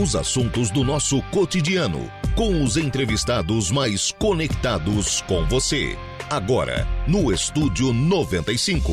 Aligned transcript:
Os 0.00 0.16
assuntos 0.16 0.70
do 0.70 0.82
nosso 0.82 1.20
cotidiano, 1.24 2.10
com 2.34 2.64
os 2.64 2.78
entrevistados 2.78 3.70
mais 3.70 4.10
conectados 4.10 5.20
com 5.20 5.46
você. 5.46 5.94
Agora, 6.30 6.88
no 7.06 7.30
Estúdio 7.30 7.92
95. 7.92 8.92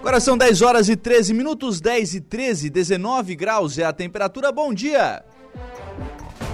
Agora 0.00 0.20
são 0.20 0.36
10 0.36 0.60
horas 0.60 0.90
e 0.90 0.96
13 0.96 1.32
minutos, 1.32 1.80
10 1.80 2.14
e 2.16 2.20
13, 2.20 2.68
19 2.68 3.34
graus 3.34 3.78
é 3.78 3.84
a 3.84 3.92
temperatura. 3.94 4.52
Bom 4.52 4.74
dia! 4.74 5.24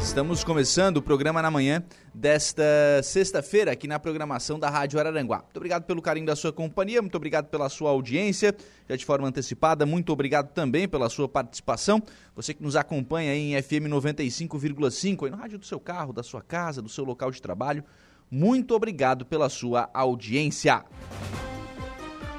Estamos 0.05 0.45
começando 0.45 0.98
o 0.98 1.02
programa 1.02 1.41
na 1.41 1.50
manhã 1.50 1.82
desta 2.14 2.63
sexta-feira 3.03 3.72
aqui 3.72 3.89
na 3.89 3.99
programação 3.99 4.58
da 4.58 4.68
Rádio 4.68 5.00
Araranguá. 5.00 5.39
Muito 5.39 5.57
obrigado 5.57 5.85
pelo 5.85 6.03
carinho 6.03 6.27
da 6.27 6.36
sua 6.36 6.53
companhia, 6.53 7.00
muito 7.00 7.17
obrigado 7.17 7.46
pela 7.46 7.71
sua 7.71 7.90
audiência, 7.90 8.54
já 8.86 8.96
de 8.96 9.04
forma 9.04 9.27
antecipada, 9.27 9.86
muito 9.86 10.13
obrigado 10.13 10.53
também 10.53 10.86
pela 10.86 11.08
sua 11.08 11.27
participação. 11.27 12.03
Você 12.36 12.53
que 12.53 12.63
nos 12.63 12.77
acompanha 12.77 13.32
aí 13.32 13.54
em 13.54 13.63
FM 13.63 13.89
95,5, 13.89 15.25
aí 15.25 15.30
no 15.30 15.39
rádio 15.39 15.58
do 15.58 15.64
seu 15.64 15.80
carro, 15.80 16.13
da 16.13 16.22
sua 16.22 16.43
casa, 16.43 16.82
do 16.82 16.89
seu 16.89 17.05
local 17.05 17.30
de 17.30 17.41
trabalho, 17.41 17.82
muito 18.30 18.75
obrigado 18.75 19.25
pela 19.25 19.49
sua 19.49 19.89
audiência. 19.93 20.85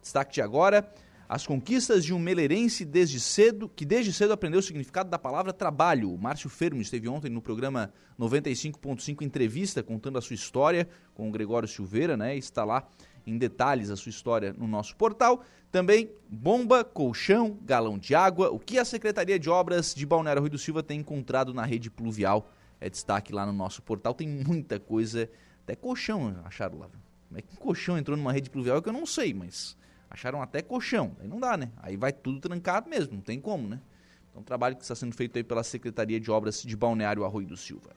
Destaque 0.03 0.35
de 0.35 0.43
agora 0.43 0.87
as 1.33 1.47
conquistas 1.47 2.05
de 2.05 2.13
um 2.13 2.19
meleirense 2.19 2.85
desde 2.85 3.19
cedo, 3.19 3.67
que 3.75 3.87
desde 3.87 4.13
cedo 4.13 4.35
aprendeu 4.35 4.61
o 4.61 4.63
significado 4.63 5.09
da 5.09 5.19
palavra 5.19 5.51
trabalho. 5.51 6.13
O 6.13 6.19
Márcio 6.19 6.51
Fermo 6.51 6.83
esteve 6.83 7.09
ontem 7.09 7.31
no 7.31 7.41
programa 7.41 7.91
95.5 8.21 9.23
Entrevista, 9.23 9.83
contando 9.83 10.19
a 10.19 10.21
sua 10.21 10.35
história 10.35 10.87
com 11.15 11.31
o 11.31 11.33
Gregório 11.33 11.67
Silveira, 11.67 12.19
né? 12.19 12.37
Está 12.37 12.67
lá 12.67 12.87
em 13.27 13.39
detalhes 13.39 13.91
a 13.91 13.97
sua 13.97 14.11
história 14.11 14.53
no 14.53 14.67
nosso 14.67 14.97
portal. 14.97 15.45
Também 15.71 16.11
bomba, 16.29 16.85
colchão, 16.85 17.59
galão 17.63 17.99
de 17.99 18.15
água. 18.15 18.51
O 18.51 18.59
que 18.59 18.79
a 18.79 18.85
Secretaria 18.85 19.39
de 19.39 19.49
Obras 19.49 19.95
de 19.95 20.05
Balneário 20.05 20.41
Rui 20.41 20.51
do 20.51 20.59
Silva 20.59 20.83
tem 20.83 21.01
encontrado 21.01 21.55
na 21.55 21.65
rede 21.65 21.91
pluvial 21.91 22.51
é 22.81 22.91
destaque 22.91 23.33
lá 23.33 23.47
no 23.47 23.53
nosso 23.53 23.81
portal. 23.83 24.13
Tem 24.13 24.29
muita 24.29 24.79
coisa, 24.79 25.31
até 25.63 25.75
colchão 25.75 26.37
acharam 26.45 26.79
lá. 26.79 26.89
Como 27.29 27.39
é 27.39 27.43
que 27.43 27.53
um 27.55 27.57
colchão 27.57 27.97
entrou 27.97 28.17
numa 28.17 28.33
rede 28.33 28.51
pluvial 28.51 28.79
é 28.79 28.83
que 28.83 28.89
eu 28.89 28.93
não 28.93 29.07
sei, 29.07 29.33
mas 29.33 29.77
acharam 30.11 30.43
até 30.43 30.61
colchão. 30.61 31.17
Aí 31.21 31.29
não 31.29 31.41
dá, 31.41 31.57
né? 31.57 31.71
Aí 31.79 31.97
vai 31.97 32.13
tudo 32.13 32.41
trancado 32.41 32.91
mesmo, 32.91 33.15
não 33.15 33.23
tem 33.23 33.41
como, 33.41 33.69
né? 33.69 33.81
Então, 34.31 34.43
trabalho 34.43 34.77
que 34.77 34.83
está 34.83 34.95
sendo 34.95 35.15
feito 35.15 35.37
aí 35.37 35.45
pela 35.45 35.63
Secretaria 35.63 36.19
de 36.19 36.31
Obras 36.31 36.63
de 36.63 36.77
Balneário 36.77 37.25
Arroio 37.25 37.47
do 37.47 37.57
Silva. 37.57 37.91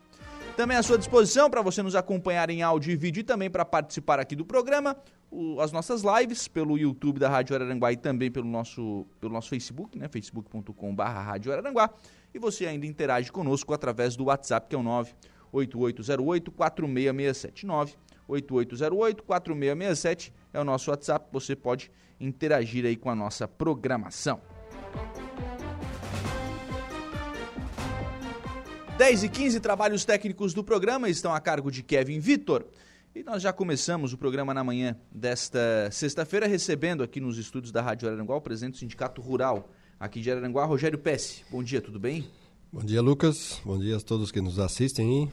Também 0.55 0.77
à 0.77 0.83
sua 0.83 0.97
disposição 0.97 1.49
para 1.49 1.61
você 1.61 1.83
nos 1.83 1.95
acompanhar 1.95 2.49
em 2.49 2.61
áudio 2.61 2.93
e 2.93 2.95
vídeo 2.95 3.19
e 3.19 3.23
também 3.23 3.49
para 3.49 3.65
participar 3.65 4.21
aqui 4.21 4.37
do 4.37 4.45
programa, 4.45 4.95
o, 5.29 5.59
as 5.59 5.73
nossas 5.73 6.01
lives 6.01 6.47
pelo 6.47 6.77
YouTube 6.77 7.19
da 7.19 7.27
Rádio 7.27 7.53
Araranguá 7.55 7.91
e 7.91 7.97
também 7.97 8.31
pelo 8.31 8.47
nosso, 8.47 9.05
pelo 9.19 9.33
nosso 9.33 9.49
Facebook, 9.49 9.97
né? 9.97 10.07
facebook.com.br 10.07 11.03
Rádio 11.03 11.51
Araranguá. 11.51 11.89
E 12.33 12.39
você 12.39 12.65
ainda 12.65 12.85
interage 12.85 13.33
conosco 13.33 13.73
através 13.73 14.15
do 14.15 14.23
WhatsApp, 14.25 14.69
que 14.69 14.75
é 14.75 14.79
o 14.79 14.83
98808-4667. 15.53 17.65
98808-4667 18.29 20.31
é 20.53 20.59
o 20.59 20.63
nosso 20.63 20.89
WhatsApp, 20.89 21.27
você 21.33 21.53
pode 21.53 21.91
interagir 22.17 22.85
aí 22.85 22.95
com 22.95 23.09
a 23.09 23.15
nossa 23.15 23.45
programação. 23.45 24.39
10 29.05 29.23
e 29.25 29.29
15 29.29 29.59
trabalhos 29.59 30.03
técnicos 30.03 30.51
do 30.51 30.63
programa 30.63 31.07
estão 31.07 31.31
a 31.31 31.39
cargo 31.39 31.69
de 31.69 31.83
Kevin 31.83 32.19
Vitor. 32.19 32.65
E 33.13 33.21
nós 33.21 33.39
já 33.39 33.53
começamos 33.53 34.13
o 34.13 34.17
programa 34.17 34.51
na 34.51 34.63
manhã 34.63 34.97
desta 35.11 35.59
sexta-feira, 35.91 36.47
recebendo 36.47 37.03
aqui 37.03 37.19
nos 37.19 37.37
estúdios 37.37 37.71
da 37.71 37.83
Rádio 37.83 38.07
Araranguá 38.07 38.35
o 38.35 38.41
presidente 38.41 38.73
do 38.73 38.77
Sindicato 38.79 39.21
Rural 39.21 39.69
aqui 39.99 40.21
de 40.21 40.31
Araranguá, 40.31 40.65
Rogério 40.65 40.97
Pesce. 40.97 41.43
Bom 41.51 41.61
dia, 41.61 41.81
tudo 41.81 41.99
bem? 41.99 42.27
Bom 42.73 42.83
dia, 42.83 42.99
Lucas. 42.99 43.61
Bom 43.63 43.77
dia 43.77 43.95
a 43.95 43.99
todos 43.99 44.31
que 44.31 44.41
nos 44.41 44.57
assistem. 44.57 45.31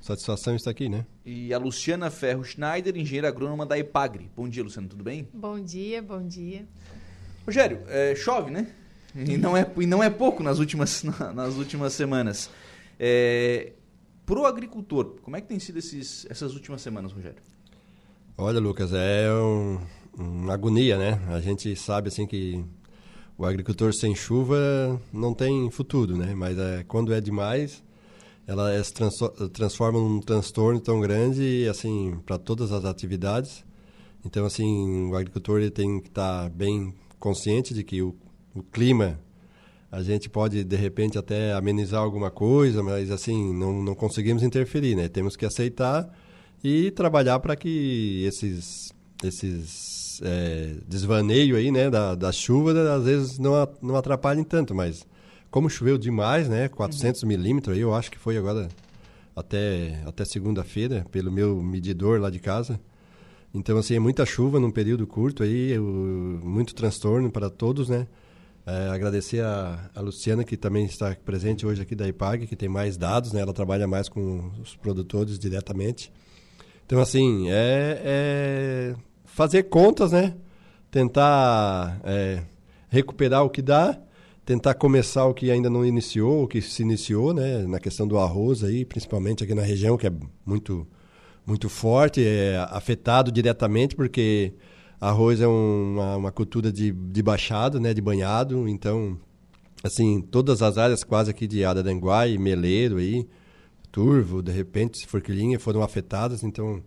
Satisfação 0.00 0.56
estar 0.56 0.72
aqui, 0.72 0.88
né? 0.88 1.06
E 1.24 1.54
a 1.54 1.58
Luciana 1.58 2.10
Ferro 2.10 2.42
Schneider, 2.42 2.96
engenheira 2.96 3.28
agrônoma 3.28 3.64
da 3.64 3.78
EPAGRE. 3.78 4.32
Bom 4.34 4.48
dia, 4.48 4.64
Luciana, 4.64 4.88
tudo 4.88 5.04
bem? 5.04 5.28
Bom 5.32 5.60
dia, 5.60 6.02
bom 6.02 6.26
dia. 6.26 6.66
Rogério, 7.46 7.84
é, 7.86 8.16
chove, 8.16 8.50
né? 8.50 8.66
E 9.14 9.36
não 9.36 9.56
é, 9.56 9.70
e 9.78 9.86
não 9.86 10.02
é 10.02 10.10
pouco 10.10 10.42
nas 10.42 10.58
últimas, 10.58 11.04
nas 11.36 11.54
últimas 11.54 11.92
semanas. 11.92 12.50
É, 13.04 13.72
para 14.24 14.38
o 14.38 14.46
agricultor, 14.46 15.16
como 15.22 15.36
é 15.36 15.40
que 15.40 15.48
tem 15.48 15.58
sido 15.58 15.80
esses, 15.80 16.24
essas 16.30 16.54
últimas 16.54 16.80
semanas, 16.80 17.10
Rogério? 17.10 17.42
Olha, 18.38 18.60
Lucas, 18.60 18.92
é 18.92 19.28
um, 19.34 19.80
uma 20.16 20.54
agonia, 20.54 20.96
né? 20.96 21.20
A 21.30 21.40
gente 21.40 21.74
sabe 21.74 22.06
assim 22.06 22.28
que 22.28 22.64
o 23.36 23.44
agricultor 23.44 23.92
sem 23.92 24.14
chuva 24.14 24.56
não 25.12 25.34
tem 25.34 25.68
futuro, 25.68 26.16
né? 26.16 26.32
Mas 26.32 26.56
é, 26.56 26.84
quando 26.84 27.12
é 27.12 27.20
demais, 27.20 27.82
ela 28.46 28.72
é, 28.72 28.80
se 28.80 28.92
transforma 29.52 29.98
num 29.98 30.20
transtorno 30.20 30.80
tão 30.80 31.00
grande, 31.00 31.66
assim, 31.68 32.20
para 32.24 32.38
todas 32.38 32.70
as 32.70 32.84
atividades. 32.84 33.64
Então, 34.24 34.46
assim, 34.46 35.10
o 35.10 35.16
agricultor 35.16 35.60
ele 35.60 35.72
tem 35.72 35.98
que 35.98 36.06
estar 36.06 36.44
tá 36.44 36.48
bem 36.48 36.94
consciente 37.18 37.74
de 37.74 37.82
que 37.82 38.00
o, 38.00 38.14
o 38.54 38.62
clima 38.62 39.18
a 39.92 40.02
gente 40.02 40.30
pode 40.30 40.64
de 40.64 40.74
repente 40.74 41.18
até 41.18 41.52
amenizar 41.52 42.00
alguma 42.00 42.30
coisa, 42.30 42.82
mas 42.82 43.10
assim 43.10 43.52
não, 43.52 43.82
não 43.82 43.94
conseguimos 43.94 44.42
interferir, 44.42 44.96
né? 44.96 45.06
Temos 45.06 45.36
que 45.36 45.44
aceitar 45.44 46.10
e 46.64 46.90
trabalhar 46.92 47.38
para 47.40 47.54
que 47.54 48.24
esses 48.24 48.90
esses 49.22 50.20
é, 50.24 50.76
desvaneio 50.88 51.56
aí, 51.56 51.70
né, 51.70 51.90
da, 51.90 52.14
da 52.14 52.32
chuva, 52.32 52.72
às 52.94 53.04
vezes 53.04 53.38
não, 53.38 53.52
não 53.80 53.94
atrapalhem 53.94 54.42
tanto, 54.42 54.74
mas 54.74 55.06
como 55.50 55.68
choveu 55.70 55.98
demais, 55.98 56.48
né, 56.48 56.68
400 56.68 57.22
uhum. 57.22 57.28
milímetros, 57.28 57.76
eu 57.76 57.94
acho 57.94 58.10
que 58.10 58.18
foi 58.18 58.38
agora 58.38 58.68
até 59.36 60.02
até 60.06 60.24
segunda-feira 60.24 61.04
pelo 61.10 61.30
meu 61.30 61.62
medidor 61.62 62.18
lá 62.18 62.30
de 62.30 62.38
casa. 62.38 62.80
Então 63.54 63.76
assim 63.76 63.94
é 63.94 64.00
muita 64.00 64.24
chuva 64.24 64.58
num 64.58 64.70
período 64.70 65.06
curto 65.06 65.42
aí, 65.42 65.78
muito 65.78 66.74
transtorno 66.74 67.30
para 67.30 67.50
todos, 67.50 67.90
né? 67.90 68.06
É, 68.64 68.88
agradecer 68.90 69.42
a, 69.42 69.90
a, 69.92 70.00
Luciana, 70.00 70.44
que 70.44 70.56
também 70.56 70.84
está 70.84 71.16
presente 71.24 71.66
hoje 71.66 71.82
aqui 71.82 71.96
da 71.96 72.06
IPAG, 72.06 72.46
que 72.46 72.54
tem 72.54 72.68
mais 72.68 72.96
dados, 72.96 73.32
né? 73.32 73.40
ela 73.40 73.52
trabalha 73.52 73.88
mais 73.88 74.08
com 74.08 74.52
os 74.60 74.76
produtores 74.76 75.36
diretamente. 75.36 76.12
Então, 76.86 77.00
assim, 77.00 77.50
é, 77.50 78.00
é 78.04 78.94
fazer 79.24 79.64
contas, 79.64 80.12
né? 80.12 80.34
Tentar 80.90 82.00
é, 82.04 82.42
recuperar 82.88 83.44
o 83.44 83.50
que 83.50 83.62
dá, 83.62 83.98
tentar 84.44 84.74
começar 84.74 85.24
o 85.24 85.34
que 85.34 85.50
ainda 85.50 85.70
não 85.70 85.84
iniciou, 85.84 86.44
o 86.44 86.46
que 86.46 86.60
se 86.60 86.82
iniciou, 86.82 87.32
né? 87.34 87.66
Na 87.66 87.80
questão 87.80 88.06
do 88.06 88.18
arroz 88.18 88.62
aí, 88.62 88.84
principalmente 88.84 89.42
aqui 89.42 89.54
na 89.54 89.62
região, 89.62 89.96
que 89.96 90.06
é 90.06 90.12
muito, 90.46 90.86
muito 91.44 91.68
forte, 91.68 92.24
é 92.24 92.64
afetado 92.70 93.32
diretamente, 93.32 93.96
porque 93.96 94.52
Arroz 95.02 95.40
é 95.40 95.48
um, 95.48 95.94
uma, 95.94 96.16
uma, 96.16 96.30
cultura 96.30 96.70
de, 96.70 96.92
de 96.92 97.22
baixado, 97.22 97.80
né, 97.80 97.92
de 97.92 98.00
banhado, 98.00 98.68
então, 98.68 99.18
assim, 99.82 100.20
todas 100.20 100.62
as 100.62 100.78
áreas 100.78 101.02
quase 101.02 101.28
aqui 101.28 101.48
de 101.48 101.64
Araranguá 101.64 102.28
e 102.28 102.38
Meleiro 102.38 102.98
aí, 102.98 103.26
Turvo, 103.90 104.40
de 104.40 104.52
repente, 104.52 105.04
Forquilinha 105.08 105.58
foram 105.58 105.82
afetadas, 105.82 106.44
então 106.44 106.80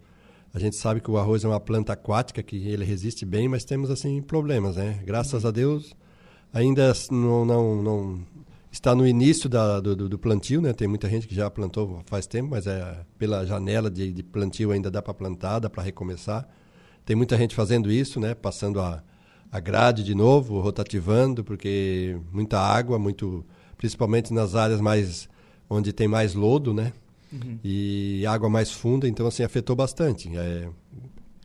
a 0.54 0.60
gente 0.60 0.78
sabe 0.78 1.02
que 1.02 1.12
o 1.12 1.18
arroz 1.18 1.44
é 1.44 1.48
uma 1.50 1.60
planta 1.60 1.92
aquática 1.92 2.42
que 2.42 2.56
ele 2.70 2.86
resiste 2.86 3.26
bem, 3.26 3.50
mas 3.50 3.66
temos 3.66 3.92
assim 3.92 4.22
problemas, 4.22 4.78
né? 4.78 5.02
Graças 5.06 5.46
a 5.46 5.52
Deus 5.52 5.94
ainda 6.54 6.94
não, 7.12 7.44
não, 7.44 7.84
não 7.84 8.26
está 8.72 8.96
no 8.96 9.06
início 9.06 9.50
da, 9.50 9.82
do, 9.82 10.08
do, 10.08 10.18
plantio, 10.18 10.62
né? 10.62 10.72
Tem 10.72 10.88
muita 10.88 11.10
gente 11.10 11.28
que 11.28 11.36
já 11.36 11.52
plantou 11.52 12.02
faz 12.06 12.26
tempo, 12.26 12.52
mas 12.52 12.66
é 12.66 13.06
pela 13.20 13.46
janela 13.46 13.92
de, 13.92 14.14
de 14.14 14.24
plantio 14.24 14.72
ainda 14.72 14.90
dá 14.90 15.02
para 15.02 15.14
plantar, 15.14 15.60
dá 15.60 15.70
para 15.70 15.84
recomeçar. 15.84 16.48
Tem 17.06 17.16
muita 17.16 17.38
gente 17.38 17.54
fazendo 17.54 17.92
isso, 17.92 18.20
né? 18.20 18.34
Passando 18.34 18.82
a, 18.82 19.04
a 19.52 19.60
grade 19.60 20.04
de 20.04 20.16
novo, 20.16 20.60
rotativando, 20.60 21.44
porque 21.44 22.18
muita 22.32 22.60
água, 22.60 22.98
muito, 22.98 23.46
principalmente 23.78 24.34
nas 24.34 24.56
áreas 24.56 24.82
mais 24.82 25.30
onde 25.70 25.94
tem 25.94 26.08
mais 26.08 26.34
lodo, 26.34 26.74
né? 26.74 26.94
Uhum. 27.32 27.60
E 27.64 28.26
água 28.28 28.50
mais 28.50 28.72
funda, 28.72 29.08
então 29.08 29.28
assim 29.28 29.44
afetou 29.44 29.76
bastante. 29.76 30.36
É, 30.36 30.68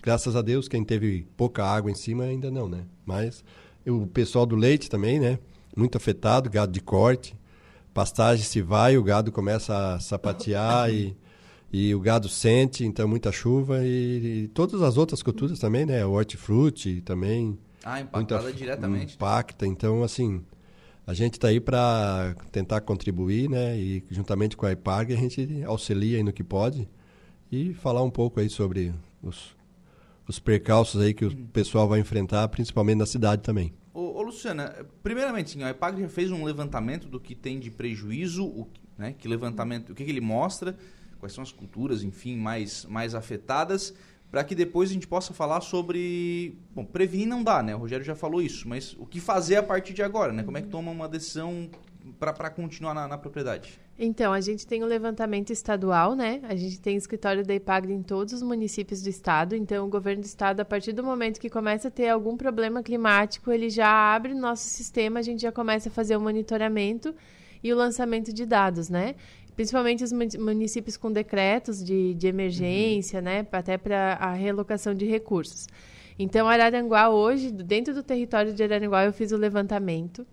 graças 0.03 0.35
a 0.35 0.43
Deus, 0.43 0.69
quem 0.69 0.85
teve 0.85 1.27
pouca 1.37 1.65
água 1.65 1.91
em 1.91 1.95
cima 1.95 2.25
ainda 2.25 2.51
não, 2.51 2.69
né? 2.69 2.85
Mas 3.05 3.45
o 3.87 4.07
pessoal 4.07 4.47
do 4.47 4.57
leite 4.57 4.89
também, 4.89 5.21
né? 5.21 5.39
Muito 5.77 5.97
afetado, 5.97 6.51
gado 6.51 6.73
de 6.73 6.81
corte, 6.81 7.37
pastagem 7.93 8.45
se 8.45 8.63
vai, 8.63 8.97
o 8.97 9.03
gado 9.03 9.31
começa 9.31 9.95
a 9.95 10.01
sapatear 10.01 10.91
e 10.93 11.17
e 11.73 11.95
o 11.95 12.01
gado 12.01 12.29
sente, 12.29 12.85
então 12.85 13.07
muita 13.07 13.31
chuva 13.31 13.85
e, 13.85 14.45
e 14.45 14.49
todas 14.49 14.83
as 14.83 14.97
outras 14.97 15.23
culturas 15.23 15.59
também, 15.59 15.87
né? 15.87 16.05
O 16.05 16.13
hortifruti 16.13 17.01
também. 17.01 17.59
Ah, 17.85 18.01
impactada 18.01 18.43
muita, 18.43 18.59
diretamente. 18.59 19.15
Impacta, 19.15 19.67
então 19.67 20.03
assim, 20.03 20.45
a 21.07 21.15
gente 21.15 21.35
está 21.35 21.49
aí 21.49 21.61
para 21.61 22.35
tentar 22.51 22.81
contribuir, 22.81 23.49
né? 23.49 23.79
E 23.79 24.05
juntamente 24.11 24.57
com 24.57 24.67
a 24.67 24.73
IPAG 24.73 25.13
a 25.13 25.17
gente 25.17 25.63
auxilia 25.65 26.19
aí 26.19 26.23
no 26.23 26.33
que 26.33 26.43
pode 26.43 26.89
e 27.51 27.73
falar 27.75 28.03
um 28.03 28.11
pouco 28.11 28.41
aí 28.41 28.49
sobre 28.49 28.93
os, 29.23 29.57
os 30.27 30.39
percalços 30.39 31.01
aí 31.01 31.15
que 31.15 31.25
o 31.25 31.37
pessoal 31.49 31.89
vai 31.89 32.01
enfrentar, 32.01 32.47
principalmente 32.49 32.99
na 32.99 33.07
cidade 33.07 33.43
também. 33.43 33.73
Ô, 33.95 34.19
ô 34.19 34.23
Luciana, 34.23 34.75
primeiramente, 35.03 35.51
sim, 35.51 35.63
a 35.63 35.71
IPAG 35.71 36.01
já 36.01 36.09
fez 36.09 36.31
um 36.31 36.45
levantamento 36.45 37.09
do 37.09 37.19
que 37.19 37.35
tem 37.35 37.59
de 37.59 37.71
prejuízo, 37.71 38.45
o, 38.45 38.69
né? 38.99 39.15
Que 39.17 39.29
levantamento, 39.29 39.91
o 39.91 39.95
que, 39.95 40.05
que 40.05 40.11
ele 40.11 40.21
mostra? 40.21 40.77
Quais 41.21 41.33
são 41.33 41.43
as 41.43 41.53
culturas, 41.53 42.03
enfim, 42.03 42.37
mais, 42.37 42.85
mais 42.87 43.15
afetadas, 43.15 43.95
para 44.31 44.43
que 44.43 44.55
depois 44.55 44.91
a 44.91 44.93
gente 44.93 45.07
possa 45.07 45.35
falar 45.35 45.61
sobre. 45.61 46.57
Bom, 46.75 46.85
prevenir 46.85 47.29
não 47.29 47.45
dá, 47.45 47.63
né? 47.63 47.75
O 47.75 47.79
Rogério 47.79 48.05
já 48.05 48.15
falou 48.15 48.41
isso, 48.41 48.69
mas 48.69 48.95
o 48.99 49.05
que 49.05 49.21
fazer 49.21 49.57
a 49.57 49.63
partir 49.63 49.93
de 49.93 50.03
agora, 50.03 50.33
né? 50.33 50.43
Como 50.43 50.57
é 50.57 50.63
que 50.63 50.69
toma 50.69 50.91
uma 50.91 51.09
decisão 51.09 51.69
para 52.19 52.51
continuar 52.51 52.95
na, 52.95 53.09
na, 53.09 53.19
propriedade? 53.19 53.79
Então, 53.99 54.33
a 54.33 54.41
gente 54.41 54.67
tem 54.67 54.83
o 54.83 54.87
levantamento 54.87 55.51
estadual, 55.51 56.15
né? 56.15 56.41
A 56.45 56.55
gente 56.55 56.81
tem 56.81 56.97
escritório 56.97 57.45
da 57.45 57.55
IPAGRE 57.55 57.93
em 57.93 58.03
todos 58.03 58.33
os 58.33 58.43
municípios 58.43 59.03
do 59.03 59.09
estado. 59.09 59.55
Então, 59.55 59.87
o 59.87 59.91
governo 59.91 60.23
do 60.23 60.27
estado, 60.27 60.61
a 60.61 60.65
partir 60.65 60.93
do 60.93 61.05
momento 61.05 61.39
que 61.39 61.51
começa 61.51 61.89
a 61.89 61.91
ter 61.91 62.09
algum 62.09 62.37
problema 62.37 62.83
climático, 62.83 63.51
ele 63.51 63.69
já 63.69 63.89
abre 63.89 64.33
o 64.33 64.39
nosso 64.39 64.65
sistema, 64.65 65.19
a 65.19 65.23
gente 65.23 65.43
já 65.43 65.53
começa 65.53 65.89
a 65.89 65.93
fazer 65.93 66.17
o 66.17 66.21
monitoramento 66.21 67.15
e 67.63 67.73
o 67.73 67.77
lançamento 67.77 68.33
de 68.33 68.47
dados, 68.47 68.89
né? 68.89 69.15
Principalmente 69.61 70.03
os 70.03 70.11
municípios 70.11 70.97
com 70.97 71.13
decretos 71.13 71.85
de, 71.85 72.15
de 72.15 72.27
emergência, 72.27 73.19
uhum. 73.19 73.25
né, 73.27 73.47
até 73.53 73.77
para 73.77 74.15
a 74.15 74.33
relocação 74.33 74.95
de 74.95 75.05
recursos. 75.05 75.67
Então, 76.19 76.49
Araranguá 76.49 77.11
hoje, 77.11 77.51
dentro 77.51 77.93
do 77.93 78.03
território 78.03 78.55
de 78.55 78.63
Araranguá, 78.63 79.05
eu 79.05 79.13
fiz 79.13 79.33
o 79.33 79.37
levantamento. 79.37 80.27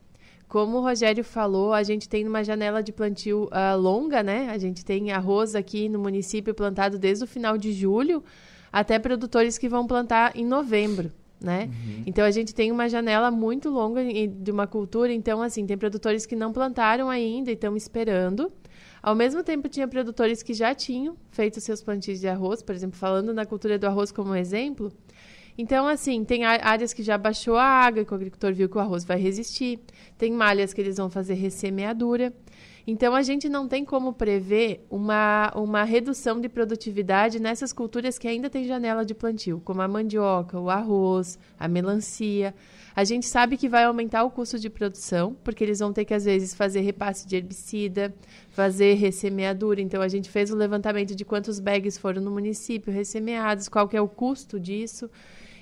Como 0.48 0.78
o 0.78 0.82
Rogério 0.82 1.26
falou, 1.26 1.74
a 1.74 1.84
gente 1.84 2.08
tem 2.08 2.26
uma 2.26 2.42
janela 2.42 2.82
de 2.82 2.94
plantio 2.94 3.50
uh, 3.52 3.78
longa, 3.78 4.24
né? 4.24 4.48
A 4.50 4.58
gente 4.58 4.86
tem 4.86 5.12
arroz 5.12 5.56
aqui 5.56 5.90
no 5.90 6.00
município 6.00 6.54
plantado 6.54 6.98
desde 6.98 7.26
o 7.26 7.28
final 7.28 7.58
de 7.58 7.74
julho 7.74 8.24
até 8.72 8.98
produtores 8.98 9.58
que 9.58 9.68
vão 9.68 9.86
plantar 9.86 10.38
em 10.38 10.46
novembro, 10.46 11.12
né? 11.38 11.66
Uhum. 11.66 12.04
Então 12.06 12.24
a 12.24 12.32
gente 12.32 12.56
tem 12.56 12.72
uma 12.72 12.88
janela 12.88 13.30
muito 13.30 13.70
longa 13.70 14.02
de 14.06 14.52
uma 14.52 14.68
cultura. 14.68 15.12
Então, 15.12 15.42
assim, 15.42 15.66
tem 15.66 15.78
produtores 15.78 16.26
que 16.26 16.34
não 16.34 16.54
plantaram 16.54 17.10
ainda 17.10 17.52
e 17.52 17.56
estão 17.56 17.76
esperando. 17.76 18.50
Ao 19.08 19.16
mesmo 19.16 19.42
tempo, 19.42 19.70
tinha 19.70 19.88
produtores 19.88 20.44
que 20.44 20.54
já 20.54 20.76
tinham 20.76 21.16
feito 21.32 21.62
seus 21.62 21.82
plantios 21.82 22.20
de 22.20 22.28
arroz, 22.28 22.62
por 22.62 22.76
exemplo, 22.76 23.00
falando 23.00 23.34
na 23.34 23.46
cultura 23.46 23.80
do 23.80 23.88
arroz 23.88 24.12
como 24.12 24.36
exemplo. 24.36 24.92
Então, 25.58 25.88
assim, 25.88 26.26
tem 26.26 26.44
áreas 26.44 26.92
que 26.92 27.02
já 27.02 27.18
baixou 27.18 27.56
a 27.56 27.64
água 27.64 28.04
que 28.04 28.12
o 28.12 28.16
agricultor 28.16 28.54
viu 28.54 28.68
que 28.68 28.76
o 28.76 28.82
arroz 28.82 29.06
vai 29.06 29.18
resistir. 29.18 29.80
Tem 30.18 30.30
malhas 30.30 30.74
que 30.74 30.82
eles 30.82 30.98
vão 30.98 31.10
fazer 31.10 31.36
ressemeadura. 31.36 32.34
Então, 32.90 33.14
a 33.14 33.22
gente 33.22 33.50
não 33.50 33.68
tem 33.68 33.84
como 33.84 34.14
prever 34.14 34.86
uma, 34.90 35.52
uma 35.54 35.84
redução 35.84 36.40
de 36.40 36.48
produtividade 36.48 37.38
nessas 37.38 37.74
culturas 37.74 38.18
que 38.18 38.30
ainda 38.30 38.50
têm 38.50 38.66
janela 38.66 39.04
de 39.04 39.14
plantio, 39.14 39.62
como 39.66 39.82
a 39.82 39.88
mandioca, 39.90 40.58
o 40.58 40.70
arroz, 40.70 41.38
a 41.60 41.68
melancia. 41.68 42.56
A 42.96 43.04
gente 43.04 43.26
sabe 43.26 43.58
que 43.58 43.68
vai 43.68 43.84
aumentar 43.84 44.24
o 44.24 44.32
custo 44.32 44.58
de 44.58 44.70
produção, 44.70 45.36
porque 45.44 45.66
eles 45.66 45.80
vão 45.80 45.92
ter 45.92 46.06
que, 46.06 46.14
às 46.14 46.24
vezes, 46.24 46.56
fazer 46.56 46.80
repasse 46.80 47.28
de 47.28 47.36
herbicida, 47.36 48.16
fazer 48.52 48.94
ressemeadura. 48.94 49.82
Então, 49.82 50.02
a 50.02 50.08
gente 50.08 50.30
fez 50.30 50.50
o 50.50 50.56
levantamento 50.56 51.14
de 51.14 51.26
quantos 51.26 51.60
bags 51.60 51.98
foram 51.98 52.22
no 52.22 52.32
município 52.32 52.94
ressemeados, 52.94 53.68
qual 53.68 53.90
que 53.90 53.98
é 53.98 54.02
o 54.02 54.08
custo 54.08 54.58
disso. 54.58 55.12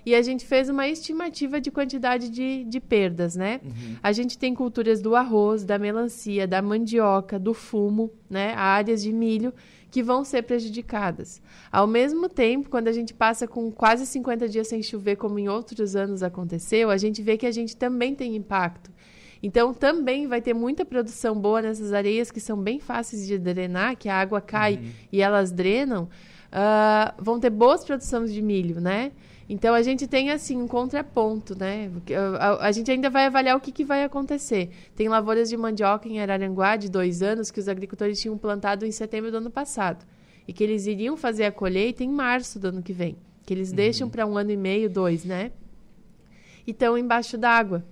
E 0.06 0.14
a 0.14 0.22
gente 0.22 0.46
fez 0.46 0.70
uma 0.70 0.88
estimativa 0.88 1.60
de 1.60 1.72
quantidade 1.72 2.30
de, 2.30 2.64
de 2.66 2.80
perdas, 2.80 3.36
né? 3.36 3.60
Uhum. 3.64 3.96
A 4.04 4.12
gente 4.12 4.38
tem 4.38 4.54
culturas 4.54 5.02
do 5.02 5.16
arroz, 5.16 5.64
da 5.64 5.80
melancia, 5.80 6.48
da 6.48 6.62
mandioca, 6.62 7.40
do 7.40 7.54
fumo, 7.54 8.12
né? 8.30 8.54
Áreas 8.54 9.02
de 9.02 9.12
milho 9.12 9.54
que 9.90 10.04
vão 10.04 10.26
ser 10.26 10.42
prejudicadas. 10.42 11.42
Ao 11.72 11.88
mesmo 11.88 12.28
tempo, 12.28 12.70
quando 12.70 12.90
a 12.90 12.92
gente 12.92 13.14
passa 13.14 13.48
com 13.48 13.72
quase 13.72 14.06
50 14.06 14.50
dias 14.50 14.68
sem 14.68 14.84
chover, 14.84 15.16
como 15.16 15.40
em 15.40 15.48
outros 15.48 15.96
anos 15.96 16.22
aconteceu, 16.22 16.90
a 16.90 16.98
gente 16.98 17.22
vê 17.22 17.38
que 17.38 17.46
a 17.46 17.52
gente 17.52 17.78
também 17.78 18.14
tem 18.14 18.36
impacto. 18.36 18.92
Então, 19.42 19.74
também 19.74 20.28
vai 20.28 20.42
ter 20.42 20.54
muita 20.54 20.84
produção 20.84 21.40
boa 21.40 21.62
nessas 21.62 21.94
areias 21.94 22.30
que 22.30 22.42
são 22.42 22.58
bem 22.58 22.78
fáceis 22.80 23.26
de 23.26 23.38
drenar, 23.38 23.96
que 23.96 24.10
a 24.10 24.20
água 24.20 24.42
cai 24.42 24.76
uhum. 24.76 24.90
e 25.12 25.22
elas 25.22 25.52
drenam. 25.52 26.10
Uh, 26.52 27.24
vão 27.24 27.40
ter 27.40 27.50
boas 27.50 27.86
produções 27.86 28.34
de 28.34 28.42
milho, 28.42 28.82
né? 28.82 29.14
Então 29.48 29.76
a 29.76 29.84
gente 29.84 30.08
tem 30.08 30.32
assim 30.32 30.58
um 30.58 30.68
contraponto, 30.68 31.58
né? 31.58 31.92
A, 32.40 32.68
a, 32.68 32.72
gente 32.72 32.90
ainda 32.90 33.10
vai 33.12 33.28
avaliar 33.28 33.56
o 33.56 33.60
que, 33.60 33.72
que 33.72 33.86
vai 33.86 34.04
acontecer. 34.04 34.72
Tem 34.96 35.08
lavouras 35.08 35.50
de 35.50 35.56
mandioca 35.56 36.10
em 36.10 36.20
Araranguá 36.20 36.76
de 36.76 36.90
dois 36.90 37.22
anos 37.22 37.52
que 37.52 37.60
os 37.60 37.68
agricultores 37.68 38.20
tinham 38.20 38.38
plantado 38.38 38.86
em 38.86 38.92
setembro 38.92 39.30
do 39.30 39.38
ano 39.38 39.52
passado 39.52 40.04
e 40.48 40.54
que 40.54 40.64
eles 40.64 40.88
iriam 40.88 41.16
fazer 41.16 41.46
a 41.46 41.52
colheita 41.52 42.04
em 42.04 42.10
março 42.10 42.60
do 42.60 42.70
ano 42.70 42.82
que 42.82 42.94
vem, 42.94 43.18
que 43.46 43.54
eles 43.54 43.70
uhum. 43.70 43.76
deixam 43.76 44.10
para 44.10 44.26
um 44.26 44.36
ano 44.36 44.52
e 44.52 44.58
meio, 44.58 44.90
dois, 44.90 45.24
né? 45.24 45.52
E 46.66 46.72
estão 46.72 46.98
embaixo 46.98 47.38
d'água. 47.38 47.86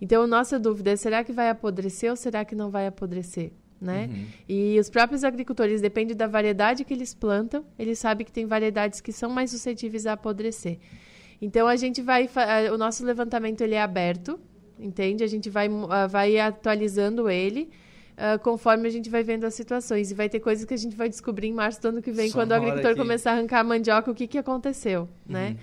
Então, 0.00 0.26
nossa 0.28 0.60
dúvida 0.60 0.92
é: 0.92 0.96
será 0.96 1.24
que 1.24 1.32
vai 1.32 1.50
apodrecer 1.50 2.10
ou 2.10 2.16
será 2.16 2.44
que 2.44 2.54
não 2.54 2.70
vai 2.70 2.86
apodrecer? 2.86 3.52
Né? 3.80 4.10
Uhum. 4.10 4.26
E 4.48 4.78
os 4.78 4.90
próprios 4.90 5.24
agricultores, 5.24 5.80
depende 5.80 6.14
da 6.14 6.26
variedade 6.26 6.84
que 6.84 6.92
eles 6.92 7.14
plantam, 7.14 7.64
eles 7.78 7.98
sabem 7.98 8.26
que 8.26 8.32
tem 8.32 8.44
variedades 8.44 9.00
que 9.00 9.10
são 9.10 9.30
mais 9.30 9.50
suscetíveis 9.50 10.06
a 10.06 10.12
apodrecer. 10.12 10.78
Então 11.40 11.66
a 11.66 11.76
gente 11.76 12.02
vai, 12.02 12.28
o 12.70 12.76
nosso 12.76 13.04
levantamento 13.04 13.62
ele 13.62 13.74
é 13.74 13.80
aberto, 13.80 14.38
entende? 14.78 15.24
A 15.24 15.26
gente 15.26 15.48
vai, 15.48 15.68
vai 16.10 16.38
atualizando 16.38 17.30
ele. 17.30 17.70
Uh, 18.10 18.38
conforme 18.40 18.86
a 18.86 18.90
gente 18.90 19.08
vai 19.08 19.22
vendo 19.22 19.44
as 19.44 19.54
situações. 19.54 20.10
E 20.10 20.14
vai 20.14 20.28
ter 20.28 20.40
coisas 20.40 20.66
que 20.66 20.74
a 20.74 20.76
gente 20.76 20.94
vai 20.94 21.08
descobrir 21.08 21.46
em 21.46 21.54
março 21.54 21.80
do 21.80 21.88
ano 21.88 22.02
que 22.02 22.12
vem, 22.12 22.28
Só 22.28 22.36
quando 22.38 22.50
o 22.50 22.54
agricultor 22.54 22.94
começar 22.94 23.30
a 23.30 23.34
arrancar 23.36 23.60
a 23.60 23.64
mandioca, 23.64 24.10
o 24.10 24.14
que, 24.14 24.26
que 24.26 24.36
aconteceu, 24.36 25.08
né? 25.26 25.48
uhum. 25.48 25.54
né? 25.54 25.56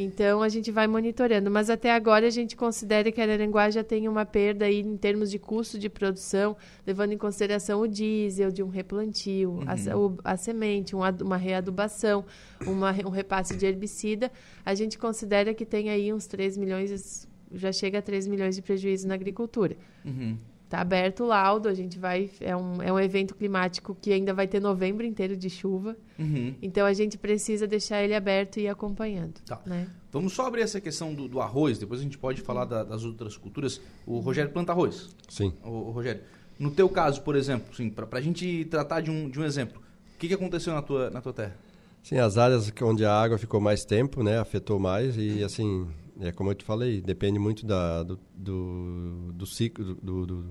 Então 0.00 0.42
a 0.42 0.48
gente 0.48 0.70
vai 0.70 0.86
monitorando, 0.86 1.50
mas 1.50 1.68
até 1.68 1.92
agora 1.92 2.26
a 2.26 2.30
gente 2.30 2.56
considera 2.56 3.12
que 3.12 3.20
a 3.20 3.24
Araranguá 3.24 3.70
já 3.70 3.84
tem 3.84 4.08
uma 4.08 4.24
perda 4.24 4.64
aí 4.64 4.80
em 4.80 4.96
termos 4.96 5.30
de 5.30 5.38
custo 5.38 5.78
de 5.78 5.88
produção, 5.88 6.56
levando 6.86 7.12
em 7.12 7.18
consideração 7.18 7.80
o 7.80 7.88
diesel 7.88 8.50
de 8.50 8.62
um 8.62 8.68
replantio, 8.68 9.50
uhum. 9.50 9.64
a, 9.66 9.96
o, 9.96 10.18
a, 10.24 10.36
semente, 10.36 10.94
uma, 10.94 11.10
uma 11.22 11.36
readubação, 11.36 12.24
uma, 12.66 12.90
um 13.04 13.10
repasse 13.10 13.56
de 13.56 13.66
herbicida. 13.66 14.30
A 14.64 14.74
gente 14.74 14.98
considera 14.98 15.52
que 15.54 15.66
tem 15.66 15.90
aí 15.90 16.12
uns 16.12 16.26
3 16.26 16.56
milhões, 16.56 17.28
já 17.52 17.72
chega 17.72 17.98
a 17.98 18.02
3 18.02 18.26
milhões 18.26 18.56
de 18.56 18.62
prejuízo 18.62 19.06
na 19.06 19.14
agricultura. 19.14 19.76
Uhum. 20.04 20.36
Está 20.70 20.82
aberto 20.82 21.24
o 21.24 21.26
laudo, 21.26 21.68
a 21.68 21.74
gente 21.74 21.98
vai. 21.98 22.30
É 22.40 22.56
um, 22.56 22.80
é 22.80 22.92
um 22.92 23.00
evento 23.00 23.34
climático 23.34 23.92
que 24.00 24.12
ainda 24.12 24.32
vai 24.32 24.46
ter 24.46 24.60
novembro 24.60 25.04
inteiro 25.04 25.36
de 25.36 25.50
chuva. 25.50 25.96
Uhum. 26.16 26.54
Então 26.62 26.86
a 26.86 26.92
gente 26.92 27.18
precisa 27.18 27.66
deixar 27.66 28.04
ele 28.04 28.14
aberto 28.14 28.58
e 28.58 28.62
ir 28.62 28.68
acompanhando. 28.68 29.40
Tá. 29.44 29.60
Né? 29.66 29.88
Vamos 30.12 30.32
só 30.32 30.46
abrir 30.46 30.62
essa 30.62 30.80
questão 30.80 31.12
do, 31.12 31.26
do 31.26 31.40
arroz, 31.40 31.76
depois 31.76 31.98
a 31.98 32.04
gente 32.04 32.16
pode 32.16 32.40
falar 32.40 32.66
da, 32.66 32.84
das 32.84 33.02
outras 33.02 33.36
culturas. 33.36 33.80
O 34.06 34.20
Rogério 34.20 34.52
planta 34.52 34.70
arroz. 34.70 35.08
Sim. 35.28 35.52
O, 35.64 35.70
o 35.70 35.90
Rogério, 35.90 36.22
no 36.56 36.70
teu 36.70 36.88
caso, 36.88 37.20
por 37.22 37.34
exemplo, 37.34 37.66
para 38.06 38.20
a 38.20 38.22
gente 38.22 38.64
tratar 38.66 39.00
de 39.00 39.10
um, 39.10 39.28
de 39.28 39.40
um 39.40 39.44
exemplo, 39.44 39.82
o 40.14 40.18
que, 40.20 40.28
que 40.28 40.34
aconteceu 40.34 40.72
na 40.72 40.82
tua, 40.82 41.10
na 41.10 41.20
tua 41.20 41.32
terra? 41.32 41.56
Sim, 42.00 42.18
as 42.18 42.38
áreas 42.38 42.72
onde 42.80 43.04
a 43.04 43.12
água 43.12 43.38
ficou 43.38 43.60
mais 43.60 43.84
tempo, 43.84 44.22
né, 44.22 44.38
afetou 44.38 44.78
mais 44.78 45.16
e 45.16 45.42
assim 45.42 45.88
é 46.20 46.32
como 46.32 46.50
eu 46.50 46.54
te 46.54 46.64
falei, 46.64 47.00
depende 47.00 47.38
muito 47.38 47.66
da, 47.66 48.02
do, 48.02 48.18
do, 48.34 49.32
do 49.32 49.46
ciclo, 49.46 49.94
do, 49.94 50.26
do, 50.26 50.44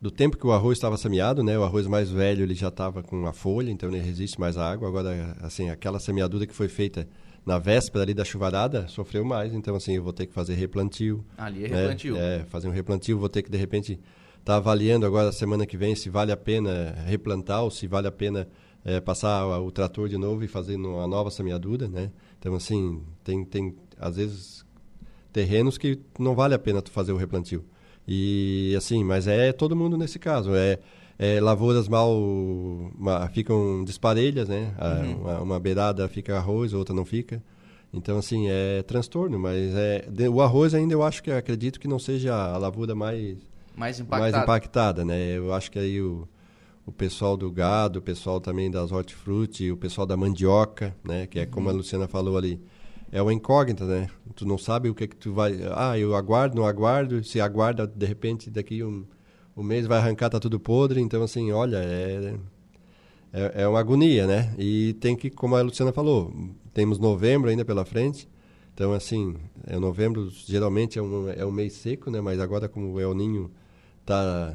do, 0.00 0.10
tempo 0.10 0.36
que 0.36 0.46
o 0.46 0.52
arroz 0.52 0.78
estava 0.78 0.96
semeado, 0.96 1.42
né? 1.42 1.58
O 1.58 1.64
arroz 1.64 1.86
mais 1.86 2.10
velho 2.10 2.42
ele 2.42 2.54
já 2.54 2.68
estava 2.68 3.02
com 3.02 3.26
a 3.26 3.32
folha, 3.32 3.70
então 3.70 3.88
ele 3.88 4.00
resiste 4.00 4.40
mais 4.40 4.56
à 4.56 4.70
água. 4.70 4.88
Agora, 4.88 5.36
assim, 5.42 5.70
aquela 5.70 6.00
semeadura 6.00 6.46
que 6.46 6.54
foi 6.54 6.68
feita 6.68 7.06
na 7.48 7.58
véspera 7.58 8.04
ali 8.04 8.12
da 8.12 8.24
chuvarada 8.24 8.86
sofreu 8.88 9.24
mais, 9.24 9.54
então 9.54 9.74
assim 9.74 9.96
eu 9.96 10.02
vou 10.02 10.12
ter 10.12 10.26
que 10.26 10.34
fazer 10.34 10.54
replantio. 10.54 11.24
Ali 11.36 11.64
é 11.64 11.68
né? 11.68 11.80
replantio. 11.80 12.16
É, 12.16 12.44
fazer 12.44 12.68
um 12.68 12.72
replantio, 12.72 13.18
vou 13.18 13.28
ter 13.28 13.42
que 13.42 13.50
de 13.50 13.56
repente 13.56 13.92
estar 13.92 14.52
tá 14.52 14.56
avaliando 14.56 15.06
agora 15.06 15.32
semana 15.32 15.66
que 15.66 15.76
vem 15.76 15.94
se 15.94 16.10
vale 16.10 16.30
a 16.30 16.36
pena 16.36 16.94
replantar 17.06 17.64
ou 17.64 17.70
se 17.70 17.86
vale 17.86 18.06
a 18.06 18.12
pena 18.12 18.46
é, 18.84 19.00
passar 19.00 19.46
o 19.60 19.70
trator 19.70 20.08
de 20.08 20.18
novo 20.18 20.44
e 20.44 20.48
fazer 20.48 20.76
uma 20.76 21.06
nova 21.06 21.30
semeadura, 21.30 21.88
né? 21.88 22.10
Então 22.38 22.54
assim 22.54 23.02
tem 23.24 23.44
tem 23.44 23.74
às 23.98 24.16
vezes 24.16 24.64
terrenos 25.32 25.78
que 25.78 25.98
não 26.18 26.34
vale 26.34 26.54
a 26.54 26.58
pena 26.58 26.82
tu 26.82 26.90
fazer 26.90 27.12
o 27.12 27.16
replantio. 27.16 27.64
E 28.06 28.74
assim, 28.76 29.04
mas 29.04 29.26
é 29.26 29.52
todo 29.52 29.76
mundo 29.76 29.96
nesse 29.96 30.18
caso. 30.18 30.54
É, 30.54 30.78
é 31.18 31.40
lavouras 31.40 31.88
mal 31.88 32.16
ficam 33.32 33.84
disparelhas, 33.84 34.48
né? 34.48 34.74
Uhum. 34.80 35.20
Uma, 35.20 35.40
uma, 35.40 35.60
beirada 35.60 36.08
fica 36.08 36.36
arroz, 36.36 36.72
outra 36.72 36.94
não 36.94 37.04
fica. 37.04 37.42
Então 37.92 38.18
assim 38.18 38.46
é 38.48 38.82
transtorno, 38.82 39.38
mas 39.38 39.74
é 39.74 40.06
de, 40.10 40.28
o 40.28 40.40
arroz 40.40 40.74
ainda 40.74 40.94
eu 40.94 41.02
acho 41.02 41.22
que 41.22 41.30
acredito 41.30 41.80
que 41.80 41.88
não 41.88 41.98
seja 41.98 42.34
a 42.34 42.56
lavoura 42.58 42.94
mais 42.94 43.38
mais 43.74 44.00
impactada, 44.00 44.32
mais 44.32 44.42
impactada 44.42 45.04
né? 45.04 45.36
Eu 45.36 45.52
acho 45.52 45.70
que 45.70 45.78
aí 45.78 46.00
o 46.00 46.28
o 46.88 46.92
pessoal 46.92 47.36
do 47.36 47.50
gado, 47.50 47.98
o 47.98 48.02
pessoal 48.02 48.40
também 48.40 48.70
das 48.70 48.90
hortifruti, 48.90 49.70
o 49.70 49.76
pessoal 49.76 50.06
da 50.06 50.16
mandioca, 50.16 50.96
né? 51.04 51.26
Que 51.26 51.40
é 51.40 51.46
como 51.46 51.68
a 51.68 51.72
uhum. 51.72 51.76
Luciana 51.76 52.08
falou 52.08 52.38
ali, 52.38 52.58
é 53.10 53.22
uma 53.22 53.32
incógnita, 53.32 53.84
né? 53.84 54.08
Tu 54.34 54.46
não 54.46 54.58
sabe 54.58 54.88
o 54.88 54.94
que 54.94 55.08
que 55.08 55.16
tu 55.16 55.32
vai... 55.32 55.58
Ah, 55.74 55.98
eu 55.98 56.14
aguardo, 56.14 56.56
não 56.56 56.66
aguardo. 56.66 57.22
Se 57.24 57.40
aguarda, 57.40 57.86
de 57.86 58.06
repente, 58.06 58.50
daqui 58.50 58.82
um, 58.84 59.06
um 59.56 59.62
mês 59.62 59.86
vai 59.86 59.98
arrancar, 59.98 60.28
tá 60.30 60.38
tudo 60.38 60.60
podre. 60.60 61.00
Então, 61.00 61.22
assim, 61.22 61.50
olha, 61.50 61.78
é, 61.78 62.34
é, 63.32 63.62
é 63.62 63.68
uma 63.68 63.80
agonia, 63.80 64.26
né? 64.26 64.54
E 64.58 64.92
tem 64.94 65.16
que, 65.16 65.30
como 65.30 65.56
a 65.56 65.62
Luciana 65.62 65.92
falou, 65.92 66.32
temos 66.72 66.98
novembro 66.98 67.50
ainda 67.50 67.64
pela 67.64 67.84
frente. 67.84 68.28
Então, 68.74 68.92
assim, 68.92 69.34
é 69.66 69.78
novembro 69.78 70.30
geralmente 70.30 70.98
é 70.98 71.02
um, 71.02 71.28
é 71.30 71.44
um 71.44 71.50
mês 71.50 71.72
seco, 71.72 72.10
né? 72.10 72.20
Mas 72.20 72.38
agora, 72.38 72.68
como 72.68 72.92
o 72.92 73.00
El 73.00 73.14
Ninho 73.14 73.50
tá 74.04 74.54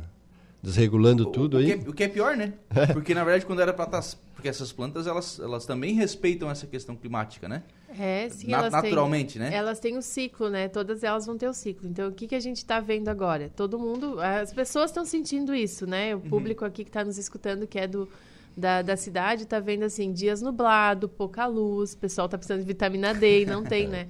desregulando 0.62 1.24
o, 1.24 1.26
tudo 1.26 1.58
o 1.58 1.60
aí. 1.60 1.66
Que 1.66 1.72
é, 1.72 1.90
o 1.90 1.94
que 1.94 2.04
é 2.04 2.08
pior, 2.08 2.38
né? 2.38 2.54
É. 2.74 2.88
Porque, 2.94 3.14
na 3.14 3.24
verdade, 3.24 3.46
quando 3.46 3.62
era 3.62 3.74
para 3.74 3.86
estar... 3.86 4.02
Tá, 4.02 4.18
porque 4.34 4.50
essas 4.50 4.74
plantas, 4.74 5.08
elas, 5.08 5.40
elas 5.40 5.66
também 5.66 5.94
respeitam 5.94 6.52
essa 6.52 6.68
questão 6.68 6.98
climática, 6.98 7.48
né? 7.48 7.64
É, 7.98 8.30
sim. 8.30 8.50
Na, 8.50 8.70
naturalmente, 8.70 9.38
têm, 9.38 9.50
né? 9.50 9.56
Elas 9.56 9.80
têm 9.80 9.96
o 9.96 10.00
um 10.00 10.02
ciclo, 10.02 10.50
né? 10.50 10.68
Todas 10.68 11.04
elas 11.04 11.26
vão 11.26 11.38
ter 11.38 11.48
o 11.48 11.52
um 11.52 11.54
ciclo. 11.54 11.88
Então, 11.88 12.10
o 12.10 12.12
que, 12.12 12.28
que 12.28 12.36
a 12.36 12.40
gente 12.40 12.58
está 12.58 12.80
vendo 12.80 13.10
agora? 13.10 13.52
Todo 13.56 13.80
mundo... 13.80 14.20
As 14.20 14.54
pessoas 14.54 14.90
estão 14.90 15.06
sentindo 15.06 15.54
isso, 15.54 15.86
né? 15.86 16.16
O 16.16 16.20
uhum. 16.20 16.30
público 16.30 16.64
uhum. 16.64 16.68
aqui 16.70 16.84
que 16.84 16.90
está 16.90 17.04
nos 17.04 17.18
escutando, 17.18 17.68
que 17.68 17.80
é 17.80 17.88
do... 17.88 18.08
Da, 18.56 18.84
da 18.84 18.96
cidade 18.96 19.44
está 19.44 19.60
vendo 19.60 19.82
assim 19.82 20.12
dias 20.14 20.40
nublado, 20.40 21.10
pouca 21.10 21.48
luz, 21.48 21.94
o 21.94 21.98
pessoal 21.98 22.26
está 22.26 22.38
precisando 22.38 22.60
de 22.60 22.68
vitamina 22.68 23.12
D 23.12 23.42
e 23.42 23.46
não 23.48 23.64
tem, 23.64 23.88
né? 23.90 24.10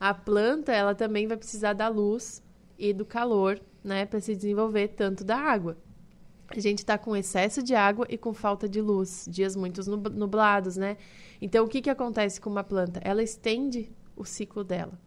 A 0.00 0.12
planta 0.12 0.72
ela 0.72 0.96
também 0.96 1.28
vai 1.28 1.36
precisar 1.36 1.74
da 1.74 1.86
luz 1.86 2.42
e 2.76 2.92
do 2.92 3.04
calor, 3.04 3.60
né, 3.84 4.04
para 4.04 4.18
se 4.18 4.34
desenvolver 4.34 4.88
tanto 4.88 5.22
da 5.22 5.36
água 5.36 5.76
a 6.48 6.60
gente 6.60 6.78
está 6.78 6.98
com 6.98 7.16
excesso 7.16 7.62
de 7.62 7.74
água 7.74 8.06
e 8.08 8.18
com 8.18 8.32
falta 8.34 8.68
de 8.68 8.80
luz, 8.80 9.26
dias 9.28 9.56
muito 9.56 9.82
nublados, 10.10 10.76
né? 10.76 10.96
Então, 11.40 11.64
o 11.64 11.68
que, 11.68 11.80
que 11.80 11.90
acontece 11.90 12.40
com 12.40 12.50
uma 12.50 12.64
planta? 12.64 13.00
Ela 13.02 13.22
estende 13.22 13.90
o 14.16 14.24
ciclo 14.24 14.62
dela. 14.62 14.98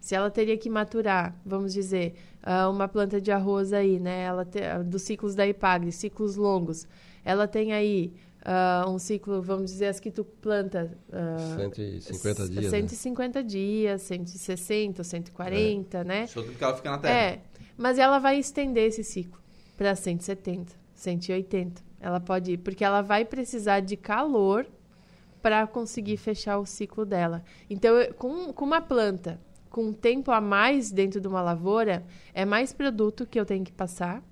Se 0.00 0.14
ela 0.14 0.30
teria 0.30 0.58
que 0.58 0.68
maturar, 0.68 1.40
vamos 1.46 1.72
dizer, 1.72 2.14
ah, 2.42 2.68
uma 2.68 2.88
planta 2.88 3.20
de 3.20 3.30
arroz 3.30 3.72
aí, 3.72 4.00
né? 4.00 4.22
Ela 4.22 4.44
te, 4.44 4.60
ah, 4.60 4.82
dos 4.82 5.02
ciclos 5.02 5.34
da 5.34 5.46
Ipagre, 5.46 5.92
ciclos 5.92 6.36
longos, 6.36 6.88
ela 7.24 7.46
tem 7.46 7.72
aí 7.72 8.12
uh, 8.44 8.90
um 8.90 8.98
ciclo, 8.98 9.40
vamos 9.40 9.70
dizer, 9.70 9.86
as 9.86 10.00
que 10.00 10.10
tu 10.10 10.24
planta... 10.24 10.96
Uh, 11.08 11.70
150 11.70 12.48
dias, 12.48 12.70
150 12.70 13.38
né? 13.38 13.48
dias, 13.48 14.02
160, 14.02 15.04
140, 15.04 15.98
é. 15.98 16.04
né? 16.04 16.26
Só 16.26 16.42
que 16.42 16.62
ela 16.62 16.76
fica 16.76 16.90
na 16.90 16.98
terra. 16.98 17.14
É, 17.14 17.40
mas 17.76 17.98
ela 17.98 18.18
vai 18.18 18.38
estender 18.38 18.88
esse 18.88 19.04
ciclo 19.04 19.41
para 19.76 19.94
170, 19.94 20.74
180. 20.94 21.82
Ela 22.00 22.20
pode 22.20 22.52
ir, 22.52 22.58
porque 22.58 22.84
ela 22.84 23.00
vai 23.00 23.24
precisar 23.24 23.80
de 23.80 23.96
calor 23.96 24.66
para 25.40 25.66
conseguir 25.66 26.16
fechar 26.16 26.58
o 26.58 26.66
ciclo 26.66 27.04
dela. 27.04 27.42
Então, 27.68 27.94
com, 28.16 28.52
com 28.52 28.64
uma 28.64 28.80
planta 28.80 29.40
com 29.72 29.92
tempo 29.92 30.30
a 30.30 30.40
mais 30.40 30.92
dentro 30.92 31.20
de 31.20 31.26
uma 31.26 31.40
lavoura, 31.40 32.04
é 32.34 32.44
mais 32.44 32.72
produto 32.72 33.26
que 33.26 33.40
eu 33.40 33.46
tenho 33.46 33.64
que 33.64 33.72
passar, 33.72 34.22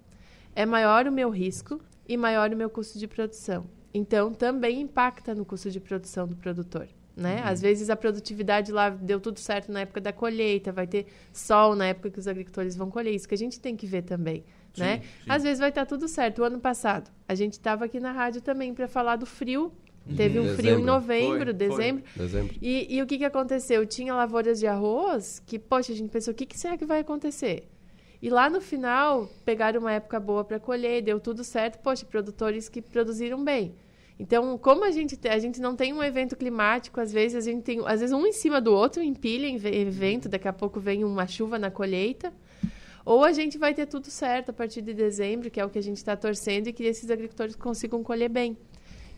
é 0.54 0.66
maior 0.66 1.06
o 1.06 1.12
meu 1.12 1.30
risco 1.30 1.80
e 2.06 2.16
maior 2.16 2.52
o 2.52 2.56
meu 2.56 2.68
custo 2.68 2.98
de 2.98 3.08
produção. 3.08 3.64
Então, 3.92 4.32
também 4.34 4.82
impacta 4.82 5.34
no 5.34 5.44
custo 5.44 5.70
de 5.70 5.80
produção 5.80 6.28
do 6.28 6.36
produtor. 6.36 6.86
Né? 7.16 7.36
Uhum. 7.36 7.48
Às 7.48 7.60
vezes 7.60 7.90
a 7.90 7.96
produtividade 7.96 8.70
lá 8.70 8.90
deu 8.90 9.18
tudo 9.18 9.40
certo 9.40 9.72
na 9.72 9.80
época 9.80 10.00
da 10.00 10.12
colheita, 10.12 10.70
vai 10.72 10.86
ter 10.86 11.06
sol 11.32 11.74
na 11.74 11.86
época 11.86 12.10
que 12.10 12.18
os 12.18 12.28
agricultores 12.28 12.76
vão 12.76 12.90
colher. 12.90 13.14
Isso 13.14 13.28
que 13.28 13.34
a 13.34 13.38
gente 13.38 13.58
tem 13.58 13.74
que 13.74 13.86
ver 13.86 14.02
também 14.02 14.44
né? 14.76 14.98
Sim. 14.98 15.08
Às 15.28 15.42
vezes 15.42 15.58
vai 15.58 15.68
estar 15.68 15.82
tá 15.82 15.86
tudo 15.86 16.08
certo. 16.08 16.40
O 16.40 16.44
ano 16.44 16.60
passado, 16.60 17.10
a 17.26 17.34
gente 17.34 17.54
estava 17.54 17.84
aqui 17.84 18.00
na 18.00 18.12
rádio 18.12 18.40
também 18.40 18.74
para 18.74 18.88
falar 18.88 19.16
do 19.16 19.26
frio. 19.26 19.72
Uhum. 20.06 20.16
Teve 20.16 20.38
um 20.38 20.42
dezembro. 20.42 20.62
frio 20.62 20.78
em 20.78 20.84
novembro, 20.84 21.44
foi, 21.44 21.52
dezembro. 21.52 22.04
Foi. 22.14 22.22
dezembro. 22.26 22.56
E, 22.60 22.96
e, 22.96 23.02
o 23.02 23.06
que, 23.06 23.18
que 23.18 23.24
aconteceu? 23.24 23.84
Tinha 23.86 24.14
lavouras 24.14 24.58
de 24.58 24.66
arroz 24.66 25.42
que, 25.46 25.58
poxa, 25.58 25.92
a 25.92 25.94
gente 25.96 26.10
pensou, 26.10 26.32
o 26.32 26.34
que, 26.34 26.46
que 26.46 26.58
será 26.58 26.76
que 26.76 26.86
vai 26.86 27.00
acontecer? 27.00 27.68
E 28.22 28.28
lá 28.28 28.50
no 28.50 28.60
final, 28.60 29.30
pegaram 29.44 29.80
uma 29.80 29.92
época 29.92 30.20
boa 30.20 30.44
para 30.44 30.58
colher, 30.58 31.02
deu 31.02 31.18
tudo 31.18 31.42
certo. 31.42 31.78
Poxa, 31.78 32.04
produtores 32.04 32.68
que 32.68 32.82
produziram 32.82 33.42
bem. 33.42 33.74
Então, 34.18 34.58
como 34.58 34.84
a 34.84 34.90
gente, 34.90 35.18
a 35.26 35.38
gente 35.38 35.62
não 35.62 35.74
tem 35.74 35.94
um 35.94 36.02
evento 36.02 36.36
climático, 36.36 37.00
às 37.00 37.10
vezes 37.10 37.36
a 37.36 37.50
gente 37.50 37.62
tem, 37.62 37.80
às 37.86 38.00
vezes 38.00 38.12
um 38.12 38.26
em 38.26 38.32
cima 38.32 38.60
do 38.60 38.70
outro, 38.70 39.02
empilha 39.02 39.46
evento, 39.46 40.28
daqui 40.28 40.46
a 40.46 40.52
pouco 40.52 40.78
vem 40.78 41.02
uma 41.04 41.26
chuva 41.26 41.58
na 41.58 41.70
colheita. 41.70 42.30
Ou 43.04 43.24
a 43.24 43.32
gente 43.32 43.56
vai 43.58 43.74
ter 43.74 43.86
tudo 43.86 44.10
certo 44.10 44.50
a 44.50 44.52
partir 44.52 44.82
de 44.82 44.92
dezembro, 44.92 45.50
que 45.50 45.60
é 45.60 45.64
o 45.64 45.70
que 45.70 45.78
a 45.78 45.82
gente 45.82 45.96
está 45.96 46.16
torcendo, 46.16 46.68
e 46.68 46.72
que 46.72 46.84
esses 46.84 47.10
agricultores 47.10 47.56
consigam 47.56 48.02
colher 48.02 48.28
bem. 48.28 48.56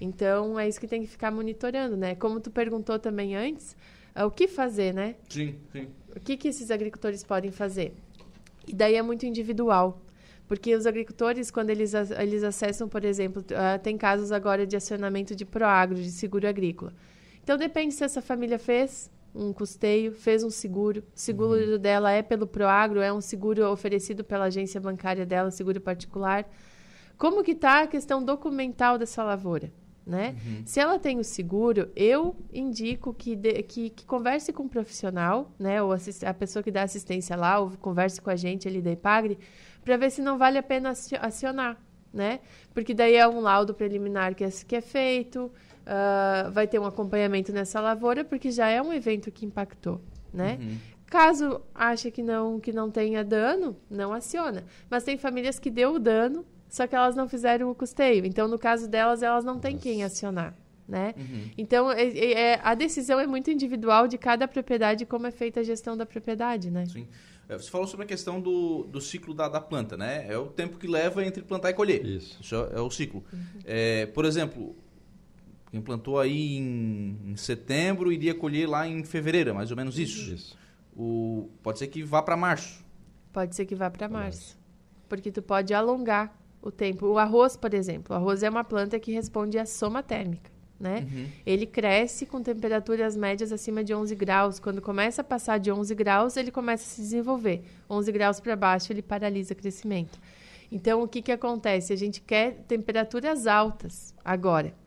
Então, 0.01 0.59
é 0.59 0.69
isso 0.69 0.81
que 0.81 0.89
tem 0.89 1.03
que 1.03 1.09
ficar 1.09 1.31
monitorando, 1.31 1.97
né? 1.97 2.15
Como 2.15 2.41
tu 2.41 2.51
perguntou 2.51 2.99
também 2.99 3.37
antes, 3.37 3.77
é 4.15 4.25
o 4.25 4.31
que 4.31 4.49
fazer, 4.49 4.93
né? 4.93 5.15
Sim, 5.29 5.57
sim. 5.71 5.89
O 6.15 6.21
que, 6.21 6.37
que 6.37 6.49
esses 6.49 6.71
agricultores 6.71 7.23
podem 7.23 7.51
fazer? 7.51 7.95
E 8.67 8.75
daí 8.75 8.95
é 8.95 9.03
muito 9.03 9.27
individual. 9.27 10.01
Porque 10.49 10.75
os 10.75 10.87
agricultores, 10.87 11.51
quando 11.51 11.71
eles, 11.71 11.95
eles 11.95 12.43
acessam, 12.43 12.89
por 12.89 13.05
exemplo, 13.05 13.43
uh, 13.43 13.79
tem 13.83 13.97
casos 13.97 14.33
agora 14.33 14.67
de 14.67 14.77
acionamento 14.77 15.35
de 15.35 15.45
Proagro, 15.45 15.97
de 15.97 16.11
seguro 16.11 16.47
agrícola. 16.47 16.93
Então, 17.43 17.57
depende 17.57 17.95
se 17.95 18.05
essa 18.05 18.21
família 18.21 18.59
fez, 18.59 19.11
um 19.35 19.53
custeio, 19.53 20.12
fez 20.12 20.45
um 20.45 20.51
seguro. 20.51 21.01
O 21.15 21.19
seguro 21.19 21.73
uhum. 21.73 21.79
dela 21.79 22.11
é 22.12 22.23
pelo 22.23 22.47
Proagro, 22.47 23.01
é 23.01 23.12
um 23.12 23.21
seguro 23.21 23.71
oferecido 23.71 24.23
pela 24.23 24.45
agência 24.47 24.81
bancária 24.81 25.25
dela, 25.25 25.51
seguro 25.51 25.81
particular. 25.81 26.47
Como 27.17 27.43
que 27.43 27.53
está 27.53 27.83
a 27.83 27.87
questão 27.87 28.23
documental 28.23 28.99
dessa 28.99 29.23
lavoura? 29.23 29.73
Né? 30.05 30.35
Uhum. 30.45 30.62
Se 30.67 30.81
ela 30.81 30.99
tem 30.99 31.21
o 31.21 31.25
seguro, 31.25 31.89
eu 31.95 32.35
indico 32.53 33.15
que, 33.15 33.37
de, 33.37 33.62
que, 33.62 33.91
que, 33.91 34.05
converse 34.05 34.53
com 34.53 34.65
um 34.65 34.69
profissional, 34.69 35.53
né? 35.57 35.81
Ou 35.81 35.93
a 35.93 36.35
pessoa 36.35 36.61
que 36.61 36.73
dá 36.73 36.83
assistência 36.83 37.37
lá, 37.37 37.61
ou 37.61 37.71
converse 37.77 38.21
com 38.21 38.29
a 38.29 38.35
gente 38.35 38.67
ali 38.67 38.83
da 38.83 38.91
Ipagre, 38.91 39.39
para 39.85 39.97
ver 39.97 40.11
se 40.11 40.21
não 40.21 40.37
vale 40.37 40.59
a 40.59 40.62
pena 40.62 40.93
acionar, 41.21 41.81
né? 42.12 42.41
Porque 42.75 42.93
daí 42.93 43.15
é 43.15 43.29
um 43.29 43.39
laudo 43.39 43.75
preliminar 43.75 44.35
que 44.35 44.43
é, 44.43 44.51
que 44.51 44.75
é 44.75 44.81
feito, 44.81 45.53
uh, 45.83 46.51
vai 46.51 46.67
ter 46.67 46.79
um 46.79 46.87
acompanhamento 46.87 47.53
nessa 47.53 47.81
lavoura, 47.81 48.25
porque 48.25 48.51
já 48.51 48.69
é 48.69 48.81
um 48.81 48.93
evento 48.93 49.31
que 49.31 49.47
impactou, 49.47 50.01
né? 50.33 50.59
Uhum. 50.61 50.77
Caso 51.07 51.61
ache 51.75 52.11
que 52.11 52.23
não, 52.23 52.59
que 52.59 52.73
não 52.73 52.91
tenha 52.91 53.23
dano, 53.23 53.77
não 53.91 54.15
aciona. 54.15 54.65
Mas 54.89 55.05
tem 55.05 55.19
famílias 55.19 55.59
que 55.59 55.71
deu 55.71 55.95
o 55.95 55.99
dano, 55.99 56.45
só 56.71 56.87
que 56.87 56.97
elas 56.97 57.15
não 57.15 57.29
fizeram 57.29 57.71
o 57.71 57.75
custeio. 57.75 58.25
Então, 58.25 58.49
no 58.49 58.59
caso 58.59 58.89
delas, 58.89 59.23
elas 59.23 59.45
não 59.45 59.59
têm 59.59 59.77
quem 59.77 60.03
acionar. 60.03 60.57
Né? 60.89 61.15
Uhum. 61.17 61.51
Então, 61.57 61.93
é, 61.93 62.03
é, 62.03 62.33
é, 62.33 62.61
a 62.62 62.75
decisão 62.75 63.21
é 63.21 63.27
muito 63.27 63.51
individual 63.51 64.09
de 64.09 64.19
cada 64.19 64.49
propriedade 64.49 65.07
como 65.07 65.27
é 65.27 65.31
feita 65.31 65.61
a 65.61 65.62
gestão 65.62 65.97
da 65.97 66.05
propriedade, 66.05 66.71
né? 66.71 66.87
Sim. 66.87 67.07
É, 67.49 67.59
você 67.59 67.71
falou 67.71 67.87
sobre 67.87 68.05
a 68.05 68.09
questão 68.09 68.41
do, 68.41 68.85
do 68.85 69.01
ciclo 69.01 69.35
da, 69.35 69.49
da 69.49 69.61
planta, 69.61 69.97
né? 69.97 70.27
É 70.29 70.37
o 70.39 70.47
tempo 70.47 70.79
que 70.79 70.87
leva 70.87 71.25
entre 71.25 71.43
plantar 71.43 71.71
e 71.71 71.75
colher. 71.75 72.05
Isso. 72.05 72.39
Isso 72.41 72.55
é, 72.55 72.79
é 72.79 72.81
o 72.81 72.91
ciclo. 72.91 73.23
Uhum. 73.33 73.41
É, 73.65 74.07
por 74.07 74.25
exemplo, 74.25 74.75
quem 75.73 75.81
plantou 75.81 76.21
aí 76.21 76.59
em, 76.59 77.19
em, 77.29 77.35
setembro 77.35 78.12
iria 78.12 78.35
colher 78.35 78.69
lá 78.69 78.87
em 78.87 79.02
fevereiro, 79.05 79.55
mais 79.55 79.71
ou 79.71 79.76
menos 79.76 79.99
isso. 79.99 80.31
Isso. 80.31 80.59
O, 80.95 81.49
pode 81.62 81.79
ser 81.79 81.87
que 81.87 82.02
vá 82.02 82.21
para 82.21 82.37
março. 82.37 82.85
Pode 83.33 83.57
ser 83.57 83.64
que 83.64 83.75
vá 83.75 83.91
para 83.91 84.07
março. 84.07 84.59
Porque 85.09 85.33
tu 85.33 85.41
pode 85.41 85.73
alongar 85.73 86.38
o 86.61 86.71
tempo. 86.71 87.07
O 87.07 87.19
arroz, 87.19 87.57
por 87.57 87.73
exemplo. 87.73 88.14
O 88.14 88.19
arroz 88.19 88.43
é 88.43 88.50
uma 88.50 88.62
planta 88.62 89.00
que 89.00 89.12
responde 89.12 89.59
à 89.59 89.64
soma 89.64 90.02
térmica. 90.02 90.50
Né? 90.79 91.09
Uhum. 91.11 91.26
Ele 91.47 91.64
cresce 91.64 92.26
com 92.26 92.43
temperaturas 92.43 93.17
médias 93.17 93.50
acima 93.50 93.83
de 93.83 93.95
11 93.95 94.14
graus. 94.14 94.61
Quando 94.61 94.83
começa 94.83 95.23
a 95.23 95.25
passar 95.25 95.57
de 95.57 95.73
11 95.73 95.95
graus, 95.95 96.37
ele 96.37 96.50
começa 96.50 96.85
a 96.85 96.87
se 96.87 97.00
desenvolver. 97.00 97.64
11 97.88 98.12
graus 98.12 98.41
para 98.41 98.55
baixo, 98.55 98.93
ele 98.93 99.00
paralisa 99.00 99.55
o 99.55 99.57
crescimento. 99.57 100.21
Então, 100.71 101.02
o 101.02 101.09
que, 101.09 101.23
que 101.23 101.33
acontece? 101.33 101.95
A 101.95 101.97
gente 101.97 102.21
quer 102.21 102.62
temperaturas 102.69 103.47
altas 103.47 104.14
agora. 104.23 104.82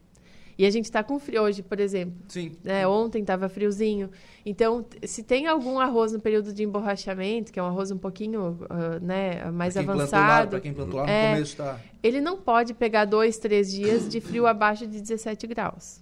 E 0.58 0.66
a 0.66 0.70
gente 0.70 0.86
está 0.86 1.04
com 1.04 1.20
frio 1.20 1.42
hoje, 1.42 1.62
por 1.62 1.80
exemplo. 1.80 2.16
Sim. 2.30 2.54
Né? 2.64 2.88
Ontem 2.88 3.22
estava 3.22 3.50
friozinho. 3.50 4.10
Então, 4.46 4.86
se 5.04 5.22
tem 5.22 5.48
algum 5.48 5.80
arroz 5.80 6.14
no 6.14 6.20
período 6.20 6.54
de 6.54 6.64
emborrachamento, 6.64 7.52
que 7.52 7.60
é 7.60 7.64
um 7.64 7.66
arroz 7.66 7.92
um 7.92 7.98
pouquinho 7.98 8.58
uh, 8.70 9.04
né, 9.04 9.52
mais 9.52 9.74
pra 9.74 9.84
avançado. 9.84 10.52
Para 10.52 10.60
quem 10.62 10.74
plantou 10.74 11.00
lá 11.00 11.06
no 11.06 11.12
é, 11.12 11.34
começo, 11.34 11.58
tá. 11.58 11.80
Ele 12.02 12.22
não 12.22 12.38
pode 12.38 12.74
pegar 12.74 13.06
dois, 13.06 13.38
três 13.38 13.72
dias 13.72 14.08
de 14.08 14.22
frio 14.22 14.48
abaixo 14.48 14.88
de 14.88 15.02
17 15.02 15.46
graus. 15.48 16.02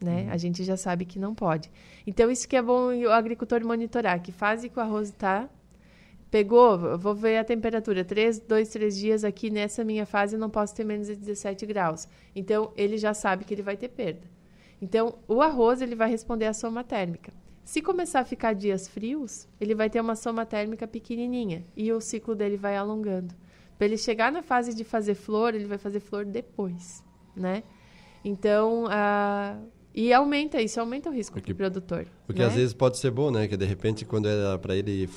Né? 0.00 0.24
Uhum. 0.24 0.32
A 0.32 0.36
gente 0.36 0.64
já 0.64 0.76
sabe 0.76 1.04
que 1.04 1.18
não 1.18 1.34
pode. 1.34 1.70
Então, 2.06 2.30
isso 2.30 2.48
que 2.48 2.56
é 2.56 2.62
bom 2.62 2.94
o 2.94 3.10
agricultor 3.10 3.62
monitorar, 3.64 4.22
que 4.22 4.32
fase 4.32 4.68
que 4.68 4.78
o 4.78 4.82
arroz 4.82 5.08
está 5.08 5.48
Pegou, 6.30 6.98
vou 6.98 7.14
ver 7.14 7.38
a 7.38 7.44
temperatura. 7.44 8.04
Três, 8.04 8.38
dois, 8.38 8.68
três 8.68 8.96
dias 8.96 9.24
aqui 9.24 9.50
nessa 9.50 9.82
minha 9.82 10.04
fase 10.04 10.36
eu 10.36 10.40
não 10.40 10.50
posso 10.50 10.74
ter 10.74 10.84
menos 10.84 11.06
de 11.06 11.16
17 11.16 11.64
graus. 11.64 12.06
Então, 12.36 12.72
ele 12.76 12.98
já 12.98 13.14
sabe 13.14 13.44
que 13.44 13.54
ele 13.54 13.62
vai 13.62 13.76
ter 13.76 13.88
perda. 13.88 14.28
Então, 14.80 15.18
o 15.26 15.40
arroz 15.40 15.80
ele 15.80 15.94
vai 15.94 16.10
responder 16.10 16.46
à 16.46 16.52
soma 16.52 16.84
térmica. 16.84 17.32
Se 17.64 17.82
começar 17.82 18.20
a 18.20 18.24
ficar 18.24 18.54
dias 18.54 18.88
frios, 18.88 19.48
ele 19.60 19.74
vai 19.74 19.90
ter 19.90 20.00
uma 20.00 20.16
soma 20.16 20.46
térmica 20.46 20.86
pequenininha 20.86 21.64
e 21.76 21.92
o 21.92 22.00
ciclo 22.00 22.34
dele 22.34 22.56
vai 22.56 22.76
alongando. 22.76 23.34
Para 23.76 23.86
ele 23.86 23.98
chegar 23.98 24.32
na 24.32 24.42
fase 24.42 24.74
de 24.74 24.84
fazer 24.84 25.14
flor, 25.14 25.54
ele 25.54 25.66
vai 25.66 25.78
fazer 25.78 26.00
flor 26.00 26.24
depois, 26.24 27.04
né? 27.36 27.62
Então, 28.24 28.84
uh, 28.84 29.68
e 29.98 30.12
aumenta 30.12 30.62
isso, 30.62 30.78
aumenta 30.78 31.10
o 31.10 31.12
risco 31.12 31.34
porque, 31.34 31.52
do 31.52 31.56
produtor. 31.56 32.06
Porque 32.24 32.40
né? 32.40 32.46
às 32.46 32.54
vezes 32.54 32.72
pode 32.72 32.98
ser 32.98 33.10
bom, 33.10 33.32
né? 33.32 33.48
Que 33.48 33.56
de 33.56 33.64
repente, 33.64 34.04
quando 34.04 34.28
era 34.28 34.56
para 34.56 34.76
ele 34.76 35.08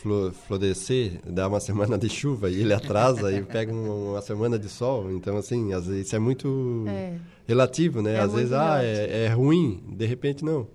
florescer, 0.47 1.21
dá 1.23 1.47
uma 1.47 1.59
semana 1.61 1.99
de 1.99 2.09
chuva 2.09 2.49
e 2.49 2.61
ele 2.61 2.73
atrasa 2.73 3.31
e 3.31 3.43
pega 3.43 3.71
uma, 3.71 4.19
semana 4.23 4.57
de 4.57 4.67
sol. 4.67 5.11
Então, 5.11 5.37
assim, 5.37 5.71
às 5.71 5.85
vezes 5.85 6.07
isso 6.07 6.15
é 6.15 6.19
muito 6.19 6.83
é. 6.87 7.13
relativo, 7.47 8.01
né? 8.01 8.15
É 8.15 8.19
às 8.21 8.33
vezes, 8.33 8.53
ah, 8.53 8.83
é, 8.83 9.25
é, 9.25 9.27
ruim, 9.27 9.83
de 9.87 10.07
repente 10.07 10.43
não. 10.43 10.67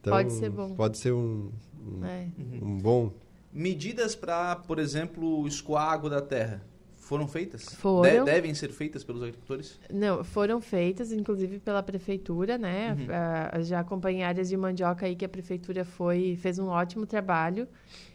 Então, 0.00 0.12
pode 0.12 0.32
ser 0.32 0.50
bom. 0.50 0.74
Pode 0.74 0.98
ser 0.98 1.12
um, 1.12 1.52
um, 1.86 2.04
é. 2.04 2.26
um 2.60 2.78
bom. 2.78 3.12
Medidas 3.52 4.16
para, 4.16 4.56
por 4.56 4.80
exemplo, 4.80 5.46
escoar 5.46 5.92
água 5.92 6.10
da 6.10 6.20
terra. 6.20 6.66
Foram 7.06 7.28
feitas? 7.28 7.66
Foram. 7.76 8.24
De 8.24 8.32
devem 8.32 8.52
ser 8.52 8.72
feitas 8.72 9.04
pelos 9.04 9.22
agricultores? 9.22 9.78
Não, 9.88 10.24
foram 10.24 10.60
feitas, 10.60 11.12
inclusive 11.12 11.60
pela 11.60 11.80
prefeitura, 11.80 12.58
né? 12.58 12.96
Uhum. 12.98 13.62
já 13.62 13.78
acompanhei 13.78 14.24
áreas 14.24 14.48
de 14.48 14.56
mandioca 14.56 15.06
aí 15.06 15.14
que 15.14 15.24
a 15.24 15.28
prefeitura 15.28 15.84
foi 15.84 16.36
fez 16.42 16.58
um 16.58 16.66
ótimo 16.66 17.06
trabalho 17.06 17.68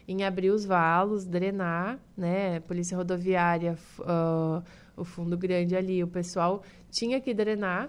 em 0.06 0.24
abrir 0.24 0.50
os 0.50 0.66
valos, 0.66 1.24
drenar, 1.24 1.98
né? 2.14 2.60
Polícia 2.60 2.94
rodoviária, 2.94 3.78
uh, 4.00 4.62
o 4.94 5.04
fundo 5.04 5.38
grande 5.38 5.74
ali, 5.74 6.04
o 6.04 6.08
pessoal 6.08 6.62
tinha 6.90 7.18
que 7.18 7.32
drenar, 7.32 7.88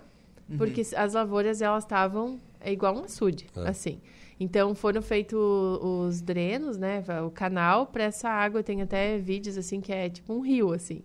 uhum. 0.49 0.57
porque 0.57 0.83
as 0.95 1.13
lavouras 1.13 1.61
elas 1.61 1.83
estavam 1.83 2.39
é 2.61 2.71
igual 2.71 2.95
um 2.95 3.03
açude, 3.03 3.47
é. 3.57 3.67
assim. 3.67 3.99
Então 4.39 4.73
foram 4.73 5.01
feitos 5.01 5.39
os 5.39 6.21
drenos, 6.21 6.77
né, 6.77 7.03
o 7.25 7.29
canal 7.29 7.87
para 7.87 8.03
essa 8.05 8.29
água. 8.29 8.63
Tem 8.63 8.81
até 8.81 9.17
vídeos 9.17 9.57
assim 9.57 9.79
que 9.79 9.91
é 9.91 10.09
tipo 10.09 10.33
um 10.33 10.41
rio 10.41 10.73
assim, 10.73 11.03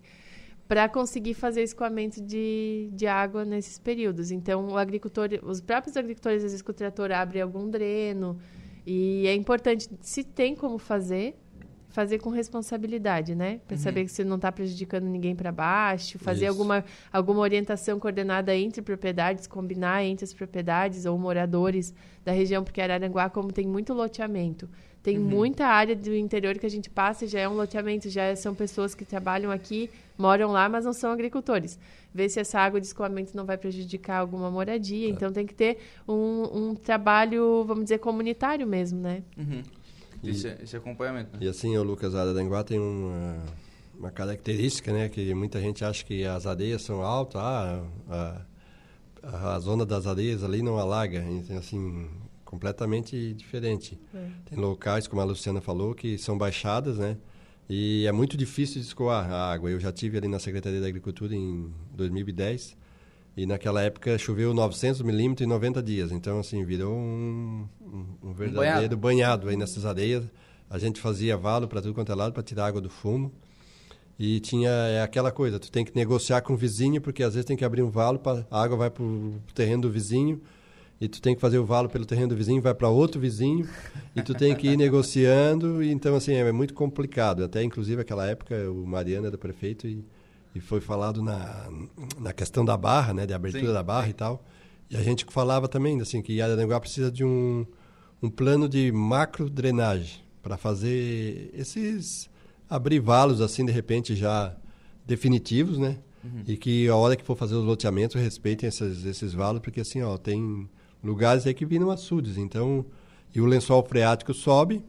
para 0.67 0.87
conseguir 0.87 1.33
fazer 1.33 1.63
escoamento 1.63 2.21
de, 2.21 2.89
de 2.93 3.07
água 3.07 3.45
nesses 3.45 3.79
períodos. 3.79 4.31
Então 4.31 4.69
o 4.69 4.77
agricultor, 4.77 5.29
os 5.43 5.61
próprios 5.61 5.95
agricultores, 5.97 6.37
às 6.37 6.51
vezes 6.51 6.61
que 6.61 6.71
o 6.71 6.73
trator 6.73 7.11
abre 7.11 7.41
algum 7.41 7.69
dreno 7.69 8.37
e 8.85 9.27
é 9.27 9.35
importante 9.35 9.89
se 10.01 10.23
tem 10.23 10.55
como 10.55 10.77
fazer 10.77 11.35
fazer 11.89 12.19
com 12.19 12.29
responsabilidade, 12.29 13.35
né? 13.35 13.59
Para 13.67 13.75
uhum. 13.75 13.81
saber 13.81 14.05
que 14.05 14.11
você 14.11 14.23
não 14.23 14.35
está 14.35 14.51
prejudicando 14.51 15.05
ninguém 15.05 15.35
para 15.35 15.51
baixo, 15.51 16.19
fazer 16.19 16.47
alguma, 16.47 16.85
alguma 17.11 17.39
orientação 17.39 17.99
coordenada 17.99 18.55
entre 18.55 18.81
propriedades, 18.81 19.47
combinar 19.47 20.03
entre 20.03 20.23
as 20.23 20.33
propriedades 20.33 21.05
ou 21.05 21.17
moradores 21.17 21.93
da 22.23 22.31
região, 22.31 22.63
porque 22.63 22.79
Araranguá, 22.79 23.29
como 23.29 23.51
tem 23.51 23.67
muito 23.67 23.93
loteamento, 23.93 24.69
tem 25.01 25.17
uhum. 25.17 25.23
muita 25.23 25.65
área 25.65 25.95
do 25.95 26.13
interior 26.13 26.57
que 26.57 26.65
a 26.65 26.69
gente 26.69 26.89
passa 26.89 27.25
e 27.25 27.27
já 27.27 27.39
é 27.39 27.47
um 27.47 27.55
loteamento, 27.55 28.09
já 28.09 28.35
são 28.35 28.53
pessoas 28.53 28.93
que 28.93 29.05
trabalham 29.05 29.49
aqui, 29.49 29.89
moram 30.17 30.51
lá, 30.51 30.67
mas 30.67 30.85
não 30.85 30.93
são 30.93 31.11
agricultores. 31.11 31.79
Ver 32.13 32.27
se 32.27 32.39
essa 32.39 32.59
água 32.59 32.81
de 32.81 32.87
escoamento 32.87 33.35
não 33.35 33.45
vai 33.45 33.57
prejudicar 33.57 34.17
alguma 34.17 34.51
moradia. 34.51 35.07
É. 35.07 35.09
Então 35.09 35.31
tem 35.31 35.45
que 35.45 35.53
ter 35.53 35.77
um, 36.07 36.69
um, 36.69 36.75
trabalho, 36.75 37.63
vamos 37.65 37.85
dizer, 37.85 37.99
comunitário 37.99 38.67
mesmo, 38.67 38.99
né? 38.99 39.23
Uhum. 39.37 39.63
E, 40.23 40.29
esse, 40.31 40.47
esse 40.61 40.75
acompanhamento. 40.75 41.33
Né? 41.33 41.45
E 41.45 41.47
assim, 41.47 41.77
o 41.77 41.83
Lucas 41.83 42.15
Araranguá 42.15 42.63
tem 42.63 42.79
uma, 42.79 43.37
uma 43.97 44.11
característica, 44.11 44.91
né? 44.91 45.09
Que 45.09 45.33
muita 45.33 45.59
gente 45.59 45.83
acha 45.83 46.03
que 46.03 46.23
as 46.25 46.45
areias 46.45 46.81
são 46.81 47.01
altas, 47.01 47.41
ah, 47.41 47.83
a, 49.23 49.55
a 49.55 49.59
zona 49.59 49.85
das 49.85 50.07
areias 50.07 50.43
ali 50.43 50.61
não 50.61 50.77
alaga. 50.77 51.19
Então, 51.19 51.57
assim, 51.57 52.07
completamente 52.43 53.33
diferente. 53.33 53.99
É. 54.13 54.27
Tem 54.45 54.57
locais, 54.57 55.07
como 55.07 55.21
a 55.21 55.25
Luciana 55.25 55.61
falou, 55.61 55.93
que 55.93 56.17
são 56.17 56.37
baixadas, 56.37 56.97
né? 56.97 57.17
E 57.69 58.07
é 58.07 58.11
muito 58.11 58.35
difícil 58.35 58.81
de 58.81 58.87
escoar 58.87 59.31
a 59.31 59.51
água. 59.51 59.69
Eu 59.69 59.79
já 59.79 59.91
tive 59.91 60.17
ali 60.17 60.27
na 60.27 60.39
Secretaria 60.39 60.81
da 60.81 60.87
Agricultura 60.87 61.35
em 61.35 61.71
2010 61.93 62.78
e 63.39 63.45
naquela 63.45 63.81
época 63.81 64.17
choveu 64.17 64.53
900 64.53 65.01
milímetros 65.01 65.45
em 65.45 65.49
90 65.49 65.81
dias. 65.81 66.11
Então, 66.11 66.39
assim, 66.39 66.65
virou 66.65 66.93
um, 66.93 67.65
um, 67.81 68.05
um 68.29 68.33
verdadeiro 68.33 68.97
um 68.97 68.99
banhado. 68.99 69.45
banhado 69.45 69.49
aí 69.49 69.55
nessas 69.55 69.85
areias. 69.85 70.25
A 70.69 70.77
gente 70.77 70.99
fazia 70.99 71.37
valo 71.37 71.65
para 71.65 71.81
tudo 71.81 71.93
quanto 71.93 72.11
é 72.11 72.15
lado 72.15 72.33
para 72.33 72.43
tirar 72.43 72.65
água 72.65 72.81
do 72.81 72.89
fumo. 72.89 73.31
E 74.19 74.41
tinha 74.41 74.69
é 74.69 75.01
aquela 75.01 75.31
coisa, 75.31 75.57
tu 75.57 75.71
tem 75.71 75.85
que 75.85 75.95
negociar 75.95 76.41
com 76.41 76.51
o 76.51 76.57
vizinho, 76.57 76.99
porque 76.99 77.23
às 77.23 77.35
vezes 77.35 77.45
tem 77.45 77.55
que 77.55 77.63
abrir 77.63 77.81
um 77.81 77.89
valo, 77.89 78.19
pra, 78.19 78.45
a 78.51 78.61
água 78.61 78.75
vai 78.75 78.89
para 78.89 79.01
o 79.01 79.39
terreno 79.55 79.83
do 79.83 79.89
vizinho, 79.89 80.41
e 80.99 81.07
tu 81.07 81.21
tem 81.21 81.33
que 81.33 81.39
fazer 81.39 81.57
o 81.57 81.65
valo 81.65 81.87
pelo 81.87 82.05
terreno 82.05 82.27
do 82.27 82.35
vizinho, 82.35 82.61
vai 82.61 82.73
para 82.73 82.89
outro 82.89 83.21
vizinho, 83.21 83.65
e 84.13 84.21
tu 84.21 84.33
tem 84.33 84.53
que 84.53 84.67
ir 84.67 84.75
negociando, 84.77 85.81
e 85.81 85.89
então 85.89 86.13
assim, 86.15 86.33
é 86.33 86.51
muito 86.51 86.73
complicado. 86.73 87.45
Até 87.45 87.63
inclusive 87.63 88.01
aquela 88.01 88.27
época 88.27 88.69
o 88.69 88.85
Mariana 88.85 89.27
era 89.27 89.37
prefeito 89.37 89.87
e 89.87 90.03
e 90.53 90.59
foi 90.59 90.81
falado 90.81 91.21
na, 91.21 91.69
na 92.19 92.33
questão 92.33 92.65
da 92.65 92.75
barra, 92.75 93.13
né, 93.13 93.25
de 93.25 93.33
abertura 93.33 93.67
Sim. 93.67 93.73
da 93.73 93.83
barra 93.83 94.09
e 94.09 94.13
tal. 94.13 94.43
E 94.89 94.97
a 94.97 95.03
gente 95.03 95.25
falava 95.29 95.67
também 95.67 96.01
assim 96.01 96.21
que 96.21 96.41
Araranguá 96.41 96.79
precisa 96.79 97.11
de 97.11 97.23
um, 97.23 97.65
um 98.21 98.29
plano 98.29 98.67
de 98.67 98.91
macro 98.91 99.49
drenagem 99.49 100.23
para 100.41 100.57
fazer 100.57 101.51
esses 101.53 102.29
abrir 102.69 102.99
valos 102.99 103.41
assim 103.41 103.65
de 103.65 103.71
repente 103.71 104.15
já 104.15 104.55
definitivos, 105.05 105.77
né? 105.77 105.97
Uhum. 106.23 106.43
E 106.47 106.57
que 106.57 106.87
a 106.87 106.95
hora 106.95 107.15
que 107.15 107.23
for 107.23 107.35
fazer 107.35 107.55
os 107.55 107.63
loteamentos 107.63 108.21
respeitem 108.21 108.67
esses, 108.67 109.05
esses 109.05 109.33
valos, 109.33 109.61
porque 109.61 109.79
assim, 109.79 110.01
ó, 110.01 110.17
tem 110.17 110.69
lugares 111.03 111.47
aí 111.47 111.53
que 111.53 111.65
viram 111.65 111.89
açudes, 111.89 112.37
então 112.37 112.85
e 113.33 113.39
o 113.39 113.45
lençol 113.45 113.83
freático 113.87 114.33
sobe, 114.33 114.83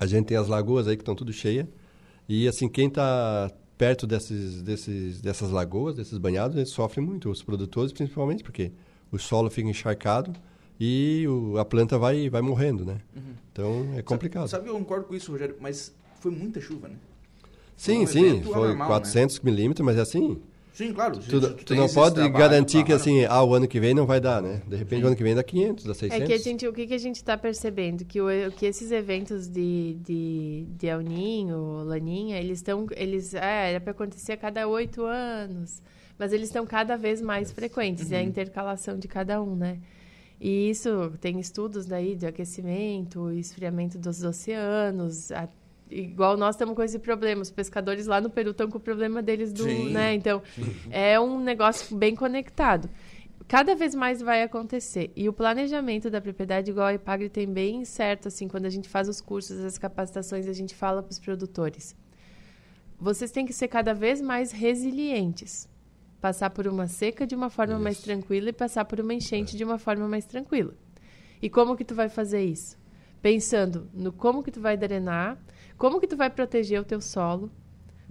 a 0.00 0.06
gente 0.06 0.26
tem 0.26 0.36
as 0.36 0.48
lagoas 0.48 0.88
aí 0.88 0.96
que 0.96 1.02
estão 1.02 1.14
tudo 1.14 1.32
cheias, 1.32 1.66
e 2.28 2.48
assim, 2.48 2.68
quem 2.68 2.88
está 2.88 3.50
perto 3.78 4.06
desses, 4.06 4.60
desses, 4.60 5.20
dessas 5.20 5.50
lagoas, 5.50 5.94
desses 5.94 6.18
banhados, 6.18 6.56
eles 6.56 6.70
sofrem 6.70 7.06
muito, 7.06 7.30
os 7.30 7.42
produtores 7.42 7.92
principalmente, 7.92 8.42
porque 8.42 8.72
o 9.10 9.18
solo 9.18 9.48
fica 9.48 9.68
encharcado 9.70 10.32
e 10.78 11.24
o, 11.28 11.56
a 11.58 11.64
planta 11.64 11.96
vai, 11.96 12.28
vai 12.28 12.42
morrendo, 12.42 12.84
né? 12.84 13.00
Uhum. 13.16 13.22
Então 13.52 13.94
é 13.96 14.02
complicado. 14.02 14.48
Sabe, 14.48 14.64
sabe, 14.64 14.76
eu 14.76 14.78
concordo 14.78 15.06
com 15.06 15.14
isso, 15.14 15.30
Rogério, 15.30 15.56
mas 15.60 15.94
foi 16.20 16.32
muita 16.32 16.60
chuva, 16.60 16.88
né? 16.88 16.96
Sim, 17.76 18.04
sim, 18.06 18.42
foi 18.42 18.54
anormal, 18.54 18.88
400 18.88 19.36
né? 19.36 19.50
milímetros, 19.50 19.86
mas 19.86 19.96
é 19.96 20.00
assim, 20.00 20.42
Sim, 20.78 20.92
claro. 20.92 21.18
Tu, 21.18 21.40
tu, 21.40 21.64
tu 21.64 21.74
não 21.74 21.88
pode 21.88 22.28
garantir 22.30 22.84
que 22.84 22.92
assim, 22.92 23.24
ah, 23.24 23.42
o 23.42 23.52
ano 23.52 23.66
que 23.66 23.80
vem 23.80 23.94
não 23.94 24.06
vai 24.06 24.20
dar, 24.20 24.40
né? 24.40 24.62
De 24.64 24.76
repente, 24.76 25.00
Sim. 25.00 25.04
o 25.04 25.06
ano 25.08 25.16
que 25.16 25.24
vem 25.24 25.34
dá 25.34 25.42
500, 25.42 25.84
dá 25.84 25.92
600. 25.92 26.22
É 26.22 26.24
que 26.24 26.32
a 26.32 26.38
gente, 26.38 26.68
o 26.68 26.72
que, 26.72 26.86
que 26.86 26.94
a 26.94 26.98
gente 26.98 27.16
está 27.16 27.36
percebendo? 27.36 28.04
Que, 28.04 28.20
o, 28.20 28.28
que 28.52 28.64
esses 28.64 28.92
eventos 28.92 29.48
de, 29.48 29.94
de, 29.94 30.66
de 30.68 30.86
El 30.86 31.00
Ninho, 31.00 31.82
Laninha, 31.82 32.38
eles 32.38 32.58
estão... 32.58 32.86
Eles, 32.92 33.34
é, 33.34 33.70
era 33.70 33.80
para 33.80 33.90
acontecer 33.90 34.34
a 34.34 34.36
cada 34.36 34.68
oito 34.68 35.02
anos. 35.02 35.82
Mas 36.16 36.32
eles 36.32 36.46
estão 36.46 36.64
cada 36.64 36.96
vez 36.96 37.20
mais 37.20 37.50
frequentes. 37.50 38.10
Uhum. 38.10 38.16
É 38.16 38.18
a 38.18 38.22
intercalação 38.22 38.96
de 38.96 39.08
cada 39.08 39.42
um, 39.42 39.56
né? 39.56 39.80
E 40.40 40.70
isso 40.70 41.12
tem 41.20 41.40
estudos 41.40 41.86
daí 41.86 42.14
de 42.14 42.24
aquecimento, 42.24 43.32
esfriamento 43.32 43.98
dos 43.98 44.22
oceanos, 44.22 45.32
a 45.32 45.48
igual 45.90 46.36
nós 46.36 46.54
estamos 46.54 46.74
com 46.74 46.82
esse 46.82 46.98
problema. 46.98 47.42
Os 47.42 47.50
pescadores 47.50 48.06
lá 48.06 48.20
no 48.20 48.30
Peru 48.30 48.50
estão 48.50 48.68
com 48.68 48.78
o 48.78 48.80
problema 48.80 49.22
deles 49.22 49.52
do, 49.52 49.64
Sim. 49.64 49.92
né? 49.92 50.14
Então, 50.14 50.42
é 50.90 51.18
um 51.18 51.40
negócio 51.40 51.96
bem 51.96 52.14
conectado. 52.14 52.88
Cada 53.46 53.74
vez 53.74 53.94
mais 53.94 54.20
vai 54.20 54.42
acontecer. 54.42 55.10
E 55.16 55.28
o 55.28 55.32
planejamento 55.32 56.10
da 56.10 56.20
propriedade, 56.20 56.70
igual 56.70 56.88
a 56.88 56.94
IPAGRE 56.94 57.30
tem 57.30 57.46
bem 57.46 57.84
certo, 57.84 58.28
assim, 58.28 58.46
quando 58.46 58.66
a 58.66 58.70
gente 58.70 58.88
faz 58.88 59.08
os 59.08 59.22
cursos, 59.22 59.64
as 59.64 59.78
capacitações, 59.78 60.46
a 60.46 60.52
gente 60.52 60.74
fala 60.74 61.02
para 61.02 61.12
os 61.12 61.18
produtores. 61.18 61.96
Vocês 63.00 63.30
têm 63.30 63.46
que 63.46 63.52
ser 63.52 63.68
cada 63.68 63.94
vez 63.94 64.20
mais 64.20 64.52
resilientes. 64.52 65.68
Passar 66.20 66.50
por 66.50 66.66
uma 66.66 66.88
seca 66.88 67.26
de 67.26 67.34
uma 67.34 67.48
forma 67.48 67.74
isso. 67.74 67.82
mais 67.82 68.00
tranquila 68.00 68.50
e 68.50 68.52
passar 68.52 68.84
por 68.84 69.00
uma 69.00 69.14
enchente 69.14 69.54
é. 69.54 69.58
de 69.58 69.64
uma 69.64 69.78
forma 69.78 70.06
mais 70.08 70.26
tranquila. 70.26 70.74
E 71.40 71.48
como 71.48 71.76
que 71.76 71.84
tu 71.84 71.94
vai 71.94 72.08
fazer 72.08 72.44
isso? 72.44 72.76
Pensando 73.22 73.88
no 73.94 74.12
como 74.12 74.42
que 74.42 74.50
tu 74.50 74.60
vai 74.60 74.76
drenar, 74.76 75.38
como 75.78 76.00
que 76.00 76.06
tu 76.06 76.16
vai 76.16 76.28
proteger 76.28 76.80
o 76.80 76.84
teu 76.84 77.00
solo? 77.00 77.50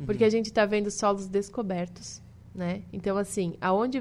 Porque 0.05 0.23
uhum. 0.23 0.27
a 0.27 0.31
gente 0.31 0.45
está 0.45 0.65
vendo 0.65 0.89
solos 0.89 1.27
descobertos, 1.27 2.21
né? 2.55 2.83
Então, 2.93 3.17
assim, 3.17 3.55
aonde... 3.59 3.99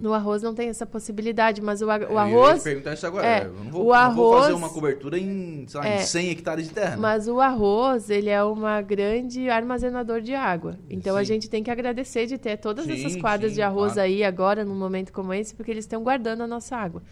No 0.00 0.14
arroz 0.14 0.42
não 0.42 0.54
tem 0.54 0.68
essa 0.68 0.86
possibilidade, 0.86 1.60
mas 1.60 1.82
o, 1.82 1.86
o 1.86 1.90
é, 1.90 2.16
arroz. 2.16 2.56
Eu 2.56 2.62
perguntar 2.64 2.94
isso 2.94 3.06
agora. 3.06 3.26
É, 3.26 3.44
eu 3.44 3.52
não 3.52 3.70
vou, 3.70 3.84
o 3.84 3.92
arroz, 3.92 4.16
não 4.16 4.24
vou 4.24 4.40
fazer 4.40 4.52
uma 4.54 4.70
cobertura 4.70 5.18
em, 5.18 5.66
lá, 5.74 5.86
é, 5.86 5.96
em 5.96 6.06
100 6.06 6.30
hectares 6.30 6.66
de 6.66 6.74
terra. 6.74 6.92
Né? 6.92 6.96
Mas 6.96 7.28
o 7.28 7.38
arroz, 7.38 8.08
ele 8.08 8.30
é 8.30 8.42
uma 8.42 8.80
grande 8.80 9.50
armazenador 9.50 10.22
de 10.22 10.34
água. 10.34 10.78
Então 10.88 11.14
sim. 11.14 11.20
a 11.20 11.24
gente 11.24 11.48
tem 11.48 11.62
que 11.62 11.70
agradecer 11.70 12.26
de 12.26 12.38
ter 12.38 12.56
todas 12.56 12.86
sim, 12.86 12.92
essas 12.92 13.16
quadras 13.16 13.52
sim, 13.52 13.56
de 13.56 13.62
arroz 13.62 13.92
claro. 13.92 14.08
aí 14.08 14.24
agora, 14.24 14.64
num 14.64 14.74
momento 14.74 15.12
como 15.12 15.32
esse, 15.34 15.54
porque 15.54 15.70
eles 15.70 15.84
estão 15.84 16.02
guardando 16.02 16.40
a 16.40 16.46
nossa 16.46 16.74
água. 16.74 17.02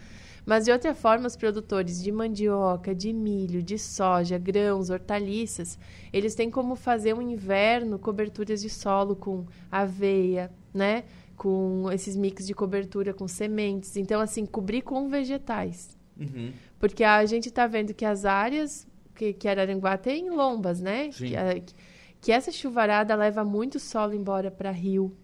Mas, 0.45 0.65
de 0.65 0.71
outra 0.71 0.95
forma, 0.95 1.27
os 1.27 1.35
produtores 1.35 2.01
de 2.01 2.11
mandioca, 2.11 2.95
de 2.95 3.13
milho, 3.13 3.61
de 3.61 3.77
soja, 3.77 4.37
grãos, 4.37 4.89
hortaliças, 4.89 5.77
eles 6.11 6.33
têm 6.33 6.49
como 6.49 6.75
fazer 6.75 7.13
um 7.13 7.21
inverno 7.21 7.99
coberturas 7.99 8.61
de 8.61 8.69
solo 8.69 9.15
com 9.15 9.45
aveia, 9.71 10.51
né? 10.73 11.03
Com 11.37 11.89
esses 11.91 12.15
mix 12.15 12.45
de 12.45 12.53
cobertura 12.53 13.13
com 13.13 13.27
sementes. 13.27 13.95
Então, 13.95 14.19
assim, 14.19 14.45
cobrir 14.45 14.81
com 14.81 15.07
vegetais. 15.07 15.97
Uhum. 16.19 16.51
Porque 16.79 17.03
a 17.03 17.23
gente 17.25 17.49
está 17.49 17.67
vendo 17.67 17.93
que 17.93 18.05
as 18.05 18.25
áreas 18.25 18.87
que, 19.15 19.33
que 19.33 19.47
Araranguá 19.47 19.97
tem 19.97 20.29
lombas, 20.31 20.81
né? 20.81 21.11
Sim. 21.11 21.33
Que, 21.65 21.75
que 22.19 22.31
essa 22.31 22.51
chuvarada 22.51 23.15
leva 23.15 23.43
muito 23.43 23.79
solo 23.79 24.13
embora 24.13 24.49
para 24.49 24.71
rio, 24.71 25.15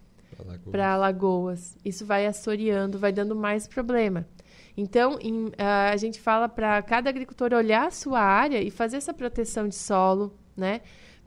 para 0.70 0.96
lagoas. 0.96 1.76
Isso 1.84 2.06
vai 2.06 2.26
assoreando, 2.26 2.98
vai 2.98 3.12
dando 3.12 3.34
mais 3.34 3.66
problema. 3.66 4.26
Então, 4.80 5.18
em, 5.20 5.50
a 5.58 5.96
gente 5.96 6.20
fala 6.20 6.48
para 6.48 6.80
cada 6.82 7.10
agricultor 7.10 7.52
olhar 7.52 7.88
a 7.88 7.90
sua 7.90 8.20
área 8.20 8.62
e 8.62 8.70
fazer 8.70 8.98
essa 8.98 9.12
proteção 9.12 9.66
de 9.66 9.74
solo, 9.74 10.32
né? 10.56 10.82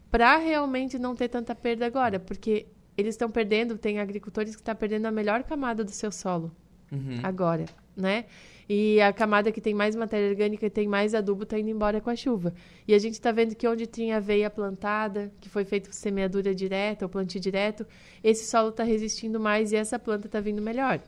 Para 0.09 0.37
realmente 0.37 0.97
não 0.97 1.13
ter 1.13 1.27
tanta 1.27 1.53
perda 1.53 1.85
agora, 1.85 2.17
porque 2.17 2.65
eles 2.97 3.13
estão 3.13 3.29
perdendo, 3.29 3.77
tem 3.77 3.99
agricultores 3.99 4.55
que 4.55 4.61
estão 4.61 4.73
tá 4.73 4.79
perdendo 4.79 5.05
a 5.05 5.11
melhor 5.11 5.43
camada 5.43 5.83
do 5.83 5.91
seu 5.91 6.13
solo 6.13 6.49
uhum. 6.89 7.19
agora, 7.23 7.65
né? 7.93 8.23
E 8.69 9.01
a 9.01 9.11
camada 9.11 9.51
que 9.51 9.59
tem 9.59 9.73
mais 9.73 9.97
matéria 9.97 10.29
orgânica 10.29 10.65
e 10.65 10.69
tem 10.69 10.87
mais 10.87 11.13
adubo 11.13 11.43
está 11.43 11.59
indo 11.59 11.69
embora 11.69 11.99
com 11.99 12.09
a 12.09 12.15
chuva. 12.15 12.53
E 12.87 12.93
a 12.93 12.99
gente 12.99 13.15
está 13.15 13.33
vendo 13.33 13.53
que 13.53 13.67
onde 13.67 13.85
tinha 13.85 14.15
aveia 14.15 14.49
plantada, 14.49 15.29
que 15.41 15.49
foi 15.49 15.65
feita 15.65 15.91
semeadura 15.91 16.55
direta 16.55 17.03
ou 17.03 17.09
plantio 17.09 17.41
direto, 17.41 17.85
esse 18.23 18.49
solo 18.49 18.69
está 18.69 18.85
resistindo 18.85 19.41
mais 19.41 19.73
e 19.73 19.75
essa 19.75 19.99
planta 19.99 20.27
está 20.27 20.39
vindo 20.39 20.61
melhor. 20.61 21.01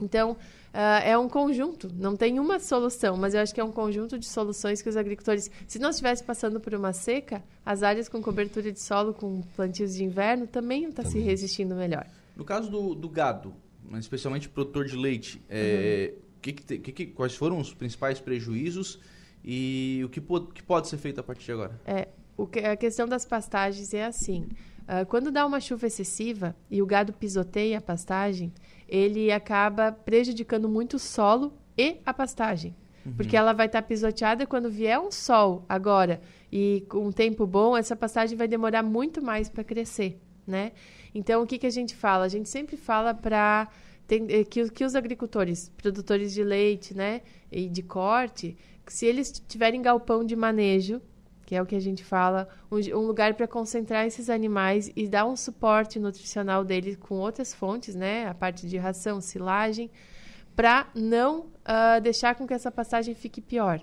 Então, 0.00 0.36
uh, 0.76 1.02
é 1.02 1.16
um 1.16 1.28
conjunto, 1.28 1.90
não 1.94 2.14
tem 2.14 2.38
uma 2.38 2.60
solução, 2.60 3.16
mas 3.16 3.32
eu 3.32 3.40
acho 3.40 3.54
que 3.54 3.60
é 3.60 3.64
um 3.64 3.72
conjunto 3.72 4.18
de 4.18 4.26
soluções 4.26 4.82
que 4.82 4.88
os 4.88 4.96
agricultores, 4.96 5.50
se 5.66 5.78
não 5.78 5.88
estivesse 5.88 6.22
passando 6.22 6.60
por 6.60 6.74
uma 6.74 6.92
seca, 6.92 7.42
as 7.64 7.82
áreas 7.82 8.08
com 8.08 8.22
cobertura 8.22 8.70
de 8.70 8.80
solo, 8.80 9.14
com 9.14 9.40
plantios 9.56 9.94
de 9.94 10.04
inverno, 10.04 10.46
também 10.46 10.84
estão 10.84 11.04
tá 11.04 11.10
se 11.10 11.18
resistindo 11.18 11.74
melhor. 11.74 12.06
No 12.36 12.44
caso 12.44 12.70
do, 12.70 12.94
do 12.94 13.08
gado, 13.08 13.54
especialmente 13.94 14.48
produtor 14.50 14.84
de 14.84 14.96
leite, 14.96 15.42
é, 15.48 16.12
uhum. 16.12 16.22
que 16.42 16.52
que, 16.52 16.78
que, 16.78 17.06
quais 17.06 17.34
foram 17.34 17.58
os 17.58 17.72
principais 17.72 18.20
prejuízos 18.20 19.00
e 19.42 20.02
o 20.04 20.08
que, 20.10 20.20
pode, 20.20 20.48
que 20.48 20.62
pode 20.62 20.88
ser 20.88 20.98
feito 20.98 21.18
a 21.18 21.22
partir 21.22 21.46
de 21.46 21.52
agora? 21.52 21.80
É, 21.86 22.08
o 22.36 22.46
que, 22.46 22.58
a 22.58 22.76
questão 22.76 23.08
das 23.08 23.24
pastagens 23.24 23.94
é 23.94 24.04
assim. 24.04 24.46
Uh, 24.82 25.04
quando 25.08 25.32
dá 25.32 25.44
uma 25.44 25.58
chuva 25.58 25.86
excessiva 25.86 26.54
e 26.70 26.80
o 26.80 26.86
gado 26.86 27.12
pisoteia 27.12 27.78
a 27.78 27.80
pastagem, 27.80 28.52
ele 28.88 29.32
acaba 29.32 29.92
prejudicando 29.92 30.68
muito 30.68 30.94
o 30.94 30.98
solo 30.98 31.52
e 31.76 31.98
a 32.04 32.12
pastagem. 32.14 32.74
Uhum. 33.04 33.12
Porque 33.14 33.36
ela 33.36 33.52
vai 33.52 33.66
estar 33.66 33.82
tá 33.82 33.88
pisoteada 33.88 34.46
quando 34.46 34.70
vier 34.70 34.98
um 34.98 35.10
sol 35.10 35.64
agora 35.68 36.20
e 36.50 36.84
com 36.88 37.06
um 37.06 37.12
tempo 37.12 37.46
bom, 37.46 37.76
essa 37.76 37.94
pastagem 37.94 38.36
vai 38.36 38.48
demorar 38.48 38.82
muito 38.82 39.22
mais 39.22 39.48
para 39.48 39.62
crescer, 39.62 40.20
né? 40.46 40.72
Então, 41.14 41.42
o 41.42 41.46
que, 41.46 41.58
que 41.58 41.66
a 41.66 41.70
gente 41.70 41.94
fala? 41.94 42.24
A 42.24 42.28
gente 42.28 42.48
sempre 42.48 42.76
fala 42.76 43.14
para 43.14 43.68
eh, 44.08 44.44
que, 44.44 44.70
que 44.70 44.84
os 44.84 44.94
agricultores, 44.94 45.70
produtores 45.76 46.32
de 46.32 46.44
leite, 46.44 46.94
né, 46.94 47.22
e 47.50 47.68
de 47.68 47.82
corte, 47.82 48.56
se 48.86 49.06
eles 49.06 49.42
tiverem 49.48 49.82
galpão 49.82 50.24
de 50.24 50.36
manejo, 50.36 51.00
que 51.46 51.54
é 51.54 51.62
o 51.62 51.64
que 51.64 51.76
a 51.76 51.80
gente 51.80 52.04
fala, 52.04 52.48
um, 52.70 52.98
lugar 53.06 53.34
para 53.34 53.46
concentrar 53.46 54.04
esses 54.04 54.28
animais 54.28 54.90
e 54.96 55.06
dar 55.06 55.24
um 55.24 55.36
suporte 55.36 55.96
nutricional 56.00 56.64
deles 56.64 56.96
com 56.96 57.14
outras 57.20 57.54
fontes, 57.54 57.94
né? 57.94 58.26
A 58.26 58.34
parte 58.34 58.66
de 58.66 58.76
ração, 58.76 59.20
silagem, 59.20 59.88
para 60.56 60.88
não 60.92 61.42
uh, 61.42 62.00
deixar 62.02 62.34
com 62.34 62.48
que 62.48 62.52
essa 62.52 62.70
passagem 62.70 63.14
fique 63.14 63.40
pior. 63.40 63.80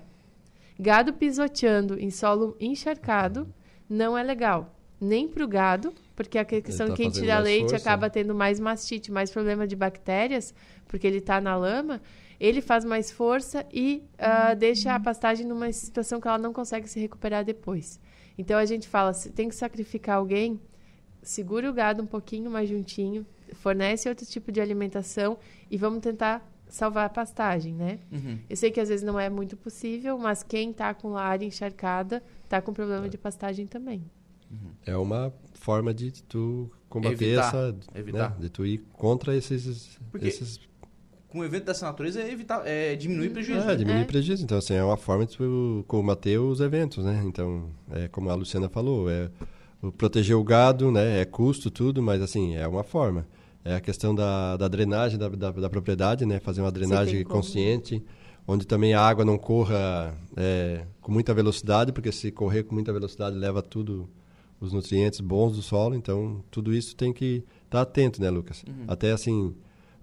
Gado 0.78 1.14
pisoteando 1.14 1.98
em 1.98 2.10
solo 2.10 2.54
encharcado 2.60 3.48
não 3.88 4.16
é 4.18 4.22
legal, 4.22 4.76
nem 5.00 5.26
para 5.26 5.42
o 5.42 5.48
gado, 5.48 5.94
porque 6.14 6.36
a 6.36 6.44
questão 6.44 6.88
tá 6.88 6.94
quem 6.94 7.10
tira 7.10 7.38
leite 7.38 7.70
força. 7.70 7.76
acaba 7.76 8.10
tendo 8.10 8.34
mais 8.34 8.60
mastite, 8.60 9.10
mais 9.10 9.30
problema 9.30 9.66
de 9.66 9.74
bactérias, 9.74 10.52
porque 10.86 11.06
ele 11.06 11.18
está 11.18 11.40
na 11.40 11.56
lama 11.56 12.02
ele 12.38 12.60
faz 12.60 12.84
mais 12.84 13.10
força 13.10 13.64
e 13.72 14.02
uh, 14.14 14.56
deixa 14.56 14.94
a 14.94 15.00
pastagem 15.00 15.46
numa 15.46 15.70
situação 15.72 16.20
que 16.20 16.28
ela 16.28 16.38
não 16.38 16.52
consegue 16.52 16.88
se 16.88 16.98
recuperar 17.00 17.44
depois. 17.44 18.00
Então 18.36 18.58
a 18.58 18.64
gente 18.64 18.88
fala, 18.88 19.12
se 19.12 19.30
tem 19.30 19.48
que 19.48 19.54
sacrificar 19.54 20.16
alguém, 20.16 20.60
segura 21.22 21.70
o 21.70 21.72
gado 21.72 22.02
um 22.02 22.06
pouquinho 22.06 22.50
mais 22.50 22.68
juntinho, 22.68 23.26
fornece 23.54 24.08
outro 24.08 24.26
tipo 24.26 24.50
de 24.50 24.60
alimentação 24.60 25.38
e 25.70 25.76
vamos 25.76 26.00
tentar 26.00 26.46
salvar 26.68 27.06
a 27.06 27.08
pastagem, 27.08 27.72
né? 27.74 28.00
Uhum. 28.10 28.38
Eu 28.50 28.56
sei 28.56 28.70
que 28.70 28.80
às 28.80 28.88
vezes 28.88 29.04
não 29.04 29.18
é 29.18 29.30
muito 29.30 29.56
possível, 29.56 30.18
mas 30.18 30.42
quem 30.42 30.70
está 30.70 30.92
com 30.92 31.16
a 31.16 31.22
área 31.22 31.46
encharcada 31.46 32.22
está 32.42 32.60
com 32.60 32.72
problema 32.72 33.06
é. 33.06 33.08
de 33.08 33.16
pastagem 33.16 33.66
também. 33.66 34.04
Uhum. 34.50 34.72
É 34.84 34.96
uma 34.96 35.32
forma 35.54 35.94
de 35.94 36.10
tu 36.24 36.70
combater 36.88 37.24
evitar, 37.24 37.48
essa, 37.48 37.76
evitar. 37.94 38.30
Né? 38.30 38.36
de 38.40 38.50
tu 38.50 38.66
ir 38.66 38.78
contra 38.92 39.36
esses, 39.36 39.98
Porque 40.10 40.26
esses 40.26 40.60
com 41.34 41.40
um 41.40 41.44
evento 41.44 41.64
dessa 41.64 41.84
natureza 41.84 42.22
é 42.22 42.30
evitar, 42.30 42.62
é 42.64 42.94
diminuir 42.94 43.30
prejuízo. 43.30 43.62
É, 43.62 43.66
né? 43.66 43.74
diminuir 43.74 44.02
é. 44.02 44.04
prejuízo. 44.04 44.44
Então, 44.44 44.56
assim, 44.56 44.74
é 44.74 44.84
uma 44.84 44.96
forma 44.96 45.26
de 45.26 45.36
combater 45.88 46.38
os 46.38 46.60
eventos, 46.60 47.04
né? 47.04 47.24
Então, 47.26 47.70
é 47.90 48.06
como 48.06 48.30
a 48.30 48.34
Luciana 48.36 48.68
falou, 48.68 49.10
é 49.10 49.28
proteger 49.98 50.36
o 50.36 50.44
gado, 50.44 50.92
né? 50.92 51.20
É 51.20 51.24
custo, 51.24 51.72
tudo, 51.72 52.00
mas, 52.00 52.22
assim, 52.22 52.54
é 52.54 52.68
uma 52.68 52.84
forma. 52.84 53.26
É 53.64 53.74
a 53.74 53.80
questão 53.80 54.14
da, 54.14 54.56
da 54.56 54.68
drenagem 54.68 55.18
da, 55.18 55.28
da, 55.28 55.50
da 55.50 55.68
propriedade, 55.68 56.24
né? 56.24 56.38
Fazer 56.38 56.60
uma 56.60 56.70
drenagem 56.70 57.24
consciente, 57.24 58.00
onde 58.46 58.64
também 58.64 58.94
a 58.94 59.00
água 59.00 59.24
não 59.24 59.36
corra 59.36 60.16
é, 60.36 60.82
com 61.00 61.10
muita 61.10 61.34
velocidade, 61.34 61.90
porque 61.90 62.12
se 62.12 62.30
correr 62.30 62.62
com 62.62 62.76
muita 62.76 62.92
velocidade 62.92 63.36
leva 63.36 63.60
tudo 63.60 64.08
os 64.60 64.72
nutrientes 64.72 65.18
bons 65.18 65.56
do 65.56 65.62
solo. 65.62 65.96
Então, 65.96 66.44
tudo 66.48 66.72
isso 66.72 66.94
tem 66.94 67.12
que 67.12 67.42
estar 67.64 67.78
tá 67.78 67.80
atento, 67.80 68.22
né, 68.22 68.30
Lucas? 68.30 68.62
Uhum. 68.68 68.84
Até, 68.86 69.10
assim 69.10 69.52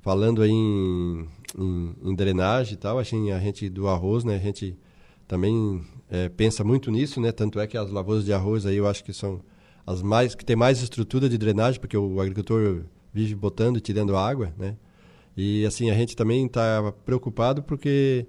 falando 0.02 0.42
aí 0.42 0.52
em, 0.52 1.28
em, 1.58 1.96
em, 2.04 2.16
drenagem 2.16 2.74
e 2.74 2.78
tal, 2.78 2.98
a 2.98 3.04
gente, 3.04 3.32
a 3.32 3.40
gente 3.40 3.70
do 3.70 3.88
arroz, 3.88 4.24
né, 4.24 4.36
a 4.36 4.40
gente 4.40 4.76
também 5.28 5.82
é, 6.10 6.28
pensa 6.28 6.64
muito 6.64 6.92
nisso, 6.92 7.22
né, 7.22 7.32
tanto 7.32 7.60
é 7.60 7.68
que 7.68 7.78
as 7.78 7.92
lavouras 7.92 8.26
de 8.26 8.34
arroz 8.34 8.66
aí 8.66 8.78
eu 8.78 8.88
acho 8.88 9.04
que 9.04 9.14
são 9.14 9.42
as 9.86 10.02
mais 10.02 10.36
que 10.36 10.44
tem 10.44 10.56
mais 10.56 10.82
estrutura 10.82 11.30
de 11.30 11.38
drenagem, 11.38 11.80
porque 11.80 11.96
o 11.96 12.20
agricultor 12.20 12.82
vive 13.14 13.36
botando 13.36 13.78
e 13.78 13.82
tirando 13.82 14.16
água, 14.18 14.54
né, 14.58 14.76
e 15.38 15.66
assim 15.66 15.92
a 15.92 15.94
gente 15.94 16.16
também 16.16 16.48
está 16.48 16.92
preocupado 17.06 17.62
porque 17.62 18.26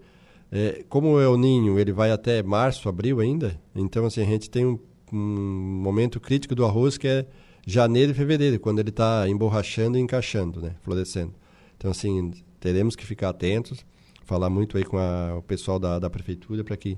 é, 0.50 0.84
como 0.88 1.18
é 1.18 1.26
o 1.26 1.36
ninho, 1.36 1.78
ele 1.78 1.92
vai 1.92 2.10
até 2.10 2.42
março, 2.42 2.88
abril 2.88 3.18
ainda, 3.18 3.58
então 3.74 4.04
assim 4.04 4.20
a 4.20 4.26
gente 4.26 4.50
tem 4.50 4.66
um, 4.66 4.78
um 5.10 5.80
momento 5.82 6.20
crítico 6.20 6.54
do 6.54 6.66
arroz 6.66 6.98
que 6.98 7.08
é 7.08 7.26
janeiro 7.66 8.12
e 8.12 8.14
fevereiro, 8.14 8.60
quando 8.60 8.80
ele 8.80 8.90
está 8.90 9.26
emborrachando 9.26 9.96
e 9.96 10.00
encaixando, 10.00 10.60
né, 10.60 10.74
florescendo. 10.82 11.41
Então, 11.82 11.90
assim, 11.90 12.30
teremos 12.60 12.94
que 12.94 13.04
ficar 13.04 13.30
atentos, 13.30 13.84
falar 14.24 14.48
muito 14.48 14.78
aí 14.78 14.84
com 14.84 14.98
a, 14.98 15.34
o 15.36 15.42
pessoal 15.42 15.80
da, 15.80 15.98
da 15.98 16.08
prefeitura 16.08 16.62
para 16.62 16.76
que 16.76 16.96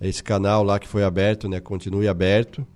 esse 0.00 0.20
canal 0.20 0.64
lá 0.64 0.80
que 0.80 0.88
foi 0.88 1.04
aberto, 1.04 1.48
né, 1.48 1.60
continue 1.60 2.08
aberto, 2.08 2.66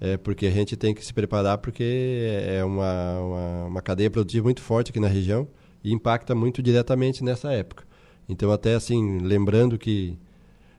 é, 0.00 0.16
porque 0.16 0.46
a 0.46 0.50
gente 0.50 0.76
tem 0.76 0.92
que 0.92 1.06
se 1.06 1.14
preparar 1.14 1.58
porque 1.58 2.26
é 2.44 2.64
uma, 2.64 3.20
uma, 3.20 3.64
uma, 3.66 3.82
cadeia 3.82 4.10
produtiva 4.10 4.42
muito 4.42 4.60
forte 4.60 4.90
aqui 4.90 4.98
na 4.98 5.06
região 5.06 5.46
e 5.84 5.92
impacta 5.92 6.34
muito 6.34 6.60
diretamente 6.60 7.22
nessa 7.22 7.52
época. 7.52 7.84
Então, 8.28 8.50
até 8.50 8.74
assim, 8.74 9.18
lembrando 9.18 9.78
que, 9.78 10.18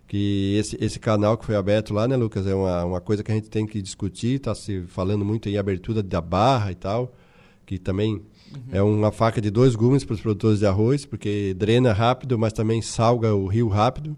que 0.09 0.57
esse, 0.57 0.77
esse 0.83 0.99
canal 0.99 1.37
que 1.37 1.45
foi 1.45 1.55
aberto 1.55 1.93
lá, 1.93 2.05
né, 2.05 2.17
Lucas, 2.17 2.45
é 2.45 2.53
uma, 2.53 2.83
uma 2.83 2.99
coisa 2.99 3.23
que 3.23 3.31
a 3.31 3.35
gente 3.35 3.49
tem 3.49 3.65
que 3.65 3.81
discutir, 3.81 4.35
está 4.35 4.53
se 4.53 4.81
falando 4.87 5.23
muito 5.23 5.47
em 5.47 5.57
abertura 5.57 6.03
da 6.03 6.19
barra 6.19 6.69
e 6.69 6.75
tal, 6.75 7.15
que 7.65 7.79
também 7.79 8.21
Uhum. 8.53 8.62
É 8.71 8.81
uma 8.81 9.12
faca 9.12 9.41
de 9.41 9.49
dois 9.49 9.75
gumes 9.75 10.03
para 10.03 10.13
os 10.13 10.21
produtores 10.21 10.60
de 10.60 10.65
arroz, 10.65 11.05
porque 11.05 11.53
drena 11.53 11.93
rápido, 11.93 12.38
mas 12.38 12.53
também 12.53 12.81
salga 12.81 13.33
o 13.33 13.47
rio 13.47 13.67
rápido. 13.67 14.17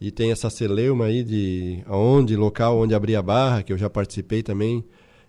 E 0.00 0.10
tem 0.10 0.32
essa 0.32 0.50
celeuma 0.50 1.04
aí 1.04 1.22
de 1.22 1.84
onde, 1.88 2.34
local 2.34 2.78
onde 2.78 2.94
abrir 2.94 3.14
a 3.14 3.22
barra, 3.22 3.62
que 3.62 3.72
eu 3.72 3.78
já 3.78 3.88
participei 3.88 4.42
também. 4.42 4.84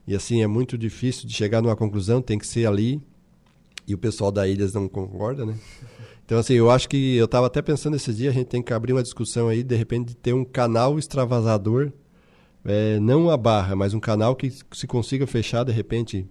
E 0.07 0.15
assim, 0.15 0.41
é 0.41 0.47
muito 0.47 0.77
difícil 0.77 1.27
de 1.27 1.33
chegar 1.33 1.61
numa 1.61 1.75
conclusão, 1.75 2.21
tem 2.21 2.39
que 2.39 2.47
ser 2.47 2.65
ali. 2.65 2.99
E 3.87 3.93
o 3.93 3.97
pessoal 3.97 4.31
da 4.31 4.47
Ilhas 4.47 4.73
não 4.73 4.87
concorda, 4.87 5.45
né? 5.45 5.55
Então, 6.25 6.39
assim, 6.39 6.53
eu 6.53 6.71
acho 6.71 6.87
que 6.87 7.17
eu 7.17 7.25
estava 7.25 7.47
até 7.47 7.61
pensando 7.61 7.97
esse 7.97 8.13
dia, 8.13 8.29
a 8.29 8.33
gente 8.33 8.47
tem 8.47 8.61
que 8.61 8.73
abrir 8.73 8.93
uma 8.93 9.03
discussão 9.03 9.49
aí, 9.49 9.61
de 9.61 9.75
repente, 9.75 10.07
de 10.07 10.15
ter 10.15 10.31
um 10.31 10.45
canal 10.45 10.97
extravasador, 10.97 11.91
é, 12.63 12.97
não 12.97 13.29
a 13.29 13.35
barra, 13.35 13.75
mas 13.75 13.93
um 13.93 13.99
canal 13.99 14.33
que 14.33 14.49
se 14.71 14.87
consiga 14.87 15.27
fechar, 15.27 15.65
de 15.65 15.73
repente, 15.73 16.25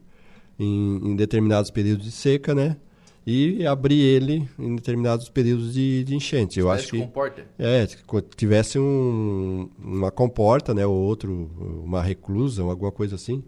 em, 0.62 1.10
em, 1.10 1.16
determinados 1.16 1.70
períodos 1.70 2.04
de 2.04 2.12
seca, 2.12 2.54
né? 2.54 2.76
E 3.24 3.64
abrir 3.66 4.00
ele 4.00 4.48
em 4.58 4.74
determinados 4.74 5.28
períodos 5.28 5.74
de, 5.74 6.02
de 6.02 6.16
enchente. 6.16 6.58
Eu 6.58 6.70
acho 6.70 6.88
que 6.88 6.98
comporta. 6.98 7.46
é, 7.56 7.86
tivesse 8.36 8.78
um, 8.80 9.70
uma 9.78 10.10
comporta, 10.10 10.74
né, 10.74 10.84
ou 10.84 10.94
outro, 10.94 11.48
uma 11.84 12.02
reclusa, 12.02 12.62
alguma 12.62 12.90
coisa 12.90 13.14
assim, 13.14 13.44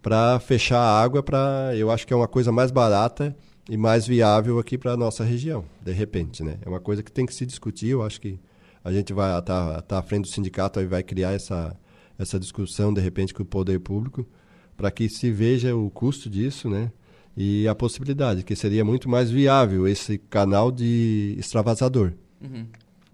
para 0.00 0.38
fechar 0.38 0.78
a 0.78 1.02
água. 1.02 1.24
Para, 1.24 1.72
eu 1.74 1.90
acho 1.90 2.06
que 2.06 2.12
é 2.12 2.16
uma 2.16 2.28
coisa 2.28 2.52
mais 2.52 2.70
barata 2.70 3.36
e 3.68 3.76
mais 3.76 4.06
viável 4.06 4.60
aqui 4.60 4.78
para 4.78 4.92
a 4.92 4.96
nossa 4.96 5.24
região, 5.24 5.64
de 5.82 5.92
repente, 5.92 6.44
né? 6.44 6.58
É 6.64 6.68
uma 6.68 6.80
coisa 6.80 7.02
que 7.02 7.10
tem 7.10 7.26
que 7.26 7.34
se 7.34 7.44
discutir. 7.44 7.88
Eu 7.88 8.02
acho 8.02 8.20
que 8.20 8.38
a 8.84 8.92
gente 8.92 9.12
vai 9.12 9.36
estar 9.40 9.74
tá, 9.74 9.82
tá 9.82 9.98
à 9.98 10.02
frente 10.02 10.22
do 10.22 10.28
sindicato 10.28 10.80
e 10.80 10.86
vai 10.86 11.02
criar 11.02 11.32
essa 11.32 11.76
essa 12.20 12.38
discussão 12.38 12.92
de 12.92 13.00
repente 13.00 13.32
com 13.32 13.42
o 13.42 13.46
poder 13.46 13.80
público 13.80 14.26
para 14.80 14.90
que 14.90 15.08
se 15.10 15.30
veja 15.30 15.76
o 15.76 15.90
custo 15.90 16.30
disso, 16.30 16.70
né? 16.70 16.90
E 17.36 17.68
a 17.68 17.74
possibilidade, 17.74 18.42
que 18.42 18.56
seria 18.56 18.82
muito 18.82 19.08
mais 19.10 19.30
viável 19.30 19.86
esse 19.86 20.16
canal 20.16 20.72
de 20.72 21.36
extravasador. 21.38 22.12
Uhum. 22.40 22.66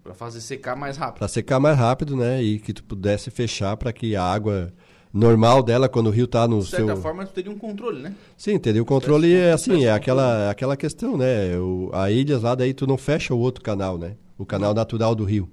Para 0.02 0.14
fazer 0.14 0.40
secar 0.40 0.76
mais 0.76 0.96
rápido. 0.96 1.18
Para 1.18 1.28
secar 1.28 1.58
mais 1.58 1.76
rápido, 1.76 2.16
né? 2.16 2.40
E 2.40 2.60
que 2.60 2.72
tu 2.72 2.84
pudesse 2.84 3.30
fechar 3.30 3.76
para 3.76 3.92
que 3.92 4.14
a 4.14 4.22
água 4.22 4.72
normal 5.12 5.60
dela 5.60 5.88
quando 5.88 6.06
o 6.06 6.10
rio 6.10 6.26
está 6.26 6.46
no 6.46 6.60
De 6.60 6.70
certa 6.70 6.86
seu... 6.86 6.96
forma, 6.98 7.26
tu 7.26 7.32
teria 7.32 7.50
um 7.50 7.58
controle, 7.58 8.00
né? 8.00 8.14
Sim, 8.36 8.58
teria 8.58 8.80
o 8.80 8.86
controle, 8.86 9.34
é 9.34 9.50
assim, 9.52 9.72
tivesse 9.72 9.86
é 9.86 9.92
aquela, 9.92 10.50
aquela 10.50 10.76
questão, 10.76 11.16
né? 11.16 11.58
O, 11.58 11.90
a 11.92 12.10
ilhas 12.10 12.42
lá, 12.42 12.54
daí 12.54 12.72
tu 12.72 12.86
não 12.86 12.96
fecha 12.96 13.34
o 13.34 13.38
outro 13.38 13.64
canal, 13.64 13.98
né? 13.98 14.14
O 14.38 14.46
canal 14.46 14.72
natural 14.72 15.14
do 15.16 15.24
rio. 15.24 15.50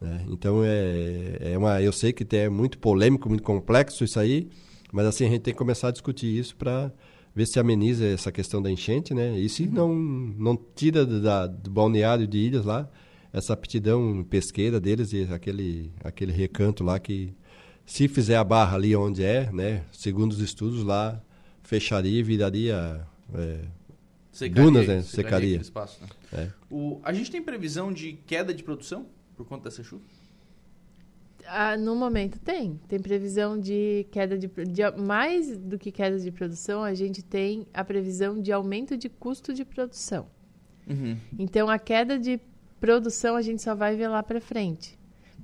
né? 0.00 0.24
Então, 0.28 0.62
é, 0.64 1.52
é 1.52 1.58
uma, 1.58 1.82
eu 1.82 1.92
sei 1.92 2.12
que 2.12 2.24
é 2.36 2.48
muito 2.48 2.78
polêmico, 2.78 3.28
muito 3.28 3.42
complexo 3.42 4.02
isso 4.02 4.18
aí, 4.18 4.48
mas 4.92 5.06
assim, 5.06 5.26
a 5.26 5.28
gente 5.28 5.42
tem 5.42 5.54
que 5.54 5.58
começar 5.58 5.88
a 5.88 5.92
discutir 5.92 6.26
isso 6.26 6.56
para 6.56 6.92
ver 7.34 7.46
se 7.46 7.58
ameniza 7.58 8.06
essa 8.06 8.32
questão 8.32 8.62
da 8.62 8.70
enchente, 8.70 9.12
né? 9.12 9.38
E 9.38 9.48
se 9.48 9.66
não, 9.66 9.94
não 9.94 10.56
tira 10.74 11.04
da, 11.04 11.46
do 11.46 11.70
balneário 11.70 12.26
de 12.26 12.38
ilhas 12.38 12.64
lá 12.64 12.88
essa 13.32 13.52
aptidão 13.52 14.24
pesqueira 14.24 14.80
deles 14.80 15.12
e 15.12 15.24
aquele, 15.30 15.92
aquele 16.02 16.32
recanto 16.32 16.82
lá 16.82 16.98
que 16.98 17.34
se 17.84 18.08
fizer 18.08 18.36
a 18.36 18.42
barra 18.42 18.76
ali 18.76 18.96
onde 18.96 19.22
é, 19.22 19.52
né? 19.52 19.84
Segundo 19.92 20.32
os 20.32 20.40
estudos 20.40 20.82
lá, 20.82 21.22
fecharia 21.62 22.18
e 22.18 22.22
viraria 22.22 23.06
é, 23.34 23.60
Dunas, 24.48 24.86
né? 24.86 25.02
Secaria. 25.02 25.48
aquele 25.48 25.62
Espaço, 25.62 26.00
né? 26.00 26.08
É. 26.32 26.48
O, 26.70 26.98
a 27.02 27.12
gente 27.12 27.30
tem 27.30 27.42
previsão 27.42 27.92
de 27.92 28.14
queda 28.26 28.54
de 28.54 28.62
produção 28.62 29.06
por 29.36 29.46
conta 29.46 29.68
dessa 29.68 29.84
chuva? 29.84 30.02
Ah, 31.48 31.76
no 31.76 31.94
momento 31.94 32.38
tem. 32.38 32.80
Tem 32.88 32.98
previsão 32.98 33.58
de 33.58 34.06
queda 34.10 34.36
de, 34.38 34.48
de. 34.48 34.90
Mais 34.98 35.56
do 35.56 35.78
que 35.78 35.90
queda 35.90 36.18
de 36.18 36.30
produção, 36.30 36.82
a 36.82 36.94
gente 36.94 37.22
tem 37.22 37.66
a 37.72 37.84
previsão 37.84 38.40
de 38.40 38.52
aumento 38.52 38.96
de 38.96 39.08
custo 39.08 39.52
de 39.52 39.64
produção. 39.64 40.26
Uhum. 40.88 41.16
Então, 41.38 41.68
a 41.68 41.78
queda 41.78 42.18
de 42.18 42.40
produção 42.80 43.36
a 43.36 43.42
gente 43.42 43.62
só 43.62 43.74
vai 43.74 43.96
ver 43.96 44.08
lá 44.08 44.22
para 44.22 44.40
frente. 44.40 44.98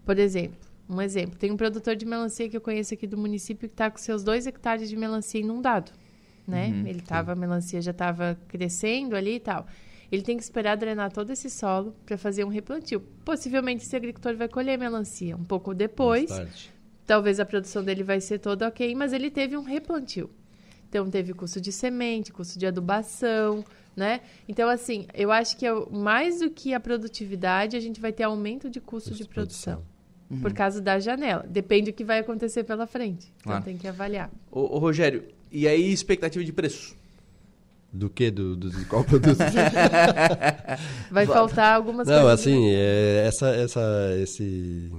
Por 0.04 0.18
exemplo, 0.18 0.58
um 0.88 1.00
exemplo: 1.00 1.38
tem 1.38 1.50
um 1.50 1.56
produtor 1.56 1.96
de 1.96 2.04
melancia 2.04 2.48
que 2.48 2.56
eu 2.56 2.60
conheço 2.60 2.94
aqui 2.94 3.06
do 3.06 3.16
município 3.16 3.68
que 3.68 3.74
está 3.74 3.90
com 3.90 3.98
seus 3.98 4.22
dois 4.22 4.46
hectares 4.46 4.88
de 4.88 4.96
melancia 4.96 5.40
inundado. 5.40 5.92
Né? 6.46 6.68
Uhum, 6.68 6.86
Ele 6.86 7.00
tava, 7.00 7.32
a 7.32 7.36
melancia 7.36 7.80
já 7.80 7.92
estava 7.92 8.36
crescendo 8.48 9.14
ali 9.14 9.36
e 9.36 9.40
tal. 9.40 9.66
Ele 10.12 10.20
tem 10.22 10.36
que 10.36 10.42
esperar 10.42 10.76
drenar 10.76 11.10
todo 11.10 11.30
esse 11.30 11.48
solo 11.48 11.96
para 12.04 12.18
fazer 12.18 12.44
um 12.44 12.48
replantio. 12.48 13.00
Possivelmente 13.24 13.82
esse 13.84 13.96
agricultor 13.96 14.36
vai 14.36 14.46
colher 14.46 14.78
melancia 14.78 15.34
um 15.34 15.42
pouco 15.42 15.72
depois. 15.72 16.30
Talvez 17.06 17.40
a 17.40 17.46
produção 17.46 17.82
dele 17.82 18.02
vai 18.02 18.20
ser 18.20 18.38
toda 18.38 18.68
ok, 18.68 18.94
mas 18.94 19.14
ele 19.14 19.30
teve 19.30 19.56
um 19.56 19.62
replantio. 19.62 20.28
Então 20.88 21.08
teve 21.08 21.32
custo 21.32 21.58
de 21.62 21.72
semente, 21.72 22.30
custo 22.30 22.58
de 22.58 22.66
adubação, 22.66 23.64
né? 23.96 24.20
Então 24.46 24.68
assim, 24.68 25.06
eu 25.14 25.32
acho 25.32 25.56
que 25.56 25.64
é 25.64 25.72
o- 25.72 25.90
mais 25.90 26.40
do 26.40 26.50
que 26.50 26.74
a 26.74 26.78
produtividade, 26.80 27.74
a 27.76 27.80
gente 27.80 27.98
vai 27.98 28.12
ter 28.12 28.24
aumento 28.24 28.68
de 28.68 28.80
custo 28.80 29.08
Custo 29.10 29.24
de 29.24 29.28
produção. 29.30 29.82
Uhum. 30.30 30.40
Por 30.40 30.52
causa 30.52 30.80
da 30.80 30.98
janela. 30.98 31.44
Depende 31.48 31.90
do 31.90 31.94
que 31.94 32.04
vai 32.04 32.18
acontecer 32.18 32.64
pela 32.64 32.86
frente. 32.86 33.26
Então 33.40 33.52
Claro. 33.52 33.64
tem 33.64 33.76
que 33.78 33.88
avaliar. 33.88 34.30
Ô, 34.50 34.60
ô, 34.76 34.78
Rogério, 34.78 35.24
e 35.50 35.66
aí 35.66 35.90
expectativa 35.92 36.44
de 36.44 36.52
preço? 36.52 36.94
Do 37.92 38.08
que? 38.08 38.30
Do, 38.30 38.56
do, 38.56 38.70
de 38.70 38.84
qual 38.86 39.04
produto? 39.04 39.36
Vai 41.10 41.26
faltar 41.26 41.76
algumas 41.76 42.08
Não, 42.08 42.22
coisas. 42.22 42.40
assim, 42.40 42.70
é, 42.70 43.24
essa, 43.26 43.48
essa, 43.48 43.80
esse 44.22 44.90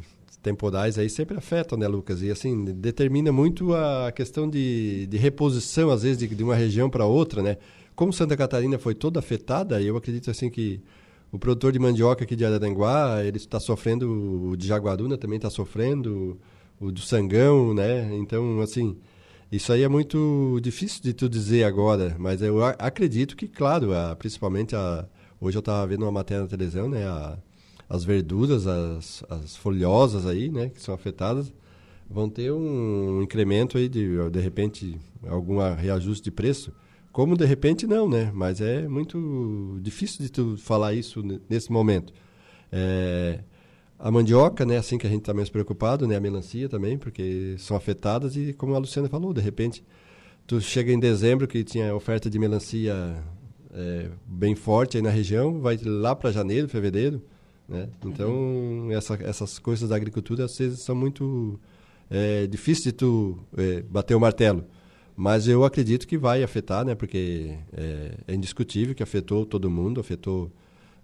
temporais 0.44 1.00
aí 1.00 1.10
sempre 1.10 1.36
afetam, 1.36 1.78
né, 1.78 1.88
Lucas? 1.88 2.22
E 2.22 2.30
assim, 2.30 2.66
determina 2.66 3.32
muito 3.32 3.74
a 3.74 4.12
questão 4.12 4.48
de, 4.48 5.08
de 5.08 5.18
reposição, 5.18 5.90
às 5.90 6.04
vezes, 6.04 6.18
de, 6.20 6.28
de 6.28 6.44
uma 6.44 6.54
região 6.56 6.88
para 6.90 7.06
outra, 7.06 7.42
né? 7.42 7.58
Como 7.96 8.14
Santa 8.14 8.38
Catarina 8.38 8.78
foi 8.78 8.94
toda 8.94 9.20
afetada, 9.20 9.82
eu 9.82 9.98
acredito 9.98 10.30
assim 10.30 10.50
que 10.50 10.80
o 11.32 11.40
produtor 11.40 11.72
de 11.72 11.80
mandioca 11.80 12.24
aqui 12.24 12.36
de 12.36 12.46
Araranguá, 12.46 13.24
ele 13.24 13.38
está 13.38 13.60
sofrendo, 13.60 14.50
o 14.52 14.56
de 14.56 14.68
Jaguaruna 14.68 15.18
também 15.18 15.38
está 15.38 15.50
sofrendo, 15.50 16.40
o 16.80 16.92
do 16.92 17.00
Sangão, 17.00 17.74
né? 17.74 18.16
Então, 18.18 18.62
assim, 18.62 18.98
isso 19.56 19.72
aí 19.72 19.84
é 19.84 19.88
muito 19.88 20.60
difícil 20.64 21.02
de 21.04 21.14
tu 21.14 21.30
dizer 21.30 21.64
agora, 21.64 22.16
mas 22.18 22.42
eu 22.42 22.64
acredito 22.64 23.36
que, 23.36 23.48
claro, 23.48 23.90
principalmente 24.18 24.76
a, 24.76 25.08
hoje 25.40 25.58
eu 25.58 25.60
estava 25.60 25.86
vendo 25.86 26.02
uma 26.04 26.12
matéria 26.12 26.42
na 26.42 26.50
televisão, 26.50 26.90
né? 26.90 27.06
A, 27.06 27.38
as 27.88 28.04
verduras, 28.04 28.66
as, 28.66 29.24
as 29.30 29.56
folhosas 29.56 30.26
aí, 30.26 30.50
né? 30.50 30.70
Que 30.70 30.82
são 30.82 30.96
afetadas, 30.96 31.54
vão 32.10 32.28
ter 32.30 32.52
um 32.52 33.22
incremento 33.22 33.78
aí 33.78 33.88
de, 33.88 34.30
de 34.32 34.40
repente, 34.40 35.00
algum 35.28 35.60
reajuste 35.76 36.24
de 36.24 36.32
preço. 36.32 36.74
Como 37.12 37.38
de 37.38 37.46
repente 37.46 37.86
não, 37.86 38.10
né? 38.10 38.32
Mas 38.34 38.60
é 38.60 38.88
muito 38.88 39.78
difícil 39.84 40.24
de 40.24 40.32
tu 40.32 40.58
falar 40.58 40.96
isso 40.96 41.22
ne- 41.22 41.40
nesse 41.48 41.72
momento. 41.72 42.12
É, 42.72 43.42
a 44.00 44.12
mandioca, 44.12 44.66
né, 44.66 44.78
assim 44.78 44.98
que 44.98 45.08
a 45.08 45.10
gente 45.10 45.22
está 45.22 45.34
mais 45.34 45.50
preocupado, 45.50 46.08
né, 46.08 46.16
a 46.16 46.20
melancia 46.20 46.68
também, 46.68 46.98
porque 46.98 47.56
são 47.58 47.78
afetadas 47.78 48.36
e 48.36 48.54
como 48.54 48.76
a 48.76 48.78
Luciana 48.78 49.08
falou, 49.08 49.34
de 49.34 49.42
repente 49.42 49.84
tu 50.46 50.60
chega 50.60 50.92
em 50.92 51.00
dezembro 51.00 51.48
que 51.48 51.64
tinha 51.64 51.96
oferta 51.96 52.30
de 52.30 52.38
melancia 52.38 53.24
é, 53.74 54.10
bem 54.26 54.56
forte 54.56 54.98
aí 54.98 55.04
na 55.04 55.10
região, 55.10 55.60
vai 55.60 55.78
lá 55.84 56.16
para 56.16 56.32
janeiro, 56.32 56.68
fevereiro, 56.68 57.22
né? 57.68 57.90
Então 58.06 58.90
essa, 58.92 59.16
essas 59.22 59.58
coisas 59.58 59.90
da 59.90 59.96
agricultura 59.96 60.46
às 60.46 60.58
vezes 60.58 60.82
são 60.82 60.96
muito 60.96 61.60
é, 62.10 62.46
difíceis 62.46 62.86
de 62.86 62.92
tu 62.92 63.40
é, 63.58 63.82
bater 63.82 64.16
o 64.16 64.20
martelo. 64.20 64.66
Mas 65.16 65.48
eu 65.48 65.64
acredito 65.64 66.08
que 66.08 66.18
vai 66.18 66.44
afetar, 66.44 66.84
né? 66.84 66.96
Porque 66.96 67.56
é, 67.72 68.18
é 68.28 68.36
indiscutível 68.36 68.96
que 68.96 69.04
afetou 69.04 69.46
todo 69.46 69.70
mundo, 69.70 70.02
afetou 70.02 70.52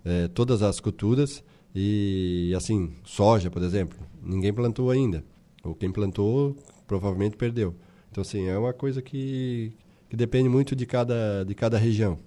é, 0.03 0.27
todas 0.27 0.61
as 0.63 0.79
culturas. 0.79 1.43
E, 1.73 2.53
assim, 2.55 2.93
soja, 3.03 3.49
por 3.49 3.61
exemplo, 3.61 3.97
ninguém 4.21 4.53
plantou 4.53 4.89
ainda. 4.89 5.23
Ou 5.63 5.75
quem 5.75 5.91
plantou 5.91 6.55
provavelmente 6.87 7.37
perdeu. 7.37 7.75
Então, 8.11 8.21
assim, 8.21 8.47
é 8.47 8.57
uma 8.57 8.73
coisa 8.73 9.01
que, 9.01 9.73
que 10.09 10.15
depende 10.15 10.49
muito 10.49 10.75
de 10.75 10.85
cada, 10.85 11.43
de 11.45 11.53
cada 11.53 11.77
região. 11.77 12.17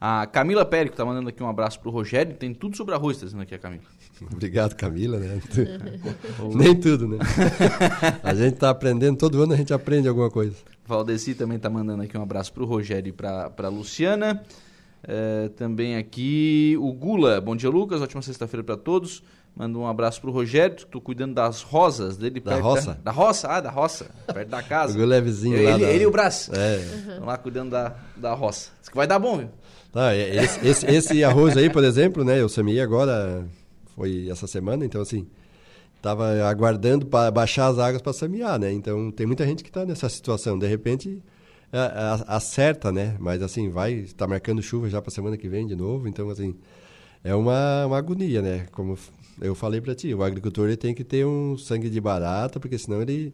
A 0.00 0.26
Camila 0.26 0.64
Périco 0.64 0.96
tá 0.96 1.04
mandando 1.04 1.28
aqui 1.28 1.42
um 1.42 1.48
abraço 1.48 1.78
pro 1.78 1.90
Rogério. 1.90 2.34
Tem 2.34 2.54
tudo 2.54 2.74
sobre 2.74 2.94
arroz, 2.94 3.18
tá 3.18 3.26
dizendo 3.26 3.42
aqui 3.42 3.54
a 3.54 3.58
Camila. 3.58 3.82
Obrigado, 4.32 4.74
Camila, 4.74 5.18
né? 5.18 5.40
Nem 6.56 6.74
tudo, 6.74 7.06
né? 7.06 7.18
a 8.22 8.34
gente 8.34 8.54
está 8.54 8.70
aprendendo, 8.70 9.18
todo 9.18 9.42
ano 9.42 9.52
a 9.52 9.56
gente 9.56 9.74
aprende 9.74 10.08
alguma 10.08 10.30
coisa. 10.30 10.56
Valdeci 10.86 11.34
também 11.34 11.58
tá 11.58 11.68
mandando 11.68 12.02
aqui 12.02 12.16
um 12.16 12.22
abraço 12.22 12.52
pro 12.52 12.64
Rogério 12.64 13.10
e 13.10 13.12
pra, 13.12 13.50
pra 13.50 13.68
Luciana. 13.68 14.42
É, 15.02 15.48
também 15.56 15.96
aqui 15.96 16.76
o 16.78 16.92
Gula. 16.92 17.40
Bom 17.40 17.56
dia, 17.56 17.70
Lucas. 17.70 18.00
Ótima 18.02 18.22
sexta-feira 18.22 18.62
pra 18.62 18.76
todos. 18.76 19.22
Manda 19.56 19.78
um 19.78 19.86
abraço 19.86 20.20
pro 20.20 20.30
Rogério. 20.30 20.76
Tô 20.86 21.00
cuidando 21.00 21.34
das 21.34 21.62
rosas 21.62 22.16
dele. 22.16 22.38
Da 22.40 22.56
roça? 22.60 22.98
Da, 23.02 23.10
roça, 23.10 23.48
ah, 23.48 23.60
da 23.60 23.70
roça. 23.70 24.06
Perto 24.32 24.48
da 24.48 24.62
casa. 24.62 24.92
Pegou 24.92 25.08
levezinho 25.08 25.56
ele, 25.56 25.70
lá. 25.70 25.78
da- 25.78 25.90
ele 25.90 26.04
e 26.04 26.06
o 26.06 26.10
Brás. 26.10 26.48
É. 26.52 26.76
Estão 26.76 27.24
lá 27.26 27.36
cuidando 27.36 27.70
da, 27.70 27.94
da 28.16 28.32
roça. 28.34 28.70
Diz 28.80 28.88
que 28.88 28.96
vai 28.96 29.06
dar 29.06 29.18
bom, 29.18 29.38
viu? 29.38 29.48
Tá, 29.92 30.14
é- 30.14 30.36
esse, 30.44 30.66
esse, 30.66 30.86
esse 30.86 31.24
arroz 31.24 31.56
aí, 31.56 31.68
por 31.68 31.82
exemplo, 31.82 32.22
né? 32.22 32.40
Eu 32.40 32.48
semeei 32.48 32.80
agora, 32.80 33.44
foi 33.96 34.28
essa 34.30 34.46
semana, 34.46 34.84
então 34.84 35.00
assim, 35.00 35.26
tava 36.00 36.44
aguardando 36.44 37.06
para 37.06 37.28
baixar 37.32 37.66
as 37.66 37.78
águas 37.78 38.00
para 38.00 38.12
semear, 38.12 38.56
né? 38.58 38.70
Então 38.72 39.10
tem 39.10 39.26
muita 39.26 39.44
gente 39.44 39.64
que 39.64 39.70
está 39.70 39.84
nessa 39.84 40.08
situação. 40.08 40.56
De 40.56 40.66
repente 40.68 41.20
acerta, 42.26 42.90
né? 42.90 43.16
Mas 43.18 43.42
assim, 43.42 43.68
vai, 43.68 43.92
está 43.92 44.26
marcando 44.26 44.62
chuva 44.62 44.88
já 44.88 45.00
para 45.00 45.10
semana 45.10 45.36
que 45.36 45.48
vem 45.48 45.66
de 45.66 45.76
novo, 45.76 46.08
então 46.08 46.28
assim, 46.30 46.56
é 47.22 47.34
uma, 47.34 47.86
uma 47.86 47.98
agonia, 47.98 48.42
né? 48.42 48.66
Como 48.72 48.98
eu 49.40 49.54
falei 49.54 49.80
para 49.80 49.94
ti, 49.94 50.12
o 50.14 50.22
agricultor 50.22 50.66
ele 50.66 50.76
tem 50.76 50.94
que 50.94 51.04
ter 51.04 51.24
um 51.24 51.56
sangue 51.56 51.88
de 51.88 52.00
barata, 52.00 52.58
porque 52.58 52.78
senão 52.78 53.00
ele 53.00 53.32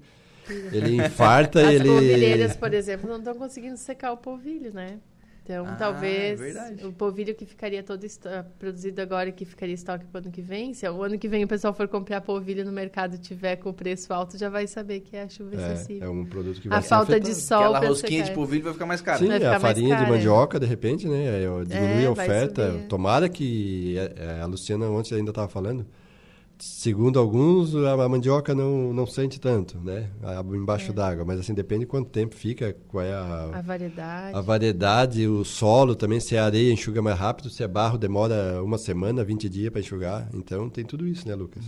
ele 0.72 0.96
infarta, 1.04 1.60
As 1.60 1.74
ele 1.74 1.88
polvilheiras, 1.88 2.56
por 2.56 2.72
exemplo, 2.72 3.08
não 3.08 3.18
estão 3.18 3.34
conseguindo 3.34 3.76
secar 3.76 4.12
o 4.12 4.16
polvilho, 4.16 4.72
né? 4.72 4.98
Então, 5.48 5.64
Ah, 5.64 5.76
talvez 5.76 6.40
é 6.40 6.44
verdade. 6.44 6.84
o 6.84 6.92
polvilho 6.92 7.32
que 7.32 7.46
ficaria 7.46 7.80
todo 7.80 8.02
esto- 8.02 8.28
produzido 8.58 9.00
agora 9.00 9.28
e 9.28 9.32
que 9.32 9.44
ficaria 9.44 9.76
estoque 9.76 10.04
para 10.04 10.18
o 10.18 10.22
ano 10.24 10.32
que 10.32 10.42
vem, 10.42 10.74
se 10.74 10.88
o 10.88 11.02
ano 11.04 11.16
que 11.16 11.28
vem 11.28 11.44
o 11.44 11.46
pessoal 11.48 11.72
for 11.72 11.86
comprar 11.86 12.20
polvilho 12.20 12.64
no 12.64 12.72
mercado 12.72 13.14
e 13.14 13.18
tiver 13.18 13.54
com 13.54 13.70
o 13.70 13.72
preço 13.72 14.12
alto, 14.12 14.36
já 14.36 14.48
vai 14.48 14.66
saber 14.66 14.98
que 15.00 15.16
é 15.16 15.22
a 15.22 15.28
chuva 15.28 15.54
é, 15.54 15.72
excessiva. 15.72 16.04
é 16.04 16.08
um 16.08 16.24
produto 16.24 16.60
que 16.60 16.68
vai 16.68 16.78
a 16.78 16.82
ser 16.82 16.88
falta 16.88 17.20
de 17.20 17.30
afetado. 17.30 17.40
sol 17.40 17.74
Aquela 17.76 17.88
rosquinha 17.88 18.24
de 18.24 18.32
polvilho 18.32 18.64
vai 18.64 18.72
ficar 18.72 18.86
mais 18.86 19.00
cara. 19.00 19.18
Sim, 19.18 19.28
Vai 19.28 19.38
ficar 19.38 19.56
a 19.56 19.60
farinha 19.60 19.88
de 19.90 20.02
cara, 20.02 20.06
é. 20.08 20.10
mandioca, 20.10 20.58
de 20.58 20.66
repente, 20.66 21.06
né? 21.06 21.44
é, 21.44 21.64
Diminui 21.64 22.02
É, 22.02 22.06
a 22.06 22.10
oferta. 22.10 22.80
Tomara 22.88 23.28
que. 23.28 23.96
é, 23.96 24.12
é, 24.16 24.40
A 24.40 24.46
Luciana 24.46 24.86
ontem 24.90 25.14
ainda 25.14 25.30
estava 25.30 25.46
falando. 25.48 25.86
Segundo 26.58 27.18
alguns, 27.18 27.74
a 27.74 28.08
mandioca 28.08 28.54
não, 28.54 28.92
não 28.92 29.06
sente 29.06 29.38
tanto, 29.38 29.78
né? 29.78 30.10
Embaixo 30.54 30.92
d'água. 30.92 31.24
Mas 31.24 31.40
assim, 31.40 31.52
depende 31.52 31.80
de 31.80 31.86
quanto 31.86 32.08
tempo 32.08 32.34
fica, 32.34 32.74
qual 32.88 33.04
é 33.04 33.12
A 33.12 33.50
a, 33.54 33.60
variedade. 33.60 34.36
a 34.36 34.40
variedade, 34.40 35.26
o 35.26 35.44
solo 35.44 35.94
também. 35.94 36.18
Se 36.18 36.34
é 36.34 36.38
areia, 36.38 36.72
enxuga 36.72 37.02
mais 37.02 37.18
rápido. 37.18 37.50
Se 37.50 37.62
é 37.62 37.68
barro, 37.68 37.98
demora 37.98 38.62
uma 38.62 38.78
semana, 38.78 39.22
20 39.22 39.48
dias 39.48 39.70
para 39.70 39.80
enxugar. 39.80 40.28
Então 40.32 40.70
tem 40.70 40.84
tudo 40.84 41.06
isso, 41.06 41.28
né, 41.28 41.34
Lucas? 41.34 41.64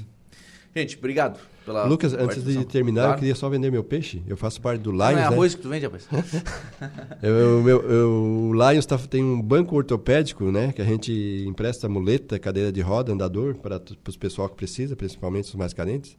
Gente, 0.80 0.96
obrigado 0.96 1.38
pela 1.64 1.84
Lucas, 1.84 2.14
antes 2.14 2.44
de 2.44 2.64
terminar, 2.64 3.00
Claro. 3.02 3.14
eu 3.14 3.18
queria 3.18 3.34
só 3.34 3.48
vender 3.48 3.70
meu 3.70 3.82
peixe. 3.82 4.22
Eu 4.26 4.36
faço 4.36 4.60
parte 4.60 4.80
do 4.80 4.92
Não 4.92 4.98
Lions, 5.08 5.18
é 5.18 5.22
né? 5.22 5.26
arroz 5.26 5.54
que 5.54 5.60
tu 5.62 5.68
vende, 5.68 5.84
rapaz? 5.86 6.06
Eu, 7.22 7.66
eu- 7.68 7.90
eu- 7.90 8.50
o 8.50 8.52
Lions 8.54 8.86
tá- 8.86 8.96
tem 8.98 9.22
um 9.24 9.40
banco 9.42 9.74
ortopédico, 9.76 10.50
né? 10.52 10.72
Que 10.72 10.80
a 10.80 10.84
gente 10.84 11.44
empresta 11.46 11.88
muleta, 11.88 12.38
cadeira 12.38 12.70
de 12.70 12.80
roda, 12.80 13.12
andador 13.12 13.54
para 13.56 13.80
os 14.06 14.16
pessoal 14.16 14.48
que 14.48 14.54
precisa, 14.56 14.94
principalmente 14.96 15.46
os 15.48 15.54
mais 15.54 15.72
carentes. 15.72 16.16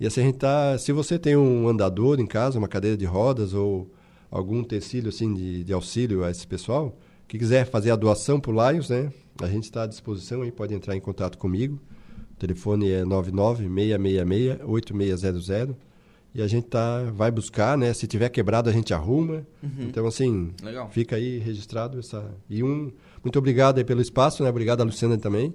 E 0.00 0.06
assim 0.06 0.20
a 0.20 0.24
gente 0.24 0.38
tá, 0.38 0.78
se 0.78 0.92
você 0.92 1.18
tem 1.18 1.36
um 1.36 1.68
andador 1.68 2.18
em 2.20 2.26
casa, 2.26 2.58
uma 2.58 2.68
cadeira 2.68 2.96
de 2.96 3.04
rodas 3.04 3.52
ou 3.52 3.90
algum 4.30 4.62
tecido 4.62 5.08
assim 5.10 5.34
de, 5.34 5.64
de 5.64 5.72
auxílio 5.72 6.24
a 6.24 6.30
esse 6.30 6.46
pessoal, 6.46 6.96
que 7.26 7.38
quiser 7.38 7.66
fazer 7.66 7.90
a 7.90 7.96
doação 7.96 8.40
para 8.40 8.52
o 8.52 8.70
Lions, 8.70 8.88
né? 8.88 9.12
A 9.42 9.46
gente 9.46 9.64
está 9.64 9.82
à 9.82 9.86
disposição 9.86 10.42
aí, 10.42 10.50
pode 10.50 10.74
entrar 10.74 10.96
em 10.96 11.00
contato 11.00 11.36
comigo. 11.38 11.78
O 12.38 12.38
telefone 12.38 12.88
é 12.88 13.02
996668600 13.02 15.74
e 16.32 16.40
a 16.40 16.46
gente 16.46 16.68
tá 16.68 17.02
vai 17.12 17.32
buscar, 17.32 17.76
né? 17.76 17.92
Se 17.92 18.06
tiver 18.06 18.28
quebrado 18.28 18.70
a 18.70 18.72
gente 18.72 18.94
arruma. 18.94 19.44
Uhum. 19.60 19.70
Então 19.80 20.06
assim, 20.06 20.52
Legal. 20.62 20.88
fica 20.90 21.16
aí 21.16 21.38
registrado 21.38 21.98
essa 21.98 22.32
e 22.48 22.62
um 22.62 22.92
muito 23.24 23.36
obrigado 23.40 23.78
aí 23.78 23.84
pelo 23.84 24.00
espaço, 24.00 24.44
né? 24.44 24.50
Obrigado 24.50 24.82
a 24.82 24.84
Luciana 24.84 25.18
também. 25.18 25.52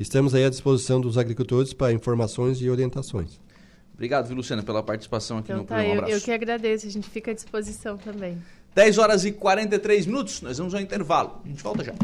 Estamos 0.00 0.34
aí 0.34 0.44
à 0.44 0.50
disposição 0.50 1.00
dos 1.00 1.16
agricultores 1.16 1.72
para 1.72 1.92
informações 1.92 2.60
e 2.60 2.68
orientações. 2.68 3.40
Obrigado, 3.94 4.26
viu, 4.26 4.34
Luciana, 4.36 4.64
pela 4.64 4.82
participação 4.82 5.38
aqui 5.38 5.52
então, 5.52 5.62
no 5.62 5.68
tá, 5.68 5.76
programa. 5.76 6.02
Um 6.02 6.08
eu, 6.08 6.16
eu 6.16 6.20
que 6.20 6.32
agradeço, 6.32 6.88
a 6.88 6.90
gente 6.90 7.08
fica 7.08 7.30
à 7.30 7.34
disposição 7.34 7.96
também. 7.96 8.36
10 8.74 8.98
horas 8.98 9.24
e 9.24 9.30
43 9.30 10.06
minutos, 10.06 10.42
nós 10.42 10.58
vamos 10.58 10.74
ao 10.74 10.80
intervalo. 10.80 11.40
A 11.44 11.48
gente 11.48 11.62
volta 11.62 11.84
já. 11.84 11.94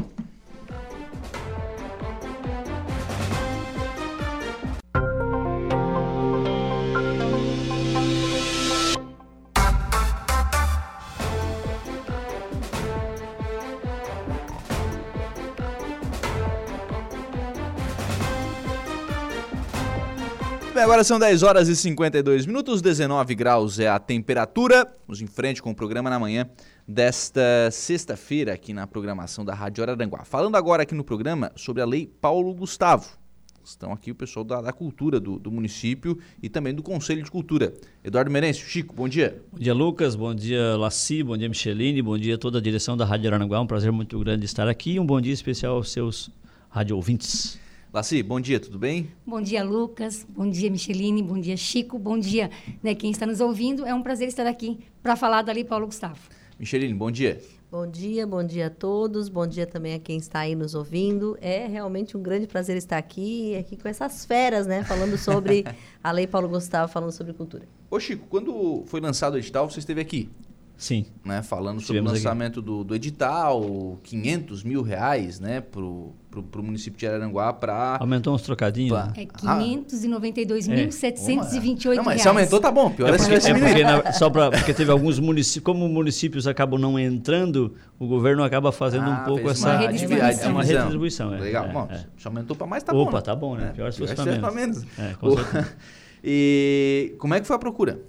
Bem, 20.74 20.84
agora 20.84 21.04
são 21.04 21.18
10 21.18 21.42
horas 21.42 21.68
e 21.68 21.76
52 21.76 22.46
minutos, 22.46 22.80
19 22.80 23.34
graus 23.34 23.78
é 23.78 23.88
a 23.88 23.98
temperatura. 23.98 24.90
Vamos 25.06 25.20
em 25.20 25.26
frente 25.26 25.60
com 25.60 25.70
o 25.70 25.74
programa 25.74 26.08
na 26.08 26.18
manhã 26.18 26.48
desta 26.88 27.70
sexta-feira 27.70 28.54
aqui 28.54 28.72
na 28.72 28.86
programação 28.86 29.44
da 29.44 29.54
Rádio 29.54 29.82
Araranguá. 29.84 30.24
Falando 30.24 30.56
agora 30.56 30.84
aqui 30.84 30.94
no 30.94 31.04
programa 31.04 31.52
sobre 31.56 31.82
a 31.82 31.84
Lei 31.84 32.06
Paulo 32.06 32.54
Gustavo. 32.54 33.06
Estão 33.62 33.92
aqui 33.92 34.10
o 34.10 34.14
pessoal 34.14 34.46
da, 34.46 34.62
da 34.62 34.72
cultura 34.72 35.20
do, 35.20 35.38
do, 35.38 35.52
município 35.52 36.18
e 36.42 36.48
também 36.48 36.74
do 36.74 36.82
Conselho 36.82 37.22
de 37.22 37.30
Cultura. 37.30 37.74
Eduardo 38.02 38.30
Merencio, 38.30 38.66
Chico, 38.66 38.94
bom 38.94 39.06
dia. 39.06 39.42
Bom 39.52 39.58
dia, 39.58 39.74
Lucas. 39.74 40.16
Bom 40.16 40.34
dia, 40.34 40.74
Laci. 40.78 41.22
Bom 41.22 41.36
dia, 41.36 41.50
Micheline. 41.50 42.00
Bom 42.00 42.16
dia 42.16 42.36
a 42.36 42.38
toda 42.38 42.56
a 42.56 42.62
direção 42.62 42.96
da 42.96 43.04
Rádio 43.04 43.28
Araranguá. 43.28 43.60
Um 43.60 43.66
prazer 43.66 43.92
muito 43.92 44.18
grande 44.18 44.46
estar 44.46 44.66
aqui. 44.66 44.98
Um 44.98 45.04
bom 45.04 45.20
dia 45.20 45.34
especial 45.34 45.76
aos 45.76 45.92
seus 45.92 46.30
rádio 46.70 46.96
ouvintes. 46.96 47.60
Laci, 47.92 48.22
bom 48.22 48.40
dia, 48.40 48.58
tudo 48.58 48.78
bem? 48.78 49.12
Bom 49.26 49.38
dia, 49.42 49.62
Lucas. 49.62 50.26
Bom 50.26 50.48
dia, 50.48 50.70
Micheline. 50.70 51.22
Bom 51.22 51.38
dia, 51.38 51.58
Chico. 51.58 51.98
Bom 51.98 52.18
dia, 52.18 52.50
né, 52.82 52.94
quem 52.94 53.10
está 53.10 53.26
nos 53.26 53.38
ouvindo. 53.38 53.84
É 53.84 53.92
um 53.92 54.02
prazer 54.02 54.28
estar 54.28 54.46
aqui 54.46 54.78
para 55.02 55.14
falar 55.14 55.42
da 55.42 55.52
Lei 55.52 55.62
Paulo 55.62 55.84
Gustavo. 55.84 56.18
Micheline, 56.58 56.94
bom 56.94 57.10
dia. 57.10 57.38
Bom 57.70 57.86
dia, 57.86 58.26
bom 58.26 58.42
dia 58.42 58.68
a 58.68 58.70
todos. 58.70 59.28
Bom 59.28 59.46
dia 59.46 59.66
também 59.66 59.92
a 59.92 59.98
quem 59.98 60.16
está 60.16 60.40
aí 60.40 60.54
nos 60.54 60.74
ouvindo. 60.74 61.36
É 61.38 61.66
realmente 61.66 62.16
um 62.16 62.22
grande 62.22 62.46
prazer 62.46 62.78
estar 62.78 62.96
aqui, 62.96 63.54
aqui 63.56 63.76
com 63.76 63.86
essas 63.86 64.24
feras, 64.24 64.66
né? 64.66 64.82
Falando 64.84 65.18
sobre 65.18 65.62
a 66.02 66.10
Lei 66.12 66.26
Paulo 66.26 66.48
Gustavo, 66.48 66.90
falando 66.90 67.12
sobre 67.12 67.34
cultura. 67.34 67.68
Ô 67.90 68.00
Chico, 68.00 68.26
quando 68.30 68.84
foi 68.86 69.02
lançado 69.02 69.34
o 69.34 69.36
edital, 69.36 69.68
você 69.68 69.80
esteve 69.80 70.00
aqui. 70.00 70.30
Sim. 70.82 71.06
Né, 71.24 71.42
falando 71.44 71.80
sobre 71.80 72.02
o 72.02 72.04
lançamento 72.04 72.60
do, 72.60 72.82
do, 72.82 72.92
edital, 72.92 74.00
500 74.02 74.64
mil 74.64 74.82
reais 74.82 75.38
né, 75.38 75.60
para 75.60 75.80
o 75.80 76.12
município 76.56 76.98
de 76.98 77.06
Araranguá 77.06 77.52
para... 77.52 77.98
Aumentou 78.00 78.34
uns 78.34 78.42
trocadinhos? 78.42 78.90
Pra... 78.90 79.12
É 79.16 79.26
592.728 79.26 81.98
ah, 81.98 82.02
reais. 82.02 82.22
se 82.22 82.26
aumentou 82.26 82.58
tá 82.58 82.72
bom, 82.72 82.90
pior 82.90 83.14
é, 83.14 83.16
porque, 83.16 83.32
é, 83.32 83.36
é 83.36 83.54
porque, 83.54 83.84
na, 83.84 84.12
só 84.12 84.28
pra, 84.28 84.50
porque 84.50 84.74
teve 84.74 84.90
alguns 84.90 85.20
municípios, 85.20 85.62
como 85.62 85.88
municípios 85.88 86.48
acabam 86.48 86.80
não 86.80 86.98
entrando, 86.98 87.76
o 87.96 88.08
governo 88.08 88.42
acaba 88.42 88.72
fazendo 88.72 89.04
ah, 89.04 89.22
um 89.22 89.24
pouco 89.24 89.48
essa... 89.50 89.68
Uma 89.68 89.78
redistribuição. 89.78 90.42
É 90.42 90.48
uma 90.48 90.64
redistribuição. 90.64 91.32
É, 91.34 91.38
Legal, 91.38 91.68
bom, 91.68 91.86
é. 91.92 92.06
se 92.18 92.26
aumentou 92.26 92.56
para 92.56 92.66
mais 92.66 92.82
tá 92.82 92.92
Opa, 92.92 93.04
bom. 93.04 93.08
Opa, 93.08 93.18
né? 93.18 93.22
tá 93.22 93.36
bom, 93.36 93.54
né? 93.54 93.70
Pior 93.72 93.92
se 93.92 94.00
fosse 94.00 94.16
para 94.16 94.24
menos. 94.24 94.52
menos. 94.52 94.84
É, 94.98 95.14
com 95.14 95.36
certeza. 95.36 95.76
e 96.24 97.14
como 97.18 97.34
é 97.34 97.40
que 97.40 97.46
foi 97.46 97.54
a 97.54 97.58
procura? 97.60 98.00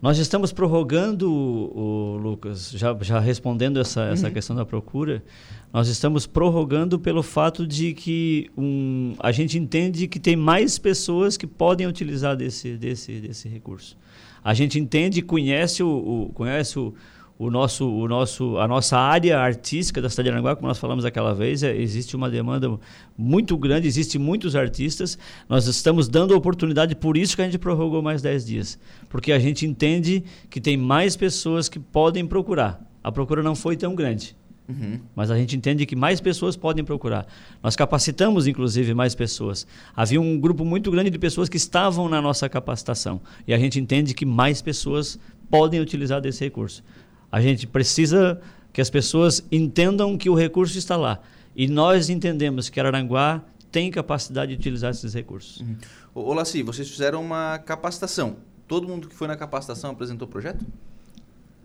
Nós 0.00 0.16
estamos 0.18 0.52
prorrogando, 0.52 1.28
o, 1.28 2.16
Lucas, 2.18 2.70
já, 2.70 2.96
já 3.00 3.18
respondendo 3.18 3.80
essa, 3.80 4.02
uhum. 4.04 4.12
essa 4.12 4.30
questão 4.30 4.54
da 4.54 4.64
procura, 4.64 5.24
nós 5.72 5.88
estamos 5.88 6.24
prorrogando 6.24 7.00
pelo 7.00 7.20
fato 7.20 7.66
de 7.66 7.92
que 7.94 8.48
um, 8.56 9.14
a 9.18 9.32
gente 9.32 9.58
entende 9.58 10.06
que 10.06 10.20
tem 10.20 10.36
mais 10.36 10.78
pessoas 10.78 11.36
que 11.36 11.48
podem 11.48 11.84
utilizar 11.84 12.36
desse, 12.36 12.76
desse, 12.76 13.20
desse 13.20 13.48
recurso. 13.48 13.96
A 14.42 14.54
gente 14.54 14.78
entende, 14.78 15.20
conhece 15.20 15.82
o, 15.82 15.88
o 15.88 16.32
conhece 16.32 16.78
o, 16.78 16.94
o 17.38 17.50
nosso, 17.50 17.88
o 17.88 18.08
nosso, 18.08 18.58
a 18.58 18.66
nossa 18.66 18.98
área 18.98 19.38
artística 19.38 20.02
da 20.02 20.10
cidade 20.10 20.28
de 20.28 20.32
Aranguá, 20.32 20.56
como 20.56 20.66
nós 20.66 20.78
falamos 20.78 21.04
aquela 21.04 21.32
vez, 21.32 21.62
é, 21.62 21.76
existe 21.76 22.16
uma 22.16 22.28
demanda 22.28 22.68
muito 23.16 23.56
grande, 23.56 23.86
existem 23.86 24.20
muitos 24.20 24.56
artistas. 24.56 25.16
Nós 25.48 25.66
estamos 25.68 26.08
dando 26.08 26.34
oportunidade, 26.34 26.96
por 26.96 27.16
isso 27.16 27.36
que 27.36 27.42
a 27.42 27.44
gente 27.44 27.58
prorrogou 27.58 28.02
mais 28.02 28.20
10 28.20 28.44
dias. 28.44 28.78
Porque 29.08 29.30
a 29.30 29.38
gente 29.38 29.64
entende 29.64 30.24
que 30.50 30.60
tem 30.60 30.76
mais 30.76 31.16
pessoas 31.16 31.68
que 31.68 31.78
podem 31.78 32.26
procurar. 32.26 32.80
A 33.04 33.12
procura 33.12 33.40
não 33.40 33.54
foi 33.54 33.76
tão 33.76 33.94
grande. 33.94 34.36
Uhum. 34.68 34.98
Mas 35.14 35.30
a 35.30 35.36
gente 35.38 35.56
entende 35.56 35.86
que 35.86 35.94
mais 35.94 36.20
pessoas 36.20 36.56
podem 36.56 36.84
procurar. 36.84 37.24
Nós 37.62 37.76
capacitamos, 37.76 38.48
inclusive, 38.48 38.92
mais 38.94 39.14
pessoas. 39.14 39.64
Havia 39.94 40.20
um 40.20 40.38
grupo 40.38 40.64
muito 40.64 40.90
grande 40.90 41.08
de 41.08 41.18
pessoas 41.18 41.48
que 41.48 41.56
estavam 41.56 42.08
na 42.08 42.20
nossa 42.20 42.48
capacitação. 42.48 43.20
E 43.46 43.54
a 43.54 43.58
gente 43.58 43.78
entende 43.78 44.12
que 44.12 44.26
mais 44.26 44.60
pessoas 44.60 45.18
podem 45.48 45.80
utilizar 45.80 46.20
desse 46.20 46.44
recurso. 46.44 46.82
A 47.30 47.40
gente 47.40 47.66
precisa 47.66 48.40
que 48.72 48.80
as 48.80 48.90
pessoas 48.90 49.44
entendam 49.50 50.16
que 50.16 50.30
o 50.30 50.34
recurso 50.34 50.78
está 50.78 50.96
lá. 50.96 51.20
E 51.54 51.66
nós 51.66 52.08
entendemos 52.08 52.68
que 52.68 52.78
Araranguá 52.78 53.42
tem 53.70 53.90
capacidade 53.90 54.52
de 54.52 54.58
utilizar 54.58 54.90
esses 54.90 55.12
recursos. 55.12 55.60
Uhum. 55.60 55.76
Ô, 56.14 56.32
Laci, 56.32 56.62
vocês 56.62 56.88
fizeram 56.88 57.20
uma 57.20 57.58
capacitação. 57.58 58.36
Todo 58.66 58.86
mundo 58.86 59.08
que 59.08 59.14
foi 59.14 59.28
na 59.28 59.36
capacitação 59.36 59.90
apresentou 59.90 60.26
o 60.26 60.30
projeto? 60.30 60.64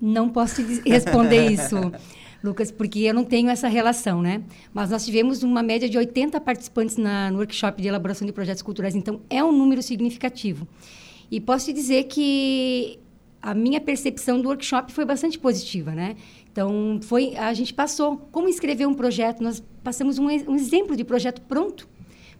Não 0.02 0.30
posso 0.30 0.62
responder 0.86 1.47
isso, 1.52 1.76
Lucas, 2.43 2.71
porque 2.71 2.99
eu 2.99 3.13
não 3.13 3.23
tenho 3.23 3.49
essa 3.49 3.67
relação, 3.67 4.21
né? 4.21 4.43
Mas 4.73 4.89
nós 4.89 5.06
tivemos 5.06 5.43
uma 5.43 5.63
média 5.63 5.88
de 5.88 5.97
80 5.97 6.41
participantes 6.41 6.97
na, 6.97 7.32
no 7.32 7.38
workshop 7.38 7.82
de 7.82 7.88
elaboração 7.88 8.26
de 8.26 8.34
projetos 8.34 8.62
culturais, 8.62 8.95
então 8.95 9.21
é 9.30 9.43
um 9.43 9.52
número 9.52 9.82
significativo. 9.82 10.67
E 11.32 11.39
posso 11.39 11.67
te 11.67 11.73
dizer 11.73 12.04
que 12.06 12.99
a 13.43 13.53
minha 13.53 13.82
percepção 13.82 14.41
do 14.41 14.47
workshop 14.47 14.93
foi 14.93 15.03
bastante 15.03 15.38
positiva, 15.38 15.91
né? 15.91 16.15
Então, 16.49 16.97
foi, 17.03 17.36
a 17.36 17.53
gente 17.53 17.73
passou 17.73 18.15
como 18.32 18.47
escrever 18.47 18.88
um 18.88 18.93
projeto, 18.93 19.43
nós 19.43 19.62
passamos 19.84 20.17
um, 20.17 20.27
um 20.27 20.56
exemplo 20.56 20.95
de 20.95 21.03
projeto 21.03 21.41
pronto 21.41 21.89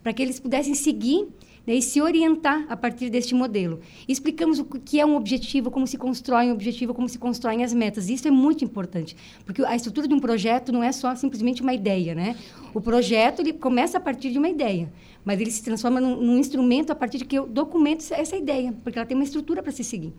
para 0.02 0.13
que 0.13 0.22
eles 0.22 0.39
pudessem 0.39 0.74
seguir 0.74 1.28
né, 1.68 1.76
e 1.76 1.82
se 1.82 2.02
orientar 2.02 2.66
a 2.70 2.78
partir 2.78 3.10
deste 3.10 3.36
modelo. 3.36 3.82
explicamos 4.08 4.60
o 4.60 4.66
que 4.66 4.98
é 4.98 5.06
um 5.06 5.18
objetivo, 5.18 5.70
como 5.70 5.86
se 5.86 5.98
constrói 5.98 6.46
um 6.46 6.54
objetivo, 6.54 6.94
como 6.94 7.10
se 7.10 7.18
constroem 7.18 7.66
as 7.66 7.74
metas. 7.74 8.08
Isso 8.10 8.26
é 8.26 8.32
muito 8.32 8.63
importante, 8.63 9.16
porque 9.46 9.62
a 9.66 9.76
estrutura 9.76 10.08
de 10.08 10.13
um 10.13 10.20
projeto 10.20 10.72
não 10.72 10.82
é 10.82 10.92
só 10.94 11.13
simplesmente 11.16 11.62
uma 11.62 11.74
ideia, 11.74 12.16
né? 12.16 12.38
O 12.74 12.80
projeto 12.80 13.42
ele 13.42 13.52
começa 13.52 13.98
a 13.98 14.02
partir 14.02 14.32
de 14.32 14.38
uma 14.38 14.48
ideia, 14.48 14.92
mas 15.26 15.39
ele 15.42 15.52
se 15.52 15.63
transforma 15.63 16.00
num, 16.00 16.16
num 16.16 16.38
instrumento 16.38 16.92
a 16.92 16.96
partir 16.96 17.18
de 17.18 17.26
que 17.26 17.38
eu 17.38 17.46
documento 17.46 18.10
essa 18.12 18.38
ideia, 18.38 18.74
porque 18.84 18.98
ela 18.98 19.06
tem 19.06 19.16
uma 19.16 19.26
estrutura 19.26 19.62
para 19.62 19.72
se 19.74 19.84
seguir. 19.84 20.13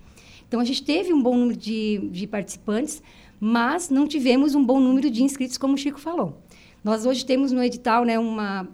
Então, 0.54 0.62
a 0.62 0.64
gente 0.64 0.84
teve 0.84 1.12
um 1.12 1.20
bom 1.20 1.36
número 1.36 1.58
de, 1.58 1.98
de 2.12 2.28
participantes, 2.28 3.02
mas 3.40 3.90
não 3.90 4.06
tivemos 4.06 4.54
um 4.54 4.64
bom 4.64 4.78
número 4.78 5.10
de 5.10 5.20
inscritos, 5.24 5.58
como 5.58 5.74
o 5.74 5.76
Chico 5.76 5.98
falou. 5.98 6.40
Nós 6.84 7.04
hoje 7.04 7.26
temos 7.26 7.50
no 7.50 7.60
edital 7.60 8.04
né, 8.04 8.16
uma. 8.20 8.68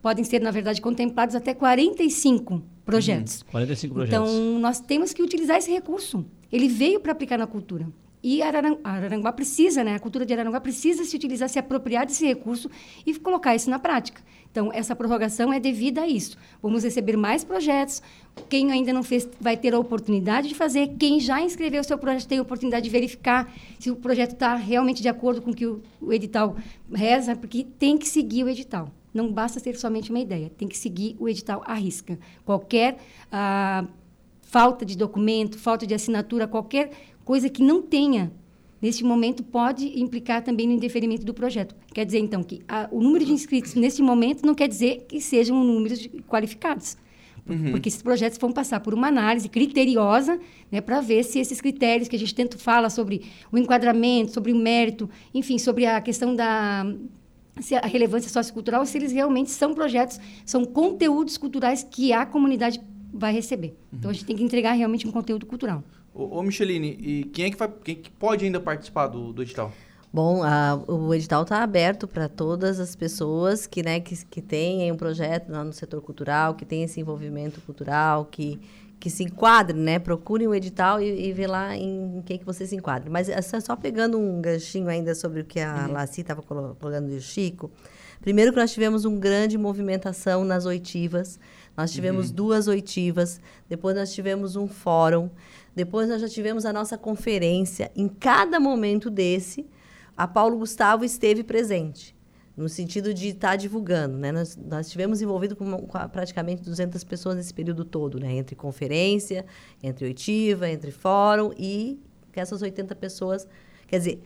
Podem 0.00 0.24
ser, 0.24 0.40
na 0.40 0.50
verdade, 0.50 0.80
contemplados 0.80 1.34
até 1.34 1.52
45 1.52 2.62
projetos. 2.86 3.42
Uhum, 3.42 3.50
45 3.50 3.94
projetos. 3.94 4.30
Então, 4.30 4.58
nós 4.60 4.80
temos 4.80 5.12
que 5.12 5.22
utilizar 5.22 5.58
esse 5.58 5.70
recurso. 5.70 6.24
Ele 6.50 6.68
veio 6.68 7.00
para 7.00 7.12
aplicar 7.12 7.36
na 7.36 7.46
cultura. 7.46 7.86
E 8.22 8.40
Araranguá 8.40 9.32
precisa, 9.32 9.82
né? 9.82 9.96
A 9.96 9.98
cultura 9.98 10.24
de 10.24 10.32
Araranguá 10.32 10.60
precisa 10.60 11.04
se 11.04 11.16
utilizar, 11.16 11.48
se 11.48 11.58
apropriar 11.58 12.06
desse 12.06 12.24
recurso 12.24 12.70
e 13.04 13.18
colocar 13.18 13.54
isso 13.54 13.68
na 13.68 13.80
prática. 13.80 14.22
Então, 14.50 14.70
essa 14.72 14.94
prorrogação 14.94 15.52
é 15.52 15.58
devida 15.58 16.02
a 16.02 16.06
isso. 16.06 16.36
Vamos 16.62 16.84
receber 16.84 17.16
mais 17.16 17.42
projetos. 17.42 18.00
Quem 18.48 18.70
ainda 18.70 18.92
não 18.92 19.02
fez 19.02 19.28
vai 19.40 19.56
ter 19.56 19.74
a 19.74 19.78
oportunidade 19.78 20.48
de 20.48 20.54
fazer. 20.54 20.94
Quem 20.98 21.18
já 21.18 21.40
inscreveu 21.40 21.82
seu 21.82 21.98
projeto 21.98 22.28
tem 22.28 22.38
a 22.38 22.42
oportunidade 22.42 22.84
de 22.84 22.90
verificar 22.90 23.52
se 23.80 23.90
o 23.90 23.96
projeto 23.96 24.34
está 24.34 24.54
realmente 24.54 25.02
de 25.02 25.08
acordo 25.08 25.42
com 25.42 25.50
o 25.50 25.54
que 25.54 25.66
o, 25.66 25.82
o 26.00 26.12
edital 26.12 26.54
reza, 26.92 27.34
porque 27.34 27.64
tem 27.78 27.98
que 27.98 28.06
seguir 28.06 28.44
o 28.44 28.48
edital. 28.48 28.92
Não 29.12 29.32
basta 29.32 29.60
ter 29.60 29.74
somente 29.76 30.10
uma 30.10 30.20
ideia, 30.20 30.50
tem 30.50 30.68
que 30.68 30.78
seguir 30.78 31.16
o 31.18 31.28
edital 31.28 31.62
à 31.66 31.74
risca. 31.74 32.18
Qualquer 32.44 32.98
ah, 33.30 33.86
falta 34.52 34.84
de 34.84 34.96
documento, 34.98 35.58
falta 35.58 35.86
de 35.86 35.94
assinatura, 35.94 36.46
qualquer 36.46 36.90
coisa 37.24 37.48
que 37.48 37.62
não 37.62 37.82
tenha 37.82 38.32
neste 38.80 39.04
momento 39.04 39.44
pode 39.44 40.00
implicar 40.00 40.42
também 40.42 40.66
no 40.66 40.72
indeferimento 40.72 41.24
do 41.24 41.32
projeto. 41.32 41.74
Quer 41.94 42.04
dizer, 42.04 42.18
então, 42.18 42.42
que 42.42 42.62
a, 42.66 42.88
o 42.90 43.00
número 43.00 43.24
de 43.24 43.32
inscritos 43.32 43.74
neste 43.74 44.02
momento 44.02 44.44
não 44.44 44.54
quer 44.54 44.66
dizer 44.66 45.06
que 45.08 45.20
sejam 45.20 45.62
números 45.62 46.08
qualificados. 46.28 46.96
Uhum. 47.48 47.72
Porque 47.72 47.88
esses 47.88 48.02
projetos 48.02 48.38
vão 48.38 48.52
passar 48.52 48.80
por 48.80 48.94
uma 48.94 49.08
análise 49.08 49.48
criteriosa 49.48 50.38
né, 50.70 50.80
para 50.80 51.00
ver 51.00 51.24
se 51.24 51.38
esses 51.38 51.60
critérios 51.60 52.08
que 52.08 52.16
a 52.16 52.18
gente 52.18 52.34
tanto 52.34 52.58
fala 52.58 52.90
sobre 52.90 53.22
o 53.50 53.58
enquadramento, 53.58 54.32
sobre 54.32 54.52
o 54.52 54.56
mérito, 54.56 55.08
enfim, 55.32 55.58
sobre 55.58 55.86
a 55.86 56.00
questão 56.00 56.34
da 56.34 56.84
a 57.82 57.86
relevância 57.86 58.30
sociocultural, 58.30 58.84
se 58.86 58.96
eles 58.96 59.12
realmente 59.12 59.50
são 59.50 59.74
projetos, 59.74 60.18
são 60.44 60.64
conteúdos 60.64 61.36
culturais 61.36 61.82
que 61.88 62.10
a 62.10 62.24
comunidade 62.24 62.80
vai 63.12 63.32
receber. 63.32 63.68
Uhum. 63.68 63.98
Então 63.98 64.10
a 64.10 64.14
gente 64.14 64.24
tem 64.24 64.36
que 64.36 64.42
entregar 64.42 64.72
realmente 64.72 65.06
um 65.06 65.12
conteúdo 65.12 65.44
cultural. 65.44 65.84
Ô, 66.14 66.38
ô 66.38 66.42
Micheline, 66.42 66.96
e 67.00 67.24
quem 67.24 67.46
é 67.46 67.50
que, 67.50 67.56
vai, 67.56 67.68
quem 67.84 67.94
que 67.96 68.10
pode 68.10 68.44
ainda 68.44 68.60
participar 68.60 69.06
do, 69.06 69.32
do 69.32 69.42
edital? 69.42 69.72
Bom, 70.12 70.42
a, 70.42 70.78
o 70.86 71.14
edital 71.14 71.42
está 71.42 71.62
aberto 71.62 72.06
para 72.06 72.28
todas 72.28 72.78
as 72.78 72.94
pessoas 72.94 73.66
que, 73.66 73.82
né, 73.82 73.98
que, 73.98 74.14
que 74.26 74.42
têm 74.42 74.92
um 74.92 74.96
projeto 74.96 75.50
lá 75.50 75.64
no 75.64 75.72
setor 75.72 76.02
cultural, 76.02 76.54
que 76.54 76.66
têm 76.66 76.82
esse 76.82 77.00
envolvimento 77.00 77.62
cultural, 77.62 78.26
que, 78.26 78.60
que 79.00 79.08
se 79.08 79.24
enquadrem, 79.24 79.80
né? 79.80 79.98
Procurem 79.98 80.46
o 80.46 80.54
edital 80.54 81.00
e, 81.00 81.28
e 81.28 81.32
vê 81.32 81.46
lá 81.46 81.74
em 81.74 82.22
quem 82.26 82.38
que 82.38 82.44
você 82.44 82.66
se 82.66 82.76
enquadre. 82.76 83.08
Mas 83.08 83.30
é 83.30 83.40
só 83.40 83.74
pegando 83.74 84.18
um 84.18 84.42
ganchinho 84.42 84.88
ainda 84.88 85.14
sobre 85.14 85.40
o 85.40 85.44
que 85.46 85.58
a 85.58 85.86
uhum. 85.86 85.92
Laci 85.94 86.20
estava 86.20 86.42
colocando 86.42 87.10
e 87.10 87.16
o 87.16 87.20
Chico. 87.20 87.70
Primeiro 88.20 88.52
que 88.52 88.58
nós 88.58 88.70
tivemos 88.70 89.04
uma 89.04 89.18
grande 89.18 89.56
movimentação 89.56 90.44
nas 90.44 90.66
oitivas. 90.66 91.40
Nós 91.76 91.92
tivemos 91.92 92.28
uhum. 92.28 92.34
duas 92.34 92.68
oitivas. 92.68 93.40
Depois 93.68 93.96
nós 93.96 94.12
tivemos 94.12 94.56
um 94.56 94.66
fórum. 94.66 95.30
Depois 95.74 96.08
nós 96.08 96.20
já 96.20 96.28
tivemos 96.28 96.64
a 96.64 96.72
nossa 96.72 96.98
conferência. 96.98 97.90
Em 97.96 98.08
cada 98.08 98.60
momento 98.60 99.08
desse, 99.08 99.66
a 100.16 100.26
Paulo 100.28 100.58
Gustavo 100.58 101.04
esteve 101.04 101.42
presente, 101.42 102.14
no 102.54 102.68
sentido 102.68 103.14
de 103.14 103.28
estar 103.28 103.50
tá 103.50 103.56
divulgando. 103.56 104.18
Né? 104.18 104.30
Nós, 104.30 104.56
nós 104.56 104.86
estivemos 104.86 105.22
envolvidos 105.22 105.56
com, 105.56 105.86
com, 105.86 106.08
praticamente 106.08 106.62
200 106.62 107.02
pessoas 107.04 107.36
nesse 107.36 107.54
período 107.54 107.84
todo, 107.84 108.20
né? 108.20 108.32
entre 108.34 108.54
conferência, 108.54 109.46
entre 109.82 110.04
oitiva, 110.04 110.68
entre 110.68 110.90
fórum 110.90 111.52
e 111.58 111.98
que 112.30 112.40
essas 112.40 112.60
80 112.60 112.94
pessoas. 112.96 113.48
Quer 113.86 113.98
dizer, 113.98 114.22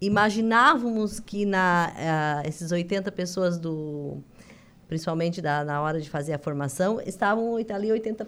imaginávamos 0.00 1.20
que 1.20 1.44
na, 1.44 1.92
uh, 2.44 2.48
esses 2.48 2.72
80 2.72 3.10
pessoas 3.12 3.58
do 3.58 4.22
principalmente 4.88 5.40
da, 5.40 5.64
na 5.64 5.80
hora 5.80 6.00
de 6.00 6.08
fazer 6.08 6.32
a 6.32 6.38
formação, 6.38 7.00
estavam 7.04 7.56
ali 7.56 7.92
80 7.92 8.26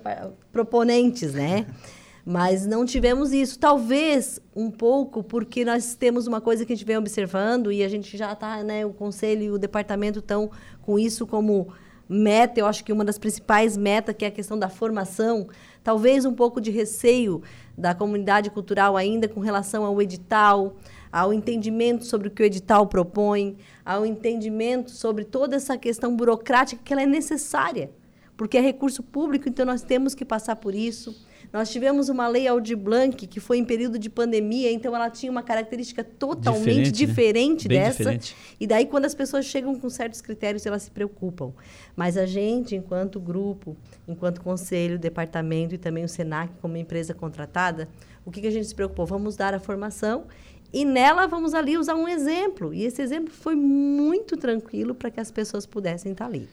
proponentes, 0.52 1.34
né? 1.34 1.66
Mas 2.24 2.66
não 2.66 2.84
tivemos 2.84 3.32
isso. 3.32 3.58
Talvez 3.58 4.38
um 4.54 4.70
pouco 4.70 5.22
porque 5.22 5.64
nós 5.64 5.94
temos 5.94 6.26
uma 6.26 6.42
coisa 6.42 6.66
que 6.66 6.72
a 6.72 6.76
gente 6.76 6.84
vem 6.84 6.98
observando 6.98 7.72
e 7.72 7.82
a 7.82 7.88
gente 7.88 8.18
já 8.18 8.32
está, 8.32 8.62
né, 8.62 8.84
o 8.84 8.92
conselho 8.92 9.42
e 9.42 9.50
o 9.50 9.56
departamento 9.56 10.18
estão 10.18 10.50
com 10.82 10.98
isso 10.98 11.26
como 11.26 11.68
meta, 12.08 12.58
eu 12.58 12.66
acho 12.66 12.82
que 12.84 12.92
uma 12.92 13.04
das 13.04 13.18
principais 13.18 13.76
metas, 13.76 14.14
que 14.16 14.24
é 14.24 14.28
a 14.28 14.30
questão 14.30 14.58
da 14.58 14.68
formação, 14.68 15.48
talvez 15.84 16.24
um 16.24 16.34
pouco 16.34 16.60
de 16.60 16.70
receio 16.70 17.42
da 17.76 17.94
comunidade 17.94 18.50
cultural 18.50 18.96
ainda 18.96 19.28
com 19.28 19.40
relação 19.40 19.84
ao 19.84 20.00
edital, 20.00 20.76
ao 21.12 21.32
entendimento 21.32 22.04
sobre 22.04 22.28
o 22.28 22.30
que 22.30 22.42
o 22.42 22.46
edital 22.46 22.86
propõe, 22.86 23.56
ao 23.84 24.04
entendimento 24.04 24.90
sobre 24.90 25.24
toda 25.24 25.56
essa 25.56 25.76
questão 25.76 26.16
burocrática 26.16 26.82
que 26.84 26.92
ela 26.92 27.02
é 27.02 27.06
necessária, 27.06 27.90
porque 28.36 28.58
é 28.58 28.60
recurso 28.60 29.02
público, 29.02 29.48
então 29.48 29.66
nós 29.66 29.82
temos 29.82 30.14
que 30.14 30.24
passar 30.24 30.56
por 30.56 30.74
isso. 30.74 31.26
Nós 31.52 31.70
tivemos 31.70 32.10
uma 32.10 32.28
lei 32.28 32.46
Aldir 32.46 32.76
Blanc, 32.76 33.26
que 33.26 33.40
foi 33.40 33.56
em 33.56 33.64
período 33.64 33.98
de 33.98 34.10
pandemia, 34.10 34.70
então 34.70 34.94
ela 34.94 35.08
tinha 35.08 35.32
uma 35.32 35.42
característica 35.42 36.04
totalmente 36.04 36.92
diferente, 36.92 37.62
diferente 37.62 37.68
né? 37.68 37.74
dessa. 37.74 37.98
Diferente. 37.98 38.36
E 38.60 38.66
daí, 38.66 38.84
quando 38.84 39.06
as 39.06 39.14
pessoas 39.14 39.46
chegam 39.46 39.74
com 39.78 39.88
certos 39.88 40.20
critérios, 40.20 40.66
elas 40.66 40.82
se 40.82 40.90
preocupam. 40.90 41.52
Mas 41.96 42.18
a 42.18 42.26
gente, 42.26 42.76
enquanto 42.76 43.18
grupo, 43.18 43.76
enquanto 44.06 44.42
conselho, 44.42 44.98
departamento 44.98 45.74
e 45.74 45.78
também 45.78 46.04
o 46.04 46.08
SENAC, 46.08 46.52
como 46.60 46.76
empresa 46.76 47.14
contratada, 47.14 47.88
o 48.26 48.30
que, 48.30 48.42
que 48.42 48.46
a 48.46 48.52
gente 48.52 48.66
se 48.66 48.74
preocupou? 48.74 49.06
Vamos 49.06 49.34
dar 49.34 49.54
a 49.54 49.58
formação 49.58 50.26
e 50.72 50.84
nela 50.84 51.26
vamos 51.26 51.54
ali 51.54 51.76
usar 51.78 51.94
um 51.94 52.08
exemplo. 52.08 52.72
E 52.74 52.84
esse 52.84 53.00
exemplo 53.00 53.32
foi 53.32 53.54
muito 53.54 54.36
tranquilo 54.36 54.94
para 54.94 55.10
que 55.10 55.20
as 55.20 55.30
pessoas 55.30 55.66
pudessem 55.66 56.12
estar 56.12 56.26
ali. 56.26 56.48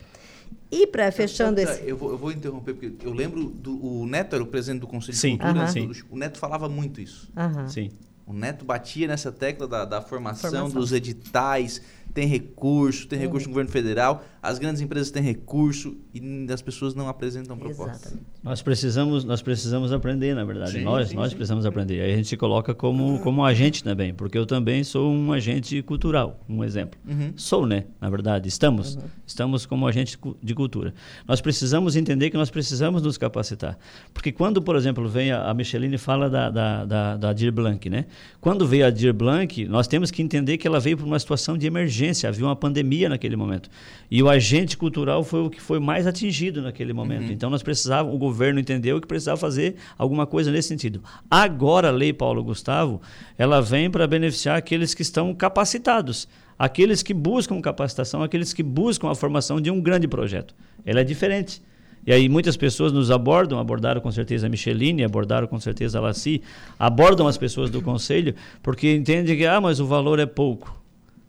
E 0.72 0.88
para 0.88 1.12
fechando 1.12 1.60
esse. 1.60 1.88
Eu 1.88 1.96
vou, 1.96 2.12
eu 2.12 2.18
vou, 2.18 2.32
interromper, 2.32 2.74
porque 2.74 3.06
eu 3.06 3.14
lembro 3.14 3.46
do. 3.46 3.86
O 3.86 4.06
Neto 4.06 4.36
era 4.36 4.44
o 4.44 4.48
presidente 4.48 4.82
do 4.82 4.88
Conselho 4.88 5.18
sim. 5.18 5.34
de 5.34 5.40
Cultura. 5.40 5.66
Uh 5.66 5.68
-huh. 5.68 6.06
O 6.12 6.18
Neto 6.18 6.38
falava 6.38 6.68
muito 6.68 7.00
isso. 7.00 7.32
Sim. 7.68 7.92
O 8.26 8.34
Neto 8.34 8.66
batia 8.66 9.08
nessa 9.08 9.32
tecla 9.32 9.68
da, 9.68 9.86
da 9.86 10.02
formação, 10.02 10.50
formação, 10.50 10.80
dos 10.80 10.92
editais, 10.92 11.82
tem 12.12 12.28
recurso, 12.28 13.08
tem 13.08 13.20
recurso 13.20 13.46
uhum. 13.46 13.52
no 13.52 13.54
governo 13.54 13.72
federal, 13.72 14.26
as 14.46 14.60
grandes 14.60 14.82
empresas 14.82 15.12
têm 15.12 15.24
recurso 15.24 15.98
e 16.14 16.48
as 16.52 16.62
pessoas 16.62 16.94
não 16.94 17.08
apresentam 17.08 17.58
propostas. 17.58 18.02
Exatamente. 18.02 18.26
Nós 18.44 18.62
precisamos, 18.62 19.24
nós 19.24 19.42
precisamos 19.42 19.92
aprender, 19.92 20.36
na 20.36 20.44
verdade. 20.44 20.74
Sim, 20.74 20.84
nós, 20.84 21.10
sim, 21.10 21.16
nós 21.16 21.32
sim. 21.32 21.36
precisamos 21.36 21.66
aprender. 21.66 22.02
Aí 22.02 22.14
a 22.14 22.16
gente 22.16 22.28
se 22.28 22.38
coloca 22.38 22.74
como, 22.74 23.20
como 23.20 23.44
agente 23.44 23.84
também, 23.84 24.14
porque 24.14 24.38
eu 24.38 24.46
também 24.46 24.84
sou 24.84 25.12
um 25.12 25.34
agente 25.34 25.82
cultural, 25.82 26.40
um 26.48 26.64
exemplo. 26.64 27.00
Uhum. 27.08 27.34
Sou, 27.36 27.66
né? 27.66 27.86
Na 28.00 28.10
verdade, 28.10 28.48
estamos. 28.48 28.96
Uhum. 28.96 29.02
Estamos 29.26 29.66
como 29.66 29.88
agente 29.88 30.18
de 30.42 30.54
cultura. 30.54 30.94
Nós 31.28 31.42
precisamos 31.42 31.96
entender 31.96 32.30
que 32.30 32.38
nós 32.38 32.50
precisamos 32.50 33.02
nos 33.02 33.18
capacitar. 33.18 33.78
Porque 34.14 34.32
quando, 34.32 34.62
por 34.62 34.76
exemplo, 34.76 35.08
vem 35.10 35.32
a, 35.32 35.50
a 35.50 35.54
Micheline 35.54 35.98
fala 35.98 36.30
da, 36.30 36.50
da, 36.50 36.86
da, 36.86 37.18
da 37.18 37.34
Dir 37.34 37.52
Blanc, 37.52 37.90
né? 37.90 38.06
Quando 38.40 38.68
veio 38.68 38.86
a 38.86 38.90
Dir 38.90 39.12
Blanc, 39.12 39.66
nós 39.66 39.88
temos 39.88 40.12
que 40.12 40.22
entender 40.22 40.58
que 40.58 40.68
ela 40.68 40.80
veio 40.80 40.98
por 40.98 41.06
uma 41.06 41.20
situação 41.20 41.58
de 41.58 41.66
emergência 41.66 42.06
emergência, 42.06 42.30
havia 42.30 42.46
uma 42.46 42.56
pandemia 42.56 43.10
naquele 43.10 43.36
momento. 43.36 43.70
E 44.10 44.22
o 44.22 44.30
agente 44.36 44.78
cultural 44.78 45.24
foi 45.24 45.42
o 45.42 45.50
que 45.50 45.62
foi 45.62 45.80
mais 45.80 46.06
atingido 46.06 46.62
naquele 46.62 46.94
momento. 46.94 47.28
Uhum. 47.28 47.32
Então 47.32 47.50
nós 47.50 47.64
precisávamos, 47.64 48.16
o 48.16 48.18
governo 48.18 48.60
entendeu 48.60 49.00
que 49.02 49.08
precisava 49.08 49.38
fazer 49.38 49.76
alguma 49.98 50.26
coisa 50.26 50.52
nesse 50.52 50.68
sentido. 50.68 51.02
Agora 51.30 51.88
a 51.88 51.92
Lei 51.92 52.14
Paulo 52.14 52.44
Gustavo, 52.44 53.02
ela 53.38 53.62
vem 53.62 53.90
para 53.90 54.06
beneficiar 54.08 54.58
aqueles 54.58 54.94
que 54.94 55.02
estão 55.02 55.34
capacitados, 55.34 56.28
aqueles 56.58 57.02
que 57.02 57.14
buscam 57.14 57.60
capacitação, 57.62 58.22
aqueles 58.22 58.54
que 58.54 58.64
buscam 58.64 59.10
a 59.10 59.16
formação 59.16 59.60
de 59.60 59.72
um 59.72 59.82
grande 59.82 60.08
projeto. 60.08 60.54
Ela 60.86 61.02
é 61.02 61.04
diferente. 61.04 61.62
E 62.06 62.14
aí 62.14 62.30
muitas 62.30 62.56
pessoas 62.56 62.92
nos 62.92 63.10
abordam, 63.10 63.58
abordaram 63.58 64.00
com 64.00 64.12
certeza 64.12 64.46
a 64.46 64.50
Micheline, 64.50 65.04
abordaram 65.04 65.48
com 65.48 65.60
certeza 65.60 65.98
a 65.98 66.02
Laci, 66.02 66.42
abordam 66.78 67.28
as 67.28 67.38
pessoas 67.38 67.70
do 67.72 67.82
conselho, 67.82 68.36
porque 68.62 68.94
entendem 68.94 69.36
que, 69.36 69.46
ah, 69.46 69.60
mas 69.60 69.80
o 69.80 69.88
valor 69.88 70.20
é 70.20 70.26
pouco. 70.26 70.85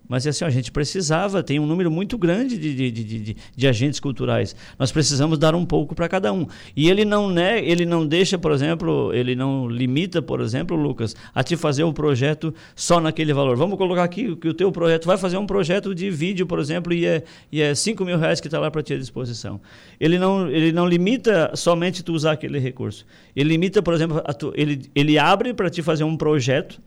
Mas 0.09 0.27
assim, 0.27 0.45
a 0.45 0.51
gente 0.51 0.71
precisava, 0.71 1.43
tem 1.43 1.59
um 1.59 1.67
número 1.67 1.91
muito 1.91 2.17
grande 2.17 2.57
de, 2.57 2.75
de, 2.75 2.91
de, 2.91 3.05
de, 3.05 3.37
de 3.57 3.69
agentes 3.69 3.99
culturais. 3.99 4.55
Nós 4.79 4.93
precisamos 4.93 5.39
dar 5.39 5.55
um 5.55 5.65
pouco 5.65 5.95
para 5.95 6.09
cada 6.09 6.33
um. 6.33 6.47
E 6.77 6.89
ele 6.89 7.05
não, 7.05 7.31
né, 7.31 7.65
ele 7.65 7.85
não 7.85 8.07
deixa, 8.07 8.39
por 8.39 8.53
exemplo, 8.53 9.13
ele 9.13 9.35
não 9.35 9.69
limita, 9.69 10.23
por 10.23 10.41
exemplo, 10.41 10.77
Lucas, 10.77 11.17
a 11.35 11.43
te 11.43 11.57
fazer 11.57 11.85
um 11.85 11.93
projeto 11.93 12.55
só 12.75 13.01
naquele 13.01 13.33
valor. 13.33 13.57
Vamos 13.57 13.77
colocar 13.77 14.05
aqui 14.05 14.37
que 14.37 14.49
o 14.49 14.55
teu 14.55 14.71
projeto 14.71 15.07
vai 15.07 15.17
fazer 15.17 15.37
um 15.37 15.47
projeto 15.47 15.95
de 15.95 16.11
vídeo, 16.11 16.47
por 16.47 16.59
exemplo, 16.59 16.93
e 16.93 17.07
é, 17.07 17.25
e 17.51 17.61
é 17.61 17.75
5 17.75 18.05
mil 18.05 18.19
reais 18.19 18.41
que 18.41 18.47
está 18.47 18.59
lá 18.59 18.71
para 18.71 18.83
ti 18.83 18.95
à 18.95 18.99
disposição. 18.99 19.61
Ele 19.99 20.19
não, 20.19 20.49
ele 20.49 20.73
não 20.73 20.87
limita 20.87 21.53
somente 21.55 22.03
tu 22.03 22.13
usar 22.13 22.33
aquele 22.33 22.59
recurso. 22.59 23.05
Ele 23.35 23.51
limita, 23.51 23.83
por 23.83 23.95
exemplo, 23.95 24.23
tu, 24.39 24.53
ele, 24.57 24.83
ele 24.95 25.19
abre 25.19 25.53
para 25.53 25.69
te 25.69 25.83
fazer 25.83 26.05
um 26.05 26.17
projeto 26.17 26.81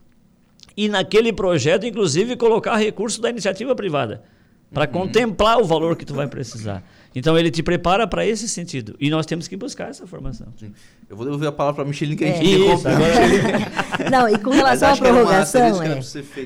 e 0.79 0.87
naquele 0.87 1.33
projeto, 1.33 1.85
inclusive, 1.85 2.37
colocar 2.37 2.77
recurso 2.77 3.21
da 3.21 3.29
iniciativa 3.29 3.75
privada 3.75 4.23
para 4.73 4.85
uhum. 4.85 5.07
contemplar 5.07 5.59
o 5.59 5.65
valor 5.65 5.97
que 5.97 6.05
tu 6.05 6.13
vai 6.13 6.25
precisar. 6.25 6.81
Então 7.13 7.37
ele 7.37 7.51
te 7.51 7.61
prepara 7.61 8.07
para 8.07 8.25
esse 8.25 8.47
sentido. 8.47 8.95
E 8.97 9.09
nós 9.09 9.25
temos 9.25 9.45
que 9.45 9.57
buscar 9.57 9.89
essa 9.89 10.07
formação. 10.07 10.47
Sim. 10.57 10.71
Eu 11.09 11.17
vou 11.17 11.25
devolver 11.25 11.49
a 11.49 11.51
palavra 11.51 11.75
para 11.75 11.83
a 11.83 11.87
Micheline 11.87 12.15
que 12.15 12.23
a 12.23 12.27
gente 12.27 12.45
é. 12.45 12.73
Isso, 12.73 12.87
agora... 12.87 14.07
Não, 14.09 14.29
e 14.29 14.37
com 14.37 14.51
relação 14.51 14.93
à 14.93 14.95
prorrogação. 14.95 15.83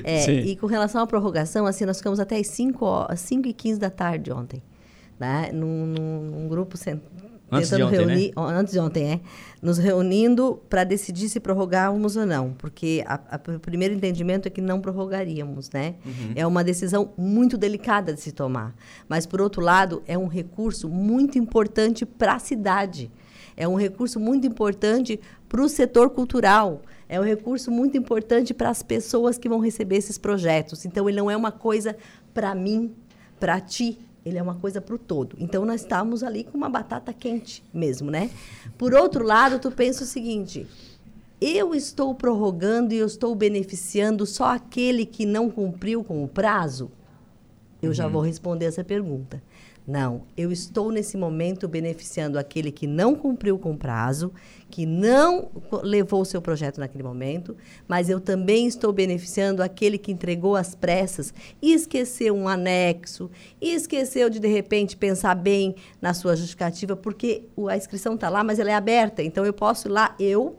É, 0.02 0.24
é, 0.24 0.40
e 0.40 0.56
com 0.56 0.66
relação 0.66 1.00
à 1.00 1.06
prorrogação, 1.06 1.64
assim, 1.64 1.84
nós 1.84 1.98
ficamos 1.98 2.18
até 2.18 2.36
as 2.36 2.48
5, 2.48 3.06
5 3.14 3.48
e 3.48 3.52
15 3.52 3.78
da 3.78 3.90
tarde 3.90 4.32
ontem. 4.32 4.60
Né? 5.20 5.50
Num, 5.52 5.86
num, 5.86 6.20
num 6.30 6.48
grupo 6.48 6.76
Antes 7.58 7.70
tentando 7.70 7.90
de 7.90 7.96
ontem, 7.96 8.06
reunir, 8.06 8.32
né? 8.36 8.58
antes 8.58 8.72
de 8.72 8.78
ontem, 8.78 9.12
é, 9.12 9.20
nos 9.62 9.78
reunindo 9.78 10.60
para 10.68 10.84
decidir 10.84 11.28
se 11.28 11.40
prorrogávamos 11.40 12.16
ou 12.16 12.26
não, 12.26 12.52
porque 12.52 13.04
o 13.54 13.58
primeiro 13.58 13.94
entendimento 13.94 14.46
é 14.46 14.50
que 14.50 14.60
não 14.60 14.80
prorrogaríamos, 14.80 15.70
né? 15.70 15.94
Uhum. 16.04 16.32
É 16.34 16.46
uma 16.46 16.62
decisão 16.62 17.12
muito 17.16 17.56
delicada 17.56 18.12
de 18.12 18.20
se 18.20 18.32
tomar, 18.32 18.74
mas 19.08 19.26
por 19.26 19.40
outro 19.40 19.62
lado 19.62 20.02
é 20.06 20.18
um 20.18 20.26
recurso 20.26 20.88
muito 20.88 21.38
importante 21.38 22.04
para 22.04 22.34
a 22.34 22.38
cidade, 22.38 23.10
é 23.56 23.66
um 23.68 23.76
recurso 23.76 24.18
muito 24.18 24.46
importante 24.46 25.20
para 25.48 25.62
o 25.62 25.68
setor 25.68 26.10
cultural, 26.10 26.82
é 27.08 27.20
um 27.20 27.24
recurso 27.24 27.70
muito 27.70 27.96
importante 27.96 28.52
para 28.52 28.70
as 28.70 28.82
pessoas 28.82 29.38
que 29.38 29.48
vão 29.48 29.60
receber 29.60 29.96
esses 29.96 30.18
projetos. 30.18 30.84
Então 30.84 31.08
ele 31.08 31.18
não 31.18 31.30
é 31.30 31.36
uma 31.36 31.52
coisa 31.52 31.96
para 32.32 32.54
mim, 32.54 32.92
para 33.38 33.60
ti, 33.60 33.98
ele 34.24 34.38
é 34.38 34.42
uma 34.42 34.54
coisa 34.54 34.80
para 34.80 34.94
o 34.94 34.98
todo. 34.98 35.36
Então, 35.38 35.64
nós 35.64 35.82
estamos 35.82 36.22
ali 36.22 36.44
com 36.44 36.56
uma 36.56 36.68
batata 36.68 37.12
quente 37.12 37.62
mesmo, 37.72 38.10
né? 38.10 38.30
Por 38.78 38.94
outro 38.94 39.24
lado, 39.24 39.58
tu 39.58 39.70
pensa 39.70 40.04
o 40.04 40.06
seguinte, 40.06 40.66
eu 41.40 41.74
estou 41.74 42.14
prorrogando 42.14 42.94
e 42.94 42.98
eu 42.98 43.06
estou 43.06 43.34
beneficiando 43.34 44.24
só 44.24 44.54
aquele 44.54 45.04
que 45.04 45.26
não 45.26 45.50
cumpriu 45.50 46.02
com 46.02 46.24
o 46.24 46.28
prazo? 46.28 46.90
Eu 47.82 47.92
já 47.92 48.08
vou 48.08 48.22
responder 48.22 48.64
essa 48.64 48.82
pergunta. 48.82 49.42
Não, 49.86 50.22
eu 50.34 50.50
estou 50.50 50.90
nesse 50.90 51.14
momento 51.14 51.68
beneficiando 51.68 52.38
aquele 52.38 52.72
que 52.72 52.86
não 52.86 53.14
cumpriu 53.14 53.58
com 53.58 53.72
o 53.72 53.76
prazo, 53.76 54.32
que 54.70 54.86
não 54.86 55.50
levou 55.82 56.22
o 56.22 56.24
seu 56.24 56.40
projeto 56.40 56.78
naquele 56.80 57.04
momento, 57.04 57.54
mas 57.86 58.08
eu 58.08 58.18
também 58.18 58.66
estou 58.66 58.94
beneficiando 58.94 59.62
aquele 59.62 59.98
que 59.98 60.10
entregou 60.10 60.56
às 60.56 60.74
pressas 60.74 61.34
e 61.60 61.74
esqueceu 61.74 62.34
um 62.34 62.48
anexo, 62.48 63.30
e 63.60 63.74
esqueceu 63.74 64.30
de, 64.30 64.40
de 64.40 64.48
repente, 64.48 64.96
pensar 64.96 65.34
bem 65.34 65.76
na 66.00 66.14
sua 66.14 66.34
justificativa, 66.34 66.96
porque 66.96 67.44
a 67.68 67.76
inscrição 67.76 68.14
está 68.14 68.30
lá, 68.30 68.42
mas 68.42 68.58
ela 68.58 68.70
é 68.70 68.74
aberta. 68.74 69.22
Então, 69.22 69.44
eu 69.44 69.52
posso 69.52 69.88
ir 69.88 69.90
lá, 69.90 70.16
eu, 70.18 70.56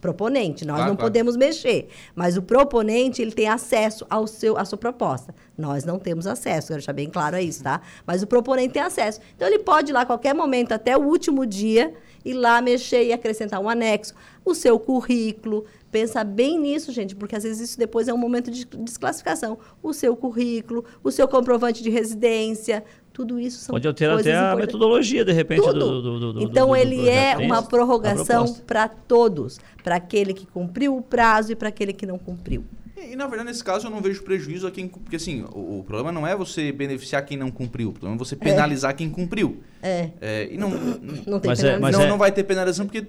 proponente, 0.00 0.64
nós 0.64 0.76
Claro, 0.76 0.90
não 0.90 0.96
claro. 0.96 1.10
podemos 1.10 1.36
mexer, 1.36 1.88
mas 2.14 2.36
o 2.36 2.42
proponente 2.42 3.22
ele 3.22 3.32
tem 3.32 3.48
acesso 3.48 4.04
ao 4.10 4.26
seu 4.26 4.56
à 4.58 4.64
sua 4.64 4.78
proposta. 4.78 5.34
Nós 5.56 5.84
não 5.84 5.98
temos 5.98 6.26
acesso, 6.26 6.68
quero 6.68 6.78
deixar 6.80 6.92
bem 6.92 7.08
claro 7.08 7.38
isso, 7.38 7.62
tá? 7.62 7.80
Mas 8.06 8.22
o 8.22 8.26
proponente 8.26 8.72
tem 8.74 8.82
acesso. 8.82 9.20
Então 9.36 9.46
ele 9.46 9.60
pode 9.60 9.90
ir 9.90 9.94
lá 9.94 10.00
a 10.02 10.06
qualquer 10.06 10.34
momento 10.34 10.72
até 10.72 10.96
o 10.96 11.02
último 11.02 11.46
dia 11.46 11.94
ir 12.24 12.32
lá 12.32 12.60
mexer 12.62 13.04
e 13.04 13.12
acrescentar 13.12 13.60
um 13.60 13.68
anexo, 13.68 14.14
o 14.44 14.54
seu 14.54 14.78
currículo, 14.80 15.66
pensa 15.92 16.24
bem 16.24 16.58
nisso, 16.58 16.90
gente, 16.90 17.14
porque 17.14 17.36
às 17.36 17.42
vezes 17.44 17.68
isso 17.68 17.78
depois 17.78 18.08
é 18.08 18.14
um 18.14 18.16
momento 18.16 18.50
de 18.50 18.64
desclassificação. 18.64 19.58
O 19.82 19.92
seu 19.92 20.16
currículo, 20.16 20.84
o 21.02 21.10
seu 21.10 21.28
comprovante 21.28 21.82
de 21.82 21.90
residência, 21.90 22.82
tudo 23.14 23.38
isso 23.38 23.60
são 23.60 23.72
Pode 23.72 23.86
alterar 23.86 24.18
até 24.18 24.32
a 24.34 24.38
importantes. 24.40 24.66
metodologia, 24.66 25.24
de 25.24 25.32
repente, 25.32 25.62
Tudo. 25.62 25.78
do, 25.78 26.02
do, 26.02 26.20
do, 26.20 26.32
do 26.34 26.42
então 26.42 26.66
do- 26.66 26.72
do 26.72 26.76
ele 26.76 27.08
é 27.08 27.36
Tem 27.36 27.46
uma? 27.46 27.58
A 27.58 27.62
prorrogação 27.62 28.42
proposta. 28.42 28.64
para 28.66 28.88
todos, 28.88 29.60
para 29.84 29.94
aquele 29.94 30.34
que 30.34 30.44
cumpriu 30.46 30.96
o 30.96 31.00
prazo 31.00 31.52
e 31.52 31.54
para 31.54 31.68
aquele 31.68 31.92
que 31.92 32.04
não 32.04 32.18
cumpriu. 32.18 32.64
E, 32.96 33.12
e, 33.12 33.16
na 33.16 33.26
verdade, 33.28 33.50
nesse 33.50 33.62
caso, 33.62 33.86
eu 33.86 33.90
não 33.90 34.00
vejo 34.00 34.22
prejuízo 34.24 34.66
a 34.66 34.70
quem. 34.70 34.88
Porque, 34.88 35.14
assim, 35.16 35.44
o, 35.52 35.78
o 35.80 35.84
problema 35.86 36.10
não 36.10 36.26
é 36.26 36.34
você 36.36 36.72
beneficiar 36.72 37.24
quem 37.24 37.36
não 37.36 37.50
cumpriu, 37.52 37.90
o 37.90 37.92
problema 37.92 38.16
é 38.16 38.18
você 38.18 38.34
penalizar 38.34 38.96
quem 38.96 39.08
cumpriu. 39.08 39.62
É, 39.80 40.10
É, 40.20 40.48
e 40.50 40.56
não, 40.56 40.70
não 40.70 41.38
tem 41.38 41.48
Mas 41.50 41.62
é- 41.62 41.76
penalização. 41.76 41.80
mas 41.80 41.92
não, 41.96 42.02
é- 42.02 42.08
não 42.08 42.18
vai 42.18 42.32
ter 42.32 42.42
penalização 42.42 42.86
porque 42.86 43.02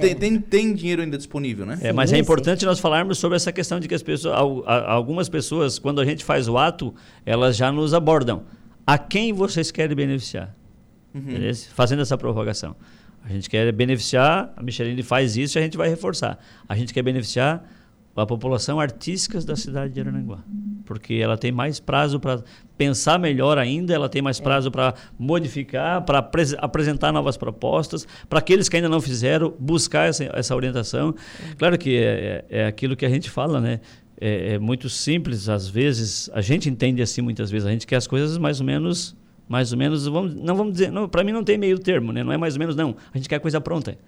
tem, 0.00 0.14
tem, 0.14 0.38
tem 0.40 0.74
dinheiro 0.74 1.02
ainda 1.02 1.16
disponível, 1.16 1.66
né? 1.66 1.76
É, 1.82 1.92
mas 1.92 2.10
Sim, 2.10 2.16
é 2.16 2.18
sim. 2.18 2.22
importante 2.22 2.64
nós 2.64 2.78
falarmos 2.78 3.18
sobre 3.18 3.34
essa 3.36 3.50
questão 3.50 3.80
de 3.80 3.88
que 3.88 3.94
as 3.96 4.02
pessoas, 4.02 4.32
al- 4.34 4.62
a- 4.66 4.92
algumas 4.92 5.28
pessoas, 5.28 5.78
quando 5.78 6.00
a 6.00 6.04
gente 6.04 6.24
faz 6.24 6.46
o 6.48 6.56
ato, 6.56 6.94
elas 7.26 7.56
já 7.56 7.72
nos 7.72 7.92
abordam. 7.94 8.42
A 8.86 8.98
quem 8.98 9.32
vocês 9.32 9.70
querem 9.70 9.94
beneficiar? 9.96 10.54
Beleza? 11.14 11.68
Fazendo 11.74 12.02
essa 12.02 12.16
prorrogação. 12.16 12.76
A 13.24 13.28
gente 13.28 13.50
quer 13.50 13.70
beneficiar, 13.72 14.52
a 14.56 14.62
Micheline 14.62 15.02
faz 15.02 15.36
isso 15.36 15.58
e 15.58 15.60
a 15.60 15.62
gente 15.62 15.76
vai 15.76 15.88
reforçar. 15.88 16.38
A 16.68 16.74
gente 16.74 16.92
quer 16.94 17.02
beneficiar 17.02 17.62
a 18.16 18.26
população 18.26 18.78
artística 18.80 19.40
da 19.40 19.56
cidade 19.56 19.92
de 19.94 20.00
Aranaguá. 20.00 20.38
Porque 20.84 21.14
ela 21.14 21.36
tem 21.38 21.52
mais 21.52 21.78
prazo 21.80 22.18
para 22.18 22.42
pensar 22.76 23.18
melhor 23.18 23.56
ainda, 23.58 23.94
ela 23.94 24.08
tem 24.08 24.20
mais 24.20 24.40
prazo 24.40 24.70
para 24.70 24.94
modificar, 25.18 26.02
para 26.02 26.18
apres- 26.18 26.54
apresentar 26.58 27.12
novas 27.12 27.36
propostas, 27.36 28.06
para 28.28 28.38
aqueles 28.40 28.68
que 28.68 28.76
ainda 28.76 28.88
não 28.88 29.00
fizeram, 29.00 29.54
buscar 29.58 30.08
essa, 30.08 30.24
essa 30.34 30.54
orientação. 30.56 31.14
Claro 31.56 31.78
que 31.78 31.96
é, 31.96 32.44
é- 32.50 32.60
é 32.62 32.66
aquilo 32.66 32.96
que 32.96 33.06
a 33.06 33.08
gente 33.08 33.30
fala, 33.30 33.60
né? 33.60 33.80
É, 34.20 34.54
é 34.54 34.58
muito 34.58 34.88
simples, 34.90 35.48
às 35.48 35.68
vezes, 35.68 36.28
a 36.34 36.42
gente 36.42 36.68
entende 36.68 37.00
assim 37.00 37.22
muitas 37.22 37.50
vezes, 37.50 37.66
a 37.66 37.70
gente 37.70 37.86
quer 37.86 37.96
as 37.96 38.06
coisas 38.06 38.36
mais 38.36 38.60
ou 38.60 38.66
menos, 38.66 39.16
mais 39.48 39.72
ou 39.72 39.78
menos, 39.78 40.06
vamos, 40.06 40.34
não 40.34 40.54
vamos 40.54 40.74
dizer, 40.74 40.92
para 41.10 41.24
mim 41.24 41.32
não 41.32 41.42
tem 41.42 41.56
meio 41.56 41.78
termo, 41.78 42.12
né? 42.12 42.22
Não 42.22 42.30
é 42.30 42.36
mais 42.36 42.54
ou 42.54 42.60
menos, 42.60 42.76
não. 42.76 42.94
A 43.12 43.16
gente 43.16 43.28
quer 43.28 43.36
a 43.36 43.40
coisa 43.40 43.60
pronta, 43.60 43.98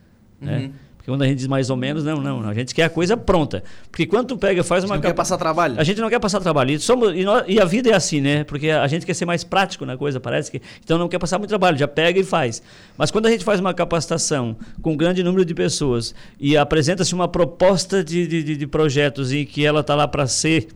né? 0.41 0.71
Porque 1.03 1.11
quando 1.11 1.23
a 1.23 1.27
gente 1.27 1.39
diz 1.39 1.49
mais 1.49 1.69
ou 1.69 1.77
menos, 1.77 2.05
não, 2.05 2.21
não, 2.21 2.49
a 2.49 2.55
gente 2.55 2.73
quer 2.73 2.85
a 2.85 2.89
coisa 2.89 3.17
pronta. 3.17 3.65
Porque 3.91 4.07
quando 4.07 4.29
tu 4.29 4.39
pega 4.39 4.61
e 4.61 4.63
faz 4.63 4.85
uma 4.85 4.95
não 4.95 5.03
quer 5.03 5.13
passar 5.13 5.37
trabalho. 5.37 5.75
a 5.77 5.83
gente 5.83 6.01
não 6.01 6.09
quer 6.09 6.21
passar 6.21 6.39
trabalho. 6.39 6.71
E, 6.71 6.79
somos, 6.79 7.13
e, 7.13 7.25
nós- 7.25 7.43
e 7.49 7.59
a 7.61 7.65
vida 7.65 7.91
é 7.91 7.93
assim, 7.95 8.21
né? 8.21 8.45
Porque 8.45 8.71
a 8.71 8.87
gente 8.87 9.05
quer 9.05 9.15
ser 9.15 9.25
mais 9.25 9.43
prático 9.43 9.85
na 9.85 9.97
coisa, 9.97 10.21
parece 10.21 10.49
que. 10.49 10.63
Então 10.85 10.97
não 10.99 11.09
quer 11.09 11.19
passar 11.19 11.39
muito 11.39 11.49
trabalho, 11.49 11.77
já 11.77 11.89
pega 11.89 12.21
e 12.21 12.23
faz. 12.23 12.63
Mas 12.97 13.11
quando 13.11 13.27
a 13.27 13.31
gente 13.33 13.43
faz 13.43 13.59
uma 13.59 13.75
capacitação 13.75 14.57
com 14.81 14.93
um 14.93 14.97
grande 14.97 15.25
número 15.25 15.45
de 15.45 15.55
pessoas 15.55 16.15
e 16.39 16.57
apresenta-se 16.57 17.13
uma 17.17 17.27
proposta 17.27 18.05
de, 18.05 18.25
de, 18.29 18.43
de- 18.45 18.57
de 18.57 18.67
projetos 18.69 19.33
e 19.33 19.45
que 19.45 19.67
ela 19.67 19.81
está 19.81 19.97
lá 19.97 20.07
para 20.07 20.27
ser. 20.29 20.69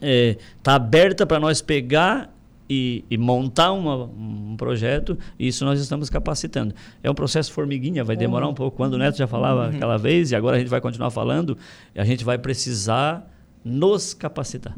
Está 0.00 0.74
aberta 0.74 1.24
para 1.26 1.40
nós 1.40 1.62
pegar 1.62 2.33
e, 2.68 3.04
e 3.10 3.18
montar 3.18 3.72
uma- 3.72 4.04
um 4.04 4.56
projeto, 4.56 5.18
isso 5.38 5.64
nós 5.64 5.80
estamos 5.80 6.08
capacitando. 6.08 6.74
É 7.02 7.10
um 7.10 7.14
processo 7.14 7.52
formiguinha, 7.52 8.02
vai 8.04 8.16
demorar 8.16 8.48
um 8.48 8.54
pouco. 8.54 8.76
Quando 8.76 8.94
o 8.94 8.98
Neto 8.98 9.16
já 9.18 9.26
falava 9.26 9.68
aquela 9.68 9.96
vez, 9.98 10.30
e 10.30 10.36
agora 10.36 10.56
a 10.56 10.58
gente 10.60 10.68
vai 10.68 10.80
continuar 10.80 11.10
falando, 11.10 11.56
a 11.94 12.04
gente 12.04 12.24
vai 12.24 12.38
precisar 12.38 13.30
nos 13.64 14.14
capacitar. 14.14 14.76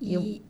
E 0.00 0.42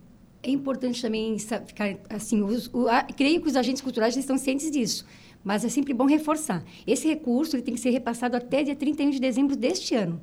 é 0.42 0.50
importante 0.50 1.00
também 1.00 1.38
ficar 1.38 1.96
assim, 2.10 2.42
os, 2.42 2.68
o, 2.72 2.88
a- 2.88 3.02
creio 3.04 3.40
que 3.40 3.48
os 3.48 3.56
agentes 3.56 3.80
culturais 3.82 4.16
estão 4.16 4.36
cientes 4.36 4.70
disso, 4.70 5.04
mas 5.42 5.64
é 5.64 5.68
sempre 5.68 5.94
bom 5.94 6.06
reforçar. 6.06 6.62
Esse 6.86 7.06
recurso 7.08 7.56
ele 7.56 7.62
tem 7.62 7.74
que 7.74 7.80
ser 7.80 7.90
repassado 7.90 8.36
até 8.36 8.62
dia 8.62 8.74
31 8.76 9.10
de 9.10 9.20
dezembro 9.20 9.54
deste 9.56 9.94
ano. 9.94 10.20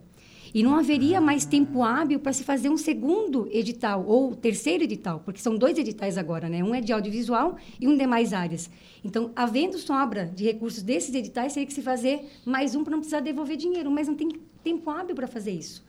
E 0.53 0.63
não 0.63 0.75
haveria 0.75 1.21
mais 1.21 1.45
tempo 1.45 1.81
hábil 1.81 2.19
para 2.19 2.33
se 2.33 2.43
fazer 2.43 2.69
um 2.69 2.77
segundo 2.77 3.47
edital 3.51 4.05
ou 4.05 4.35
terceiro 4.35 4.83
edital, 4.83 5.21
porque 5.23 5.39
são 5.39 5.55
dois 5.55 5.77
editais 5.77 6.17
agora, 6.17 6.49
né? 6.49 6.61
Um 6.61 6.75
é 6.75 6.81
de 6.81 6.91
audiovisual 6.91 7.55
e 7.79 7.87
um 7.87 7.95
de 7.95 8.05
mais 8.05 8.33
áreas. 8.33 8.69
Então, 9.03 9.31
havendo 9.35 9.77
sobra 9.77 10.25
de 10.25 10.43
recursos 10.43 10.83
desses 10.83 11.15
editais, 11.15 11.53
teria 11.53 11.65
que 11.65 11.73
se 11.73 11.81
fazer 11.81 12.29
mais 12.45 12.75
um 12.75 12.83
para 12.83 12.91
não 12.91 12.99
precisar 12.99 13.21
devolver 13.21 13.55
dinheiro, 13.55 13.89
mas 13.89 14.07
não 14.07 14.15
tem 14.15 14.29
tempo 14.61 14.89
hábil 14.89 15.15
para 15.15 15.27
fazer 15.27 15.51
isso. 15.51 15.83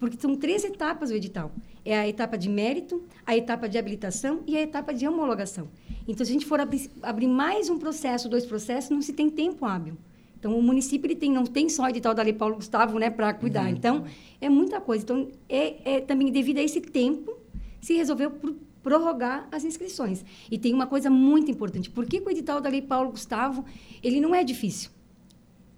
Porque 0.00 0.16
são 0.20 0.34
três 0.36 0.64
etapas 0.64 1.10
o 1.10 1.14
edital. 1.14 1.52
É 1.84 1.98
a 1.98 2.08
etapa 2.08 2.36
de 2.36 2.48
mérito, 2.48 3.02
a 3.26 3.36
etapa 3.36 3.68
de 3.68 3.78
habilitação 3.78 4.42
e 4.46 4.56
a 4.56 4.62
etapa 4.62 4.92
de 4.92 5.06
homologação. 5.06 5.68
Então, 6.06 6.24
se 6.24 6.32
a 6.32 6.34
gente 6.34 6.46
for 6.46 6.60
abrir, 6.60 6.90
abrir 7.02 7.28
mais 7.28 7.68
um 7.68 7.78
processo, 7.78 8.28
dois 8.28 8.46
processos, 8.46 8.90
não 8.90 9.02
se 9.02 9.12
tem 9.12 9.28
tempo 9.30 9.64
hábil. 9.64 9.96
Então, 10.38 10.56
o 10.56 10.62
município 10.62 11.06
ele 11.08 11.16
tem, 11.16 11.32
não 11.32 11.44
tem 11.44 11.68
só 11.68 11.82
o 11.84 11.88
edital 11.88 12.14
da 12.14 12.22
Lei 12.22 12.32
Paulo 12.32 12.54
Gustavo 12.56 12.98
né, 12.98 13.10
para 13.10 13.34
cuidar. 13.34 13.68
Então, 13.70 14.04
é 14.40 14.48
muita 14.48 14.80
coisa. 14.80 15.02
Então, 15.02 15.28
é, 15.48 15.96
é 15.96 16.00
também 16.00 16.30
devido 16.30 16.58
a 16.58 16.62
esse 16.62 16.80
tempo, 16.80 17.36
se 17.80 17.94
resolveu 17.94 18.30
pro- 18.30 18.56
prorrogar 18.82 19.48
as 19.50 19.64
inscrições. 19.64 20.24
E 20.50 20.56
tem 20.56 20.72
uma 20.72 20.86
coisa 20.86 21.10
muito 21.10 21.50
importante. 21.50 21.90
Por 21.90 22.06
que, 22.06 22.20
que 22.20 22.28
o 22.28 22.30
edital 22.30 22.60
da 22.60 22.68
Lei 22.70 22.80
Paulo 22.82 23.10
Gustavo 23.10 23.64
ele 24.02 24.20
não 24.20 24.32
é 24.34 24.44
difícil? 24.44 24.90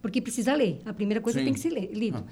Porque 0.03 0.21
precisa 0.21 0.55
ler. 0.55 0.81
A 0.87 0.93
primeira 0.93 1.21
coisa 1.21 1.39
Sim. 1.39 1.45
tem 1.47 1.55
que 1.55 1.61
ser 1.61 1.71
lido. 1.71 2.25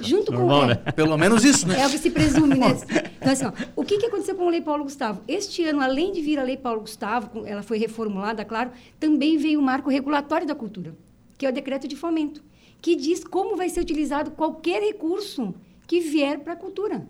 Junto 0.00 0.30
Normal, 0.32 0.60
com 0.60 0.66
né? 0.66 0.74
Pelo 0.94 1.16
menos 1.16 1.44
isso, 1.44 1.66
né? 1.66 1.80
é 1.80 1.86
o 1.86 1.90
que 1.90 1.98
se 1.98 2.10
presume, 2.10 2.56
né? 2.56 2.66
Então, 3.18 3.32
assim, 3.32 3.44
ó, 3.46 3.52
o 3.74 3.84
que, 3.84 3.98
que 3.98 4.06
aconteceu 4.06 4.36
com 4.36 4.46
a 4.46 4.50
Lei 4.50 4.60
Paulo 4.60 4.84
Gustavo? 4.84 5.20
Este 5.26 5.64
ano, 5.64 5.80
além 5.80 6.12
de 6.12 6.20
vir 6.20 6.38
a 6.38 6.44
Lei 6.44 6.56
Paulo 6.56 6.80
Gustavo, 6.82 7.44
ela 7.44 7.62
foi 7.64 7.76
reformulada, 7.76 8.44
claro, 8.44 8.70
também 9.00 9.36
veio 9.36 9.58
o 9.58 9.62
marco 9.62 9.90
regulatório 9.90 10.46
da 10.46 10.54
cultura, 10.54 10.94
que 11.38 11.46
é 11.46 11.48
o 11.48 11.52
decreto 11.52 11.86
de 11.86 11.96
fomento, 11.96 12.42
que 12.82 12.96
diz 12.96 13.24
como 13.24 13.56
vai 13.56 13.68
ser 13.68 13.80
utilizado 13.80 14.32
qualquer 14.32 14.82
recurso 14.82 15.54
que 15.86 16.00
vier 16.00 16.40
para 16.40 16.52
a 16.52 16.56
cultura. 16.56 17.08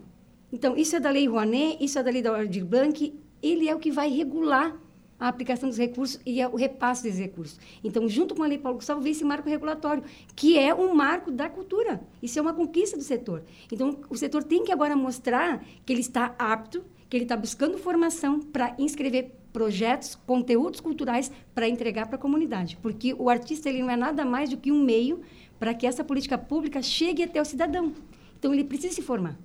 Então, 0.52 0.76
isso 0.76 0.94
é 0.94 1.00
da 1.00 1.10
Lei 1.10 1.26
Rouanet, 1.26 1.82
isso 1.82 1.98
é 1.98 2.02
da 2.02 2.10
Lei 2.10 2.22
da 2.22 2.36
Aldir 2.36 2.64
Blanc, 2.64 3.18
ele 3.42 3.68
é 3.68 3.74
o 3.74 3.78
que 3.78 3.90
vai 3.90 4.08
regular 4.08 4.78
a 5.18 5.28
aplicação 5.28 5.68
dos 5.68 5.78
recursos 5.78 6.20
e 6.24 6.40
é 6.40 6.46
o 6.46 6.54
repasse 6.54 7.02
desses 7.02 7.18
recursos. 7.18 7.58
Então, 7.82 8.08
junto 8.08 8.34
com 8.34 8.42
a 8.42 8.46
Lei 8.46 8.58
Paulo 8.58 8.78
Gustavo, 8.78 9.00
veio 9.00 9.12
esse 9.12 9.24
marco 9.24 9.48
regulatório, 9.48 10.04
que 10.36 10.56
é 10.56 10.72
um 10.72 10.94
marco 10.94 11.30
da 11.30 11.48
cultura. 11.48 12.00
Isso 12.22 12.38
é 12.38 12.42
uma 12.42 12.54
conquista 12.54 12.96
do 12.96 13.02
setor. 13.02 13.42
Então, 13.70 13.98
o 14.08 14.16
setor 14.16 14.44
tem 14.44 14.62
que 14.62 14.70
agora 14.70 14.94
mostrar 14.94 15.64
que 15.84 15.92
ele 15.92 16.00
está 16.00 16.34
apto, 16.38 16.84
que 17.10 17.16
ele 17.16 17.24
está 17.24 17.36
buscando 17.36 17.78
formação 17.78 18.38
para 18.40 18.76
inscrever 18.78 19.37
projetos, 19.52 20.14
conteúdos 20.14 20.80
culturais 20.80 21.30
para 21.54 21.68
entregar 21.68 22.06
para 22.06 22.16
a 22.16 22.18
comunidade. 22.18 22.78
Porque 22.82 23.14
o 23.14 23.28
artista 23.28 23.68
ele 23.68 23.80
não 23.82 23.90
é 23.90 23.96
nada 23.96 24.24
mais 24.24 24.50
do 24.50 24.56
que 24.56 24.70
um 24.70 24.82
meio 24.82 25.20
para 25.58 25.74
que 25.74 25.86
essa 25.86 26.04
política 26.04 26.38
pública 26.38 26.80
chegue 26.82 27.22
até 27.22 27.40
o 27.40 27.44
cidadão. 27.44 27.92
Então, 28.38 28.52
ele 28.54 28.64
precisa 28.64 28.94
se 28.94 29.02
formar. 29.02 29.38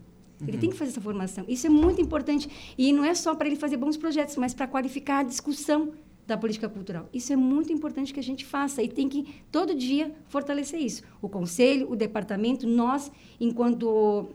Ele 0.45 0.57
tem 0.57 0.69
que 0.69 0.75
fazer 0.75 0.91
essa 0.91 1.01
formação. 1.01 1.45
Isso 1.47 1.65
é 1.65 1.69
muito 1.69 2.01
importante. 2.01 2.49
E 2.77 2.91
não 2.91 3.05
é 3.05 3.13
só 3.13 3.33
para 3.33 3.47
ele 3.47 3.55
fazer 3.55 3.77
bons 3.77 3.95
projetos, 3.95 4.35
mas 4.35 4.53
para 4.53 4.67
qualificar 4.67 5.19
a 5.19 5.23
discussão 5.23 5.93
da 6.27 6.37
política 6.37 6.67
cultural. 6.67 7.07
Isso 7.13 7.31
é 7.31 7.35
muito 7.35 7.71
importante 7.71 8.13
que 8.13 8.19
a 8.19 8.23
gente 8.23 8.45
faça 8.45 8.83
e 8.83 8.89
tem 8.89 9.07
que, 9.07 9.25
todo 9.51 9.73
dia, 9.73 10.13
fortalecer 10.27 10.81
isso. 10.81 11.01
O 11.21 11.29
conselho, 11.29 11.89
o 11.89 11.95
departamento, 11.95 12.67
nós, 12.67 13.09
enquanto 13.39 14.29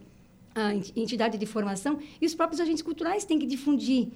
a 0.54 0.74
ent- 0.74 0.92
entidade 0.96 1.36
de 1.38 1.46
formação, 1.46 1.98
e 2.20 2.26
os 2.26 2.34
próprios 2.34 2.60
agentes 2.60 2.82
culturais 2.82 3.24
têm 3.24 3.38
que 3.38 3.46
difundir 3.46 4.08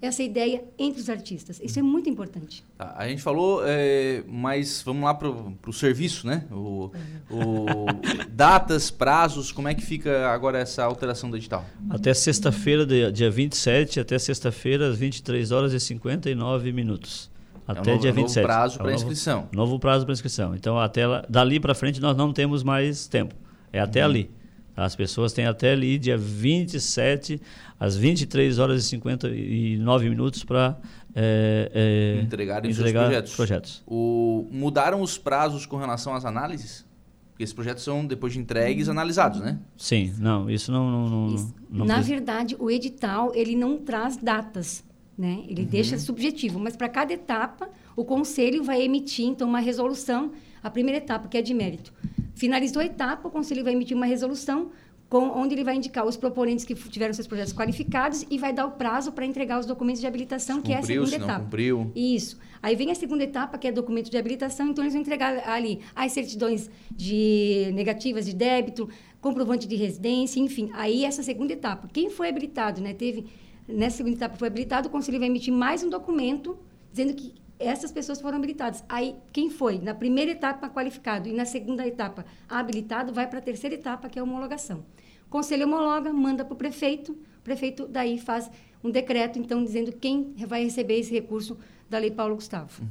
essa 0.00 0.22
ideia 0.22 0.62
entre 0.78 1.00
os 1.00 1.10
artistas. 1.10 1.60
Isso 1.62 1.78
é 1.78 1.82
muito 1.82 2.08
importante. 2.08 2.64
Tá, 2.76 2.94
a 2.96 3.08
gente 3.08 3.20
falou, 3.22 3.62
é, 3.64 4.22
mas 4.28 4.80
vamos 4.84 5.02
lá 5.04 5.12
pro, 5.14 5.52
pro 5.60 5.72
serviço, 5.72 6.26
né? 6.26 6.44
O, 6.52 6.90
o- 7.30 7.86
datas, 8.30 8.90
prazos, 8.90 9.50
como 9.52 9.68
é 9.68 9.74
que 9.74 9.82
fica 9.82 10.28
agora 10.30 10.58
essa 10.58 10.84
alteração 10.84 11.30
do 11.30 11.36
edital? 11.36 11.64
Até 11.90 12.14
sexta-feira, 12.14 12.86
dia 12.86 13.10
dia 13.12 13.30
27, 13.30 14.00
até 14.00 14.18
sexta-feira, 14.18 14.88
às 14.88 14.96
23 14.98 15.50
horas 15.50 15.72
e 15.72 15.80
59 15.80 16.72
minutos. 16.72 17.30
Até 17.66 17.80
é 17.80 17.82
o 17.82 17.86
novo, 17.96 18.00
dia 18.00 18.10
é 18.10 18.12
o 18.12 18.14
novo 18.16 18.26
27. 18.28 18.44
prazo 18.46 18.72
É 18.74 18.76
o 18.76 18.78
para 18.78 18.92
novo- 18.92 19.02
inscrição. 19.04 19.48
Novo 19.52 19.78
prazo 19.78 20.04
para 20.06 20.12
inscrição. 20.14 20.54
Então, 20.54 20.78
até 20.78 21.06
lá, 21.06 21.24
dali 21.28 21.60
para 21.60 21.74
frente, 21.74 22.00
nós 22.00 22.16
não 22.16 22.32
temos 22.32 22.62
mais 22.62 23.06
tempo. 23.06 23.34
É 23.72 23.80
até 23.80 24.02
ali. 24.02 24.30
As 24.74 24.94
pessoas 24.94 25.32
têm 25.32 25.44
até 25.44 25.72
ali 25.72 25.98
dia 25.98 26.16
27 26.16 27.42
às 27.78 27.96
23 27.96 28.58
horas 28.58 28.84
e 28.84 28.88
59 28.88 30.08
minutos 30.10 30.44
para 30.44 30.78
é, 31.14 32.16
é, 32.18 32.22
Entregarem 32.22 32.72
seus 32.72 32.80
entregar 32.86 33.04
projetos. 33.04 33.36
projetos. 33.36 33.82
O, 33.86 34.46
mudaram 34.50 35.00
os 35.00 35.16
prazos 35.18 35.66
com 35.66 35.76
relação 35.76 36.14
às 36.14 36.24
análises? 36.24 36.86
Porque 37.30 37.44
esses 37.44 37.54
projetos 37.54 37.84
são, 37.84 38.04
depois 38.04 38.32
de 38.32 38.38
entregues, 38.40 38.88
analisados, 38.88 39.40
né? 39.40 39.58
Sim, 39.76 40.12
não, 40.18 40.50
isso 40.50 40.72
não. 40.72 40.90
não, 40.90 41.08
não, 41.08 41.34
Isso. 41.34 41.54
não 41.70 41.86
Na 41.86 41.94
precisa- 41.94 42.16
verdade, 42.16 42.56
o 42.58 42.68
edital 42.70 43.32
ele 43.34 43.54
não 43.54 43.78
traz 43.78 44.16
datas, 44.16 44.84
né? 45.16 45.44
Ele 45.48 45.64
deixa 45.64 45.96
subjetivo, 45.98 46.58
mas 46.58 46.76
para 46.76 46.88
cada 46.88 47.12
etapa 47.12 47.68
o 47.94 48.04
conselho 48.04 48.64
vai 48.64 48.82
emitir 48.82 49.24
então 49.26 49.48
uma 49.48 49.60
resolução. 49.60 50.32
A 50.60 50.68
primeira 50.68 50.98
etapa 50.98 51.28
que 51.28 51.36
é 51.38 51.42
de 51.42 51.54
mérito, 51.54 51.92
finalizou 52.34 52.82
a 52.82 52.84
etapa, 52.84 53.28
o 53.28 53.30
conselho 53.30 53.62
vai 53.62 53.72
emitir 53.72 53.96
uma 53.96 54.06
resolução 54.06 54.70
com, 55.08 55.30
onde 55.30 55.54
ele 55.54 55.64
vai 55.64 55.74
indicar 55.74 56.04
os 56.06 56.16
proponentes 56.16 56.64
que 56.64 56.74
tiveram 56.74 57.14
seus 57.14 57.26
projetos 57.26 57.52
qualificados 57.52 58.26
e 58.30 58.36
vai 58.36 58.52
dar 58.52 58.66
o 58.66 58.72
prazo 58.72 59.10
para 59.12 59.24
entregar 59.24 59.58
os 59.58 59.64
documentos 59.64 60.00
de 60.00 60.06
habilitação, 60.06 60.60
que 60.60 60.72
é 60.72 60.76
a 60.76 60.80
Cumpriu, 60.80 61.06
segunda 61.06 61.10
se 61.10 61.18
não 61.18 61.26
etapa. 61.26 61.44
cumpriu. 61.44 61.92
Isso. 61.94 62.38
Aí 62.62 62.76
vem 62.76 62.90
a 62.90 62.94
segunda 62.94 63.24
etapa, 63.24 63.56
que 63.56 63.66
é 63.66 63.72
documento 63.72 64.10
de 64.10 64.18
habilitação, 64.18 64.68
então 64.68 64.84
eles 64.84 64.92
vão 64.92 65.00
entregar 65.00 65.48
ali 65.48 65.80
as 65.96 66.12
certidões 66.12 66.70
de 66.90 67.70
negativas 67.72 68.26
de 68.26 68.34
débito, 68.34 68.88
comprovante 69.20 69.66
de 69.66 69.76
residência, 69.76 70.40
enfim. 70.40 70.70
Aí 70.74 71.04
essa 71.04 71.22
segunda 71.22 71.52
etapa, 71.52 71.88
quem 71.90 72.10
foi 72.10 72.28
habilitado, 72.28 72.80
né, 72.82 72.92
teve 72.92 73.26
nessa 73.66 73.98
segunda 73.98 74.16
etapa 74.16 74.36
foi 74.36 74.48
habilitado, 74.48 74.88
o 74.88 74.90
conselho 74.90 75.18
vai 75.18 75.28
emitir 75.28 75.52
mais 75.52 75.82
um 75.82 75.88
documento 75.88 76.58
dizendo 76.90 77.14
que 77.14 77.34
essas 77.58 77.90
pessoas 77.90 78.20
foram 78.20 78.38
habilitadas. 78.38 78.84
Aí 78.88 79.16
quem 79.32 79.50
foi 79.50 79.78
na 79.78 79.94
primeira 79.94 80.30
etapa 80.30 80.68
qualificado 80.68 81.28
e 81.28 81.32
na 81.32 81.44
segunda 81.44 81.86
etapa 81.86 82.24
habilitado 82.48 83.12
vai 83.12 83.26
para 83.26 83.38
a 83.38 83.42
terceira 83.42 83.74
etapa, 83.74 84.08
que 84.08 84.18
é 84.18 84.20
a 84.20 84.24
homologação. 84.24 84.84
O 85.26 85.30
conselho 85.30 85.66
homologa, 85.66 86.12
manda 86.12 86.44
para 86.44 86.54
o 86.54 86.56
prefeito, 86.56 87.12
o 87.12 87.42
prefeito 87.42 87.86
daí 87.86 88.18
faz 88.18 88.50
um 88.82 88.90
decreto, 88.90 89.38
então, 89.38 89.62
dizendo 89.62 89.92
quem 89.92 90.34
vai 90.46 90.64
receber 90.64 90.98
esse 90.98 91.12
recurso 91.12 91.58
da 91.90 91.98
Lei 91.98 92.10
Paulo 92.10 92.36
Gustavo. 92.36 92.82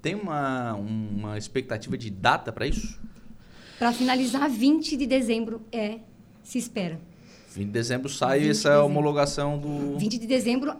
Tem 0.00 0.14
uma, 0.14 0.74
uma 0.74 1.36
expectativa 1.36 1.98
de 1.98 2.10
data 2.10 2.52
para 2.52 2.66
isso? 2.66 2.98
Para 3.78 3.92
finalizar, 3.92 4.48
20 4.48 4.96
de 4.96 5.06
dezembro 5.06 5.60
é, 5.72 5.98
se 6.42 6.58
espera. 6.58 6.98
Fim 7.48 7.64
de 7.64 7.72
dezembro 7.72 8.08
sai 8.08 8.38
20 8.38 8.44
de 8.44 8.50
essa 8.50 8.68
dezembro. 8.68 8.86
homologação 8.86 9.58
do. 9.58 9.98
20 9.98 10.18
de 10.18 10.26
dezembro, 10.26 10.76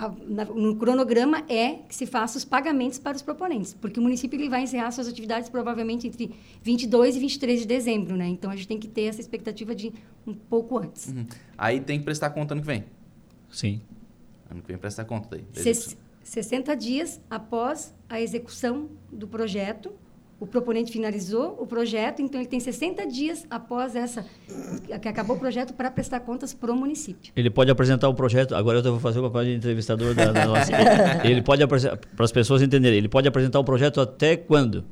a- 0.00 0.14
na- 0.26 0.44
no 0.46 0.74
cronograma 0.76 1.44
é 1.48 1.74
que 1.88 1.94
se 1.94 2.06
faça 2.06 2.38
os 2.38 2.44
pagamentos 2.44 2.98
para 2.98 3.14
os 3.16 3.22
proponentes, 3.22 3.74
porque 3.74 4.00
o 4.00 4.02
município 4.02 4.38
ele 4.40 4.48
vai 4.48 4.62
encerrar 4.62 4.90
suas 4.90 5.06
atividades 5.06 5.48
provavelmente 5.50 6.06
entre 6.06 6.30
22 6.62 7.16
e 7.16 7.20
23 7.20 7.60
de 7.60 7.66
dezembro, 7.66 8.16
né? 8.16 8.26
Então 8.28 8.50
a 8.50 8.56
gente 8.56 8.66
tem 8.68 8.78
que 8.78 8.88
ter 8.88 9.02
essa 9.02 9.20
expectativa 9.20 9.74
de 9.74 9.92
um 10.26 10.32
pouco 10.34 10.78
antes. 10.78 11.08
Uhum. 11.08 11.26
Aí 11.58 11.80
tem 11.80 11.98
que 11.98 12.04
prestar 12.04 12.30
conta 12.30 12.54
ano 12.54 12.62
que 12.62 12.66
vem. 12.66 12.84
Sim. 13.50 13.80
Ano 14.50 14.62
que 14.62 14.68
vem 14.68 14.78
presta 14.78 15.04
conta 15.04 15.28
daí. 15.30 15.42
da 15.42 15.62
Ses- 15.62 15.78
execução. 15.78 15.98
60 16.22 16.74
dias 16.76 17.20
após 17.28 17.94
a 18.08 18.20
execução 18.20 18.88
do 19.12 19.26
projeto, 19.28 19.92
o 20.40 20.46
proponente 20.46 20.90
finalizou 20.90 21.54
o 21.60 21.66
projeto, 21.66 22.22
então 22.22 22.40
ele 22.40 22.48
tem 22.48 22.58
60 22.58 23.06
dias 23.06 23.46
após 23.50 23.94
essa 23.94 24.24
que 25.00 25.06
acabou 25.06 25.36
o 25.36 25.38
projeto 25.38 25.74
para 25.74 25.90
prestar 25.90 26.20
contas 26.20 26.54
para 26.54 26.72
o 26.72 26.76
município. 26.76 27.30
Ele 27.36 27.50
pode 27.50 27.70
apresentar 27.70 28.08
o 28.08 28.14
projeto. 28.14 28.54
Agora 28.54 28.78
eu 28.78 28.82
vou 28.82 28.98
fazer 28.98 29.18
o 29.18 29.22
papel 29.24 29.44
de 29.44 29.54
entrevistador 29.54 30.14
da, 30.14 30.32
da 30.32 30.46
nossa. 30.46 30.72
Ele 31.24 31.42
pode 31.42 31.62
apresentar. 31.62 31.98
Para 32.16 32.24
as 32.24 32.32
pessoas 32.32 32.62
entenderem, 32.62 32.98
ele 32.98 33.08
pode 33.08 33.28
apresentar 33.28 33.58
o 33.60 33.64
projeto 33.64 34.00
até 34.00 34.34
quando? 34.34 34.84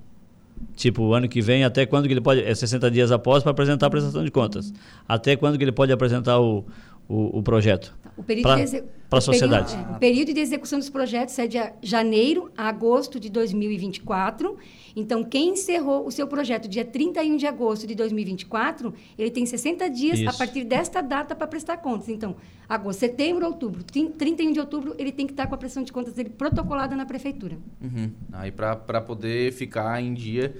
Tipo, 0.76 1.04
o 1.04 1.14
ano 1.14 1.28
que 1.28 1.40
vem, 1.40 1.64
até 1.64 1.86
quando 1.86 2.06
que 2.06 2.12
ele 2.12 2.20
pode. 2.20 2.42
É 2.42 2.54
60 2.54 2.90
dias 2.90 3.10
após 3.10 3.42
para 3.42 3.52
apresentar 3.52 3.86
a 3.86 3.90
prestação 3.90 4.24
de 4.24 4.30
contas. 4.30 4.72
Até 5.08 5.34
quando 5.34 5.56
que 5.56 5.64
ele 5.64 5.72
pode 5.72 5.92
apresentar 5.92 6.38
o, 6.38 6.64
o, 7.08 7.38
o 7.38 7.42
projeto? 7.42 7.96
O 8.16 8.22
período 8.22 8.42
Pra- 8.46 8.56
de 8.56 8.62
exe- 8.62 8.84
pra 9.08 9.18
o 9.20 9.22
sociedade. 9.22 9.72
período- 9.72 9.92
é, 9.92 9.96
o 9.96 9.98
período 10.00 10.32
de 10.34 10.40
execução 10.40 10.78
dos 10.80 10.90
projetos 10.90 11.38
é 11.38 11.46
de 11.46 11.56
a- 11.56 11.72
janeiro 11.80 12.50
a 12.56 12.68
agosto 12.68 13.18
de 13.20 13.30
2024. 13.30 14.56
Então, 14.96 15.22
quem 15.22 15.50
encerrou 15.50 16.04
o 16.04 16.10
seu 16.10 16.26
projeto 16.26 16.68
dia 16.68 16.84
31 16.84 17.36
de 17.36 17.46
agosto 17.46 17.86
de 17.86 17.94
2024, 17.94 18.92
ele 19.16 19.30
tem 19.30 19.46
60 19.46 19.88
dias 19.88 20.18
a 20.18 20.22
Isso. 20.24 20.38
partir 20.38 20.64
desta 20.64 21.00
data 21.00 21.34
para 21.36 21.46
prestar 21.46 21.76
contas. 21.76 22.08
Então, 22.08 22.34
agosto, 22.68 22.98
setembro, 22.98 23.46
outubro, 23.46 23.84
trin- 23.84 24.10
31 24.10 24.50
de 24.52 24.58
outubro, 24.58 24.96
ele 24.98 25.12
tem 25.12 25.24
que 25.26 25.32
estar 25.32 25.46
com 25.46 25.54
a 25.54 25.58
prestação 25.58 25.84
de 25.84 25.92
contas 25.92 26.14
dele 26.14 26.30
protocolada 26.30 26.96
na 26.96 27.06
prefeitura. 27.06 27.56
Uhum. 27.80 28.10
Aí 28.32 28.50
para 28.50 29.00
poder 29.00 29.52
ficar 29.52 30.02
em 30.02 30.12
dia 30.12 30.56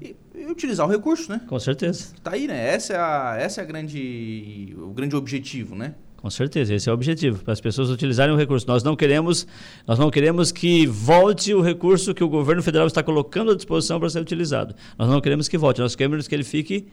e, 0.00 0.16
e 0.34 0.46
utilizar 0.46 0.86
o 0.86 0.90
recurso, 0.90 1.30
né? 1.30 1.40
Com 1.46 1.58
certeza. 1.58 2.08
Tá 2.22 2.32
aí, 2.32 2.46
né? 2.46 2.74
Essa 2.74 2.92
é 2.94 2.96
a, 2.96 3.36
essa 3.38 3.60
é 3.60 3.64
a 3.64 3.66
grande, 3.66 4.74
o 4.78 4.88
grande 4.92 5.14
objetivo, 5.16 5.74
né? 5.74 5.94
Com 6.16 6.30
certeza, 6.30 6.72
esse 6.72 6.88
é 6.88 6.92
o 6.92 6.94
objetivo, 6.94 7.42
para 7.42 7.52
as 7.52 7.60
pessoas 7.60 7.90
utilizarem 7.90 8.32
o 8.32 8.38
recurso. 8.38 8.64
Nós 8.68 8.84
não 8.84 8.94
queremos, 8.94 9.44
nós 9.86 9.98
não 9.98 10.08
queremos 10.08 10.52
que 10.52 10.86
volte 10.86 11.52
o 11.52 11.60
recurso 11.60 12.14
que 12.14 12.22
o 12.22 12.28
governo 12.28 12.62
federal 12.62 12.86
está 12.86 13.02
colocando 13.02 13.50
à 13.50 13.56
disposição 13.56 13.98
para 13.98 14.08
ser 14.08 14.20
utilizado. 14.20 14.72
Nós 14.96 15.08
não 15.08 15.20
queremos 15.20 15.48
que 15.48 15.58
volte, 15.58 15.80
nós 15.80 15.96
queremos 15.96 16.28
que 16.28 16.34
ele 16.34 16.44
fique 16.44 16.86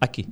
aqui. 0.00 0.26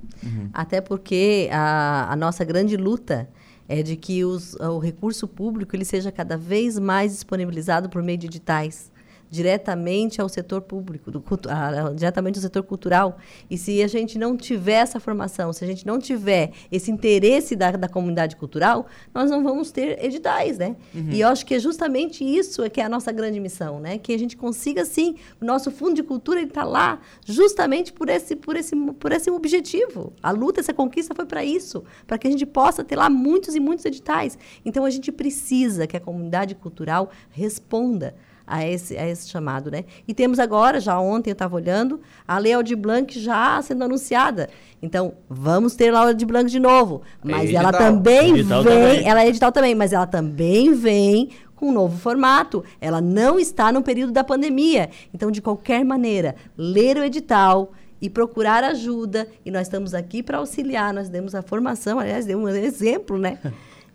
Até 0.54 0.80
porque 0.80 1.50
a, 1.52 2.10
a 2.10 2.16
nossa 2.16 2.42
grande 2.42 2.74
luta 2.74 3.28
é 3.68 3.82
de 3.82 3.96
que 3.96 4.24
os- 4.24 4.54
o 4.54 4.78
recurso 4.78 5.28
público 5.28 5.76
ele 5.76 5.84
seja 5.84 6.10
cada 6.10 6.38
vez 6.38 6.78
mais 6.78 7.12
disponibilizado 7.12 7.90
por 7.90 8.02
meio 8.02 8.16
de 8.16 8.28
editais 8.28 8.90
diretamente 9.30 10.20
ao 10.20 10.28
setor 10.28 10.62
público, 10.62 11.10
do 11.10 11.22
a- 11.48 11.92
diretamente 11.94 12.38
ao 12.38 12.42
setor 12.42 12.62
cultural. 12.62 13.18
E 13.50 13.56
se 13.58 13.82
a 13.82 13.86
gente 13.86 14.18
não 14.18 14.36
tiver 14.36 14.74
essa 14.80 14.98
formação, 15.00 15.52
se 15.52 15.64
a 15.64 15.66
gente 15.66 15.86
não 15.86 15.98
tiver 15.98 16.52
esse 16.72 16.90
interesse 16.90 17.54
da, 17.56 17.72
da 17.72 17.88
comunidade 17.88 18.36
cultural, 18.36 18.86
nós 19.14 19.30
não 19.30 19.42
vamos 19.42 19.70
ter 19.70 20.02
editais, 20.04 20.58
né? 20.58 20.76
E 20.94 21.20
eu 21.20 21.28
acho 21.28 21.44
que 21.44 21.54
é 21.54 21.58
justamente 21.58 22.24
isso 22.24 22.62
é 22.62 22.70
que 22.70 22.80
é 22.80 22.84
a 22.84 22.88
nossa 22.88 23.12
grande 23.12 23.38
missão, 23.40 23.80
né? 23.80 23.98
Que 23.98 24.12
a 24.14 24.18
gente 24.18 24.36
consiga, 24.36 24.84
sim, 24.84 25.16
o 25.40 25.44
nosso 25.44 25.70
fundo 25.70 25.94
de 25.94 26.02
cultura 26.02 26.40
está 26.42 26.64
lá 26.64 27.00
justamente 27.24 27.92
por 27.92 28.08
esse, 28.08 28.34
por, 28.36 28.56
esse, 28.56 28.74
por 28.76 29.12
esse 29.12 29.30
objetivo. 29.30 30.12
A 30.22 30.30
luta, 30.30 30.60
essa 30.60 30.72
conquista 30.74 31.14
foi 31.14 31.26
para 31.26 31.44
isso, 31.44 31.84
para 32.06 32.18
que 32.18 32.26
a 32.26 32.30
gente 32.30 32.46
possa 32.46 32.82
ter 32.84 32.96
lá 32.96 33.08
muitos 33.10 33.54
e 33.54 33.60
muitos 33.60 33.84
editais. 33.84 34.38
Então 34.64 34.84
a 34.84 34.90
gente 34.90 35.12
precisa 35.12 35.86
que 35.86 35.96
a 35.96 36.00
comunidade 36.00 36.54
cultural 36.54 37.10
responda 37.30 38.14
a 38.48 38.66
esse, 38.66 38.96
a 38.96 39.06
esse 39.06 39.28
chamado, 39.28 39.70
né? 39.70 39.84
E 40.06 40.14
temos 40.14 40.38
agora, 40.38 40.80
já 40.80 40.98
ontem 40.98 41.30
eu 41.30 41.34
estava 41.34 41.54
olhando, 41.54 42.00
a 42.26 42.38
Lei 42.38 42.54
Aldir 42.54 42.76
Blanc 42.76 43.18
já 43.20 43.60
sendo 43.60 43.84
anunciada. 43.84 44.48
Então, 44.80 45.12
vamos 45.28 45.74
ter 45.74 45.92
lá 45.92 46.00
a 46.00 46.06
Aldir 46.08 46.26
Blanc 46.26 46.50
de 46.50 46.58
novo. 46.58 47.02
Mas 47.22 47.52
ela 47.52 47.68
edital. 47.68 47.72
também 47.72 48.30
Edital 48.30 48.62
vem, 48.62 48.72
também. 48.72 49.08
ela 49.08 49.22
é 49.22 49.28
edital 49.28 49.52
também, 49.52 49.74
mas 49.74 49.92
ela 49.92 50.06
também 50.06 50.72
vem 50.72 51.30
com 51.54 51.68
um 51.68 51.72
novo 51.72 51.98
formato. 51.98 52.64
Ela 52.80 53.00
não 53.00 53.38
está 53.38 53.70
no 53.70 53.82
período 53.82 54.12
da 54.12 54.24
pandemia. 54.24 54.88
Então, 55.12 55.30
de 55.30 55.42
qualquer 55.42 55.84
maneira, 55.84 56.34
ler 56.56 56.96
o 56.96 57.04
edital 57.04 57.72
e 58.00 58.08
procurar 58.08 58.64
ajuda. 58.64 59.28
E 59.44 59.50
nós 59.50 59.62
estamos 59.62 59.92
aqui 59.92 60.22
para 60.22 60.38
auxiliar. 60.38 60.94
Nós 60.94 61.08
demos 61.08 61.34
a 61.34 61.42
formação, 61.42 61.98
aliás, 61.98 62.24
deu 62.24 62.38
um 62.38 62.48
exemplo, 62.48 63.18
né? 63.18 63.38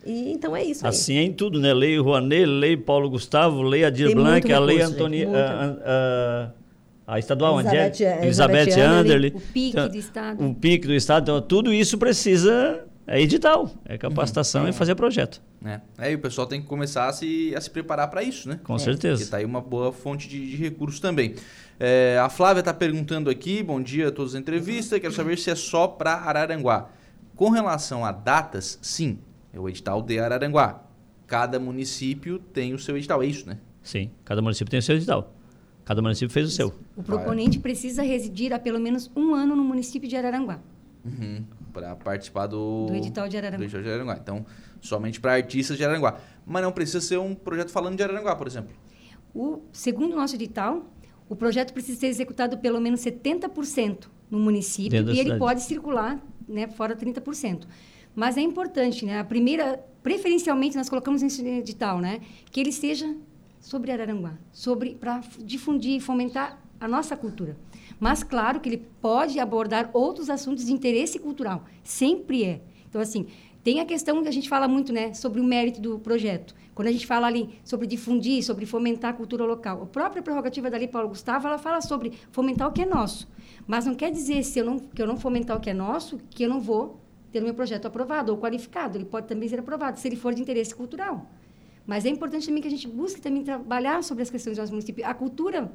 E, 0.05 0.31
então 0.31 0.55
é 0.55 0.63
isso 0.63 0.85
aí. 0.85 0.89
Assim 0.89 1.17
é 1.17 1.23
em 1.23 1.31
tudo, 1.33 1.59
né? 1.59 1.73
Lei 1.73 1.97
Rouanet, 1.99 2.45
Lei 2.45 2.75
Paulo 2.77 3.09
Gustavo, 3.09 3.61
Lei 3.61 3.85
Adir 3.85 4.07
Tem 4.07 4.15
Blanc, 4.15 4.51
a 4.51 4.59
Lei 4.59 4.79
gente, 4.85 5.25
a, 5.27 5.77
a- 5.85 6.49
a 7.15 7.19
estadual, 7.19 7.55
onde 7.55 7.67
é? 7.75 7.87
Elizabeth- 7.87 8.23
Elizabeth 8.23 8.61
Elizabeth 8.61 8.81
Anderle. 8.81 9.33
O 9.35 9.41
PIC 9.41 9.75
do 9.89 9.97
Estado. 9.97 10.45
O 10.49 10.55
PIC 10.55 10.87
do 10.87 10.93
Estado. 10.93 11.23
Então, 11.23 11.41
tudo 11.41 11.73
isso 11.73 11.97
precisa... 11.97 12.85
É 13.05 13.19
edital, 13.19 13.69
é 13.83 13.97
capacitação 13.97 14.65
e 14.65 14.71
fazer 14.71 14.95
projeto. 14.95 15.41
É. 15.65 15.81
É, 15.97 16.11
e 16.13 16.15
o 16.15 16.19
pessoal 16.19 16.47
tem 16.47 16.61
que 16.61 16.67
começar 16.67 17.09
a 17.09 17.11
se, 17.11 17.53
a 17.53 17.59
se 17.59 17.69
preparar 17.69 18.09
para 18.09 18.23
isso, 18.23 18.47
né? 18.47 18.55
Com 18.63 18.75
Porque 18.75 18.79
certeza. 18.85 19.29
tá 19.29 19.37
aí 19.37 19.43
uma 19.45 19.59
boa 19.59 19.91
fonte 19.91 20.25
de, 20.29 20.51
de 20.51 20.55
recursos 20.55 21.01
também. 21.01 21.35
É, 21.77 22.17
a 22.23 22.29
Flávia 22.29 22.61
está 22.61 22.73
perguntando 22.73 23.29
aqui, 23.29 23.61
bom 23.61 23.81
dia 23.81 24.07
a 24.07 24.11
todos 24.11 24.31
da 24.31 24.39
entrevista, 24.39 24.97
quero 25.01 25.11
saber 25.11 25.37
se 25.37 25.49
é 25.49 25.55
só 25.55 25.85
para 25.85 26.13
Araranguá. 26.13 26.91
Com 27.35 27.49
relação 27.49 28.05
a 28.05 28.11
datas, 28.13 28.79
sim, 28.81 29.19
é 29.53 29.59
o 29.59 29.69
edital 29.69 30.01
de 30.01 30.19
Araranguá. 30.19 30.83
Cada 31.27 31.59
município 31.59 32.39
tem 32.39 32.73
o 32.73 32.79
seu 32.79 32.97
edital, 32.97 33.21
é 33.21 33.27
isso, 33.27 33.47
né? 33.47 33.59
Sim, 33.81 34.09
cada 34.25 34.41
município 34.41 34.69
tem 34.69 34.79
o 34.79 34.83
seu 34.83 34.95
edital. 34.95 35.33
Cada 35.85 36.01
município 36.01 36.29
fez 36.29 36.47
o 36.47 36.51
seu. 36.51 36.73
O 36.95 37.03
proponente 37.03 37.59
precisa 37.59 38.01
residir 38.01 38.53
há 38.53 38.59
pelo 38.59 38.79
menos 38.79 39.11
um 39.15 39.33
ano 39.35 39.55
no 39.55 39.63
município 39.63 40.07
de 40.07 40.15
Araranguá. 40.15 40.59
Uhum. 41.05 41.43
Para 41.73 41.95
participar 41.95 42.47
do... 42.47 42.85
Do 42.87 42.95
edital 42.95 43.27
de 43.27 43.37
Araranguá. 43.37 43.57
Do 43.57 43.63
edital 43.63 43.81
de 43.81 43.89
Araranguá. 43.89 44.17
Então, 44.21 44.45
somente 44.79 45.19
para 45.19 45.33
artistas 45.33 45.77
de 45.77 45.83
Araranguá. 45.83 46.19
Mas 46.45 46.63
não 46.63 46.71
precisa 46.71 47.01
ser 47.01 47.17
um 47.17 47.35
projeto 47.35 47.69
falando 47.69 47.97
de 47.97 48.03
Araranguá, 48.03 48.35
por 48.35 48.47
exemplo. 48.47 48.73
O, 49.35 49.61
segundo 49.73 50.13
o 50.13 50.15
nosso 50.15 50.35
edital, 50.35 50.85
o 51.27 51.35
projeto 51.35 51.73
precisa 51.73 51.99
ser 51.99 52.07
executado 52.07 52.57
pelo 52.59 52.79
menos 52.79 53.01
70% 53.01 54.07
no 54.31 54.39
município 54.39 54.91
Dentro 54.91 55.13
e 55.13 55.19
ele 55.19 55.23
cidade. 55.23 55.39
pode 55.39 55.61
circular 55.63 56.19
né, 56.47 56.67
fora 56.67 56.95
30%. 56.95 57.65
Mas 58.15 58.37
é 58.37 58.41
importante, 58.41 59.05
né? 59.05 59.19
A 59.19 59.23
primeira, 59.23 59.83
preferencialmente, 60.01 60.75
nós 60.75 60.89
colocamos 60.89 61.21
nesse 61.21 61.45
edital, 61.45 61.99
né? 61.99 62.21
Que 62.51 62.59
ele 62.59 62.71
seja 62.71 63.15
sobre 63.59 63.91
Araranguá, 63.91 64.37
sobre 64.51 64.95
para 64.95 65.21
difundir, 65.39 66.01
fomentar 66.01 66.61
a 66.79 66.87
nossa 66.87 67.15
cultura. 67.15 67.57
Mas 67.99 68.23
claro 68.23 68.59
que 68.59 68.67
ele 68.67 68.85
pode 69.01 69.39
abordar 69.39 69.89
outros 69.93 70.29
assuntos 70.29 70.65
de 70.65 70.73
interesse 70.73 71.17
cultural, 71.17 71.63
sempre 71.83 72.43
é. 72.43 72.61
Então 72.89 72.99
assim, 72.99 73.27
tem 73.63 73.79
a 73.79 73.85
questão 73.85 74.21
que 74.21 74.27
a 74.27 74.31
gente 74.31 74.49
fala 74.49 74.67
muito, 74.67 74.91
né, 74.91 75.13
sobre 75.13 75.39
o 75.39 75.43
mérito 75.43 75.79
do 75.79 75.97
projeto. 75.97 76.53
Quando 76.75 76.89
a 76.89 76.91
gente 76.91 77.07
fala 77.07 77.27
ali 77.27 77.57
sobre 77.63 77.87
difundir, 77.87 78.43
sobre 78.43 78.65
fomentar 78.65 79.11
a 79.11 79.13
cultura 79.13 79.45
local, 79.45 79.83
a 79.83 79.85
própria 79.85 80.21
prerrogativa 80.21 80.69
da 80.69 80.77
Lei 80.77 80.87
Paulo 80.87 81.07
Gustavo, 81.07 81.47
ela 81.47 81.57
fala 81.57 81.79
sobre 81.79 82.11
fomentar 82.31 82.67
o 82.67 82.73
que 82.73 82.81
é 82.81 82.85
nosso. 82.85 83.27
Mas 83.65 83.85
não 83.85 83.95
quer 83.95 84.11
dizer 84.11 84.43
se 84.43 84.59
eu 84.59 84.65
não 84.65 84.79
que 84.79 85.01
eu 85.01 85.07
não 85.07 85.15
fomentar 85.15 85.55
o 85.55 85.61
que 85.61 85.69
é 85.69 85.73
nosso, 85.73 86.19
que 86.29 86.43
eu 86.43 86.49
não 86.49 86.59
vou 86.59 86.99
ter 87.33 87.41
o 87.41 87.43
meu 87.43 87.53
projeto 87.53 87.85
aprovado 87.87 88.31
ou 88.31 88.37
qualificado. 88.37 88.97
Ele 88.97 89.05
pode 89.05 89.27
também 89.27 89.49
ser 89.49 89.59
aprovado 89.59 89.99
se 89.99 90.07
ele 90.07 90.15
for 90.15 90.33
de 90.33 90.41
interesse 90.41 90.73
cultural. 90.73 91.29
Mas 91.85 92.05
é 92.05 92.09
importante 92.09 92.45
também 92.47 92.61
que 92.61 92.67
a 92.67 92.71
gente 92.71 92.87
busque 92.87 93.19
também 93.19 93.43
trabalhar 93.43 94.01
sobre 94.03 94.23
as 94.23 94.29
questões 94.29 94.55
do 94.55 94.61
nosso 94.61 94.71
município. 94.71 95.05
A 95.05 95.13
cultura, 95.13 95.69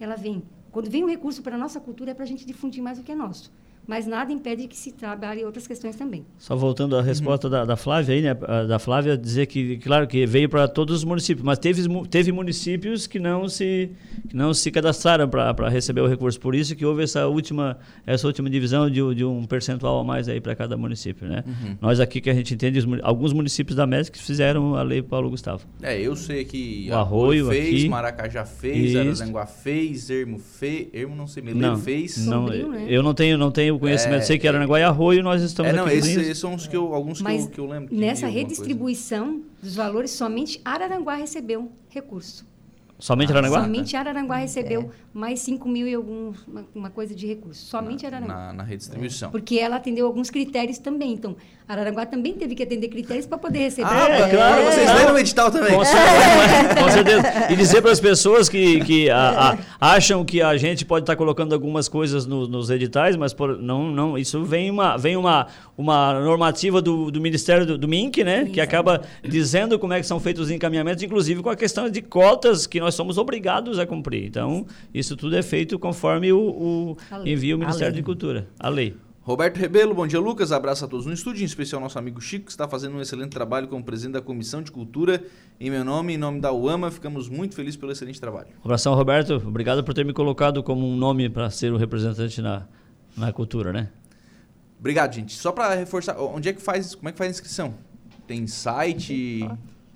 ela 0.00 0.16
vem. 0.16 0.42
Quando 0.72 0.90
vem 0.90 1.04
um 1.04 1.08
recurso 1.08 1.42
para 1.42 1.54
a 1.54 1.58
nossa 1.58 1.78
cultura, 1.78 2.10
é 2.10 2.14
para 2.14 2.24
a 2.24 2.26
gente 2.26 2.44
difundir 2.44 2.82
mais 2.82 2.98
o 2.98 3.04
que 3.04 3.12
é 3.12 3.14
nosso 3.14 3.52
mas 3.86 4.06
nada 4.06 4.32
impede 4.32 4.66
que 4.66 4.76
se 4.76 4.92
trabalhe 4.92 5.44
outras 5.44 5.66
questões 5.66 5.96
também. 5.96 6.24
Só 6.38 6.56
voltando 6.56 6.96
à 6.96 7.02
resposta 7.02 7.46
uhum. 7.46 7.52
da, 7.52 7.64
da, 7.64 7.76
Flávia 7.76 8.14
aí, 8.14 8.22
né? 8.22 8.34
Da 8.66 8.78
Flávia 8.78 9.16
dizer 9.16 9.46
que, 9.46 9.76
claro, 9.78 10.06
que 10.06 10.26
veio 10.26 10.48
para 10.48 10.66
todos 10.66 10.96
os 10.96 11.04
municípios, 11.04 11.44
mas 11.44 11.58
teve, 11.58 11.82
teve 12.08 12.32
municípios 12.32 13.06
que 13.06 13.18
não 13.18 13.48
se, 13.48 13.90
que 14.28 14.36
não 14.36 14.54
se 14.54 14.70
cadastraram 14.70 15.28
para 15.28 15.68
receber 15.68 16.00
o 16.00 16.06
recurso. 16.06 16.40
Por 16.40 16.54
isso 16.54 16.74
que 16.74 16.84
houve 16.84 17.02
essa 17.02 17.26
última, 17.26 17.78
essa 18.06 18.26
última 18.26 18.48
divisão 18.48 18.88
de, 18.88 19.14
de 19.14 19.24
um 19.24 19.44
percentual 19.44 20.00
a 20.00 20.04
mais 20.04 20.28
aí 20.28 20.40
para 20.40 20.54
cada 20.54 20.76
município, 20.76 21.28
né? 21.28 21.44
Uhum. 21.46 21.76
Nós 21.80 22.00
aqui 22.00 22.20
que 22.20 22.30
a 22.30 22.34
gente 22.34 22.54
entende, 22.54 22.80
alguns 23.02 23.32
municípios 23.32 23.76
da 23.76 23.86
MESC 23.86 24.18
fizeram 24.18 24.74
a 24.74 24.82
lei 24.82 25.02
Paulo 25.02 25.28
Gustavo. 25.30 25.66
É, 25.82 26.00
eu 26.00 26.16
sei 26.16 26.44
que 26.44 26.88
o 26.90 26.94
Arroio 26.94 27.48
fez, 27.48 27.68
aqui, 27.68 27.88
Maracajá 27.88 28.44
fez, 28.46 28.96
Araranguá 28.96 29.46
fez, 29.46 30.08
Ermo 30.08 30.38
fez, 30.38 30.88
Ermo 30.92 31.14
não 31.14 31.26
sei, 31.26 31.42
Meleiro 31.42 31.76
fez. 31.76 32.26
Não, 32.26 32.46
né? 32.46 32.86
eu 32.88 33.02
não 33.02 33.12
tenho, 33.12 33.36
não 33.36 33.50
tenho 33.50 33.73
o 33.74 33.78
conhecimento. 33.78 34.22
É, 34.22 34.24
Sei 34.24 34.38
que 34.38 34.46
era 34.46 34.58
na 34.58 34.64
Guaiarro 34.66 35.12
e 35.12 35.22
nós 35.22 35.42
estamos 35.42 35.72
é, 35.72 35.76
não, 35.76 35.84
aqui 35.86 35.96
esses, 35.96 36.16
esses 36.16 36.38
são 36.38 36.54
os 36.54 36.66
que 36.66 36.76
eu, 36.76 36.94
alguns 36.94 37.20
Mas 37.20 37.42
que 37.42 37.48
eu, 37.48 37.50
que 37.50 37.60
eu 37.60 37.66
lembro. 37.66 37.94
nessa 37.94 38.26
redistribuição 38.26 39.26
coisa. 39.26 39.44
dos 39.62 39.74
valores, 39.76 40.10
somente 40.10 40.60
Araranguá 40.64 41.14
recebeu 41.14 41.70
recurso. 41.88 42.46
Somente 42.98 43.32
Araranguá? 43.32 43.62
Somente 43.62 43.96
Araranguá 43.96 44.36
recebeu 44.36 44.82
é. 44.82 44.86
mais 45.12 45.40
5 45.40 45.68
mil 45.68 45.86
e 45.86 45.94
algum, 45.94 46.32
uma, 46.46 46.64
uma, 46.74 46.90
coisa 46.90 47.14
de 47.14 47.26
recurso. 47.26 47.66
Somente 47.66 48.02
na, 48.02 48.08
Araranguá. 48.08 48.34
Na, 48.34 48.52
na 48.52 48.62
redistribuição. 48.62 49.30
Porque 49.30 49.58
ela 49.58 49.76
atendeu 49.76 50.06
alguns 50.06 50.30
critérios 50.30 50.78
também. 50.78 51.12
Então, 51.12 51.36
Araranguá 51.66 52.06
também 52.06 52.34
teve 52.34 52.54
que 52.54 52.62
atender 52.62 52.88
critérios 52.88 53.26
para 53.26 53.38
poder 53.38 53.60
receber. 53.60 53.88
Ah, 53.90 54.08
é, 54.08 54.30
claro, 54.30 54.60
é. 54.60 54.70
vocês 54.70 54.94
leram 54.94 55.14
o 55.14 55.18
edital 55.18 55.50
também. 55.50 55.74
Com 55.74 55.84
certeza. 55.84 56.82
Com 56.82 56.90
certeza. 56.90 57.52
E 57.52 57.56
dizer 57.56 57.82
para 57.82 57.90
as 57.90 58.00
pessoas 58.00 58.48
que, 58.48 58.80
que 58.84 59.10
a, 59.10 59.58
a, 59.80 59.94
acham 59.94 60.24
que 60.24 60.40
a 60.42 60.56
gente 60.56 60.84
pode 60.84 61.02
estar 61.02 61.14
tá 61.14 61.16
colocando 61.16 61.54
algumas 61.54 61.88
coisas 61.88 62.26
no, 62.26 62.46
nos 62.46 62.70
editais, 62.70 63.16
mas 63.16 63.32
por, 63.32 63.58
não, 63.58 63.90
não, 63.90 64.18
isso 64.18 64.44
vem 64.44 64.70
uma, 64.70 64.96
vem 64.96 65.16
uma, 65.16 65.46
uma 65.76 66.20
normativa 66.20 66.82
do, 66.82 67.10
do 67.10 67.20
Ministério 67.20 67.66
do, 67.66 67.78
do 67.78 67.88
MINC, 67.88 68.22
né? 68.22 68.42
Isso. 68.42 68.52
Que 68.52 68.60
acaba 68.60 69.00
dizendo 69.22 69.78
como 69.78 69.94
é 69.94 70.00
que 70.00 70.06
são 70.06 70.20
feitos 70.20 70.44
os 70.44 70.50
encaminhamentos, 70.50 71.02
inclusive 71.02 71.42
com 71.42 71.48
a 71.48 71.56
questão 71.56 71.88
de 71.88 72.02
cotas 72.02 72.66
que 72.66 72.78
nós 72.78 72.93
somos 72.94 73.18
obrigados 73.18 73.78
a 73.78 73.86
cumprir. 73.86 74.24
Então, 74.24 74.66
isso 74.92 75.16
tudo 75.16 75.36
é 75.36 75.42
feito 75.42 75.78
conforme 75.78 76.32
o, 76.32 76.38
o 76.38 76.96
envia 77.24 77.56
o 77.56 77.58
Ministério 77.58 77.94
de 77.94 78.02
Cultura, 78.02 78.48
a 78.58 78.68
lei. 78.68 78.96
Roberto 79.24 79.56
Rebelo, 79.56 79.94
bom 79.94 80.06
dia, 80.06 80.20
Lucas. 80.20 80.52
Abraço 80.52 80.84
a 80.84 80.88
todos 80.88 81.06
no 81.06 81.12
estúdio, 81.14 81.40
em 81.40 81.46
especial 81.46 81.80
nosso 81.80 81.98
amigo 81.98 82.20
Chico, 82.20 82.44
que 82.44 82.50
está 82.50 82.68
fazendo 82.68 82.94
um 82.96 83.00
excelente 83.00 83.30
trabalho 83.30 83.66
como 83.68 83.82
presidente 83.82 84.12
da 84.12 84.20
Comissão 84.20 84.60
de 84.60 84.70
Cultura. 84.70 85.24
Em 85.58 85.70
meu 85.70 85.82
nome, 85.82 86.12
em 86.12 86.18
nome 86.18 86.42
da 86.42 86.52
UAMA, 86.52 86.90
ficamos 86.90 87.26
muito 87.26 87.54
felizes 87.54 87.78
pelo 87.78 87.90
excelente 87.90 88.20
trabalho. 88.20 88.48
Um 88.62 88.66
abração, 88.66 88.94
Roberto. 88.94 89.36
Obrigado 89.36 89.82
por 89.82 89.94
ter 89.94 90.04
me 90.04 90.12
colocado 90.12 90.62
como 90.62 90.86
um 90.86 90.94
nome 90.94 91.30
para 91.30 91.48
ser 91.48 91.72
o 91.72 91.78
representante 91.78 92.42
na, 92.42 92.66
na 93.16 93.32
cultura, 93.32 93.72
né? 93.72 93.88
Obrigado, 94.78 95.14
gente. 95.14 95.32
Só 95.32 95.52
para 95.52 95.74
reforçar, 95.74 96.20
onde 96.20 96.50
é 96.50 96.52
que 96.52 96.60
faz, 96.60 96.94
como 96.94 97.08
é 97.08 97.12
que 97.12 97.16
faz 97.16 97.28
a 97.28 97.30
inscrição? 97.30 97.74
Tem 98.26 98.46
site? 98.46 99.48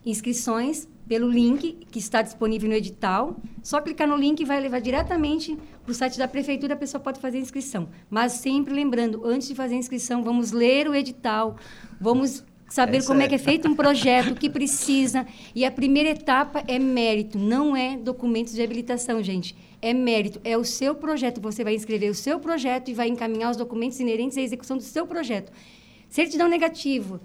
Inscrições 0.07 0.89
pelo 1.09 1.29
link 1.29 1.79
que 1.91 1.99
está 1.99 2.21
disponível 2.21 2.69
no 2.69 2.75
edital. 2.75 3.37
Só 3.63 3.81
clicar 3.81 4.07
no 4.07 4.17
link 4.17 4.45
vai 4.45 4.61
levar 4.61 4.81
diretamente 4.81 5.59
para 5.83 5.91
o 5.91 5.95
site 5.95 6.19
da 6.19 6.29
prefeitura, 6.29 6.75
a 6.75 6.77
pessoa 6.77 7.01
pode 7.01 7.19
fazer 7.19 7.39
a 7.39 7.41
inscrição. 7.41 7.89
Mas 8.11 8.33
sempre 8.33 8.75
lembrando, 8.75 9.25
antes 9.25 9.49
de 9.49 9.55
fazer 9.55 9.75
a 9.75 9.79
inscrição, 9.79 10.23
vamos 10.23 10.53
ler 10.53 10.87
o 10.87 10.95
edital, 10.95 11.57
vamos 11.99 12.45
saber 12.69 12.99
Essa 12.99 13.07
como 13.07 13.23
é. 13.23 13.25
é 13.25 13.29
que 13.29 13.35
é 13.35 13.39
feito 13.39 13.67
um 13.67 13.75
projeto, 13.77 14.33
o 14.33 14.35
que 14.35 14.51
precisa. 14.51 15.27
E 15.55 15.65
a 15.65 15.71
primeira 15.71 16.11
etapa 16.11 16.63
é 16.69 16.79
mérito, 16.79 17.39
não 17.39 17.75
é 17.75 17.97
documentos 17.97 18.53
de 18.53 18.63
habilitação, 18.63 19.23
gente. 19.23 19.57
É 19.81 19.95
mérito, 19.95 20.41
é 20.45 20.59
o 20.59 20.65
seu 20.65 20.95
projeto. 20.95 21.41
Você 21.41 21.65
vai 21.65 21.75
inscrever 21.75 22.11
o 22.11 22.15
seu 22.15 22.39
projeto 22.39 22.91
e 22.91 22.95
vai 22.95 23.09
encaminhar 23.09 23.51
os 23.51 23.57
documentos 23.57 23.99
inerentes 23.99 24.37
à 24.37 24.43
execução 24.43 24.77
do 24.77 24.83
seu 24.83 25.07
projeto. 25.07 25.51
Certidão 26.09 26.49
negativa, 26.49 27.21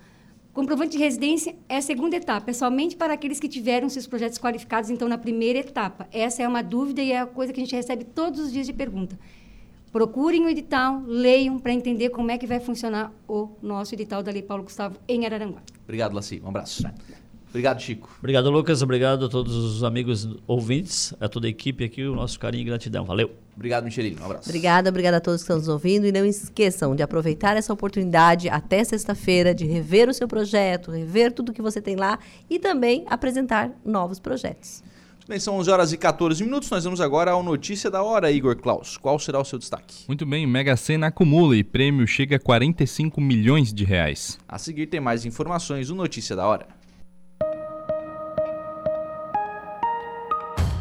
Comprovante 0.53 0.91
de 0.91 1.03
residência 1.03 1.55
é 1.67 1.77
a 1.77 1.81
segunda 1.81 2.15
etapa, 2.15 2.51
é 2.51 2.53
somente 2.53 2.95
para 2.95 3.13
aqueles 3.15 3.39
que 3.39 3.49
tiveram 3.49 3.89
seus 3.89 4.05
projetos 4.05 4.37
qualificados, 4.37 4.91
então, 4.91 5.09
na 5.09 5.17
primeira 5.17 5.57
etapa. 5.57 6.07
Essa 6.11 6.43
é 6.43 6.47
uma 6.47 6.61
dúvida 6.61 7.01
e 7.01 7.11
é 7.11 7.21
a 7.21 7.25
coisa 7.25 7.51
que 7.51 7.59
a 7.59 7.63
gente 7.63 7.75
recebe 7.75 8.03
todos 8.03 8.39
os 8.39 8.53
dias 8.53 8.67
de 8.67 8.73
pergunta. 8.73 9.17
Procurem 9.91 10.45
o 10.45 10.49
edital, 10.49 11.01
leiam 11.07 11.57
para 11.57 11.73
entender 11.73 12.09
como 12.09 12.29
é 12.29 12.37
que 12.37 12.45
vai 12.45 12.59
funcionar 12.59 13.11
o 13.27 13.49
nosso 13.63 13.95
edital 13.95 14.21
da 14.21 14.31
Lei 14.31 14.43
Paulo 14.43 14.63
Gustavo 14.63 14.99
em 15.07 15.25
Araranguá. 15.25 15.63
Obrigado, 15.85 16.13
Laci. 16.13 16.39
Um 16.43 16.49
abraço. 16.49 16.83
Obrigado, 17.53 17.79
Chico. 17.79 18.09
Obrigado, 18.17 18.49
Lucas. 18.49 18.81
Obrigado 18.81 19.25
a 19.25 19.29
todos 19.29 19.55
os 19.55 19.83
amigos 19.83 20.27
ouvintes, 20.47 21.13
a 21.19 21.29
toda 21.29 21.45
a 21.45 21.49
equipe 21.51 21.83
aqui, 21.83 22.03
o 22.03 22.15
nosso 22.15 22.39
carinho 22.39 22.63
e 22.63 22.65
gratidão. 22.65 23.05
Valeu. 23.05 23.29
Obrigado, 23.55 23.83
Michelin. 23.83 24.17
Um 24.19 24.25
abraço. 24.25 24.49
Obrigada, 24.49 24.89
obrigada 24.89 25.17
a 25.17 25.21
todos 25.21 25.41
que 25.41 25.43
estão 25.43 25.57
nos 25.57 25.67
ouvindo. 25.67 26.07
E 26.07 26.11
não 26.11 26.25
esqueçam 26.25 26.95
de 26.95 27.03
aproveitar 27.03 27.55
essa 27.55 27.71
oportunidade 27.71 28.49
até 28.49 28.83
sexta-feira 28.83 29.53
de 29.53 29.65
rever 29.65 30.09
o 30.09 30.13
seu 30.15 30.27
projeto, 30.27 30.89
rever 30.89 31.31
tudo 31.31 31.53
que 31.53 31.61
você 31.61 31.79
tem 31.79 31.95
lá 31.95 32.17
e 32.49 32.57
também 32.57 33.05
apresentar 33.07 33.69
novos 33.85 34.19
projetos. 34.19 34.81
Bem, 35.27 35.39
são 35.39 35.55
11 35.57 35.69
horas 35.69 35.93
e 35.93 35.97
14 35.97 36.43
minutos. 36.43 36.71
Nós 36.71 36.83
vamos 36.83 36.99
agora 36.99 37.29
ao 37.29 37.43
Notícia 37.43 37.91
da 37.91 38.01
Hora, 38.01 38.31
Igor 38.31 38.55
Klaus. 38.55 38.97
Qual 38.97 39.19
será 39.19 39.39
o 39.39 39.45
seu 39.45 39.59
destaque? 39.59 40.05
Muito 40.07 40.25
bem, 40.25 40.47
Mega 40.47 40.75
Sena 40.75 41.07
acumula 41.07 41.55
e 41.55 41.63
prêmio 41.63 42.07
chega 42.07 42.37
a 42.37 42.39
45 42.39 43.21
milhões 43.21 43.71
de 43.71 43.85
reais. 43.85 44.39
A 44.47 44.57
seguir 44.57 44.87
tem 44.87 44.99
mais 44.99 45.23
informações 45.23 45.89
do 45.89 45.95
Notícia 45.95 46.35
da 46.35 46.47
Hora. 46.47 46.67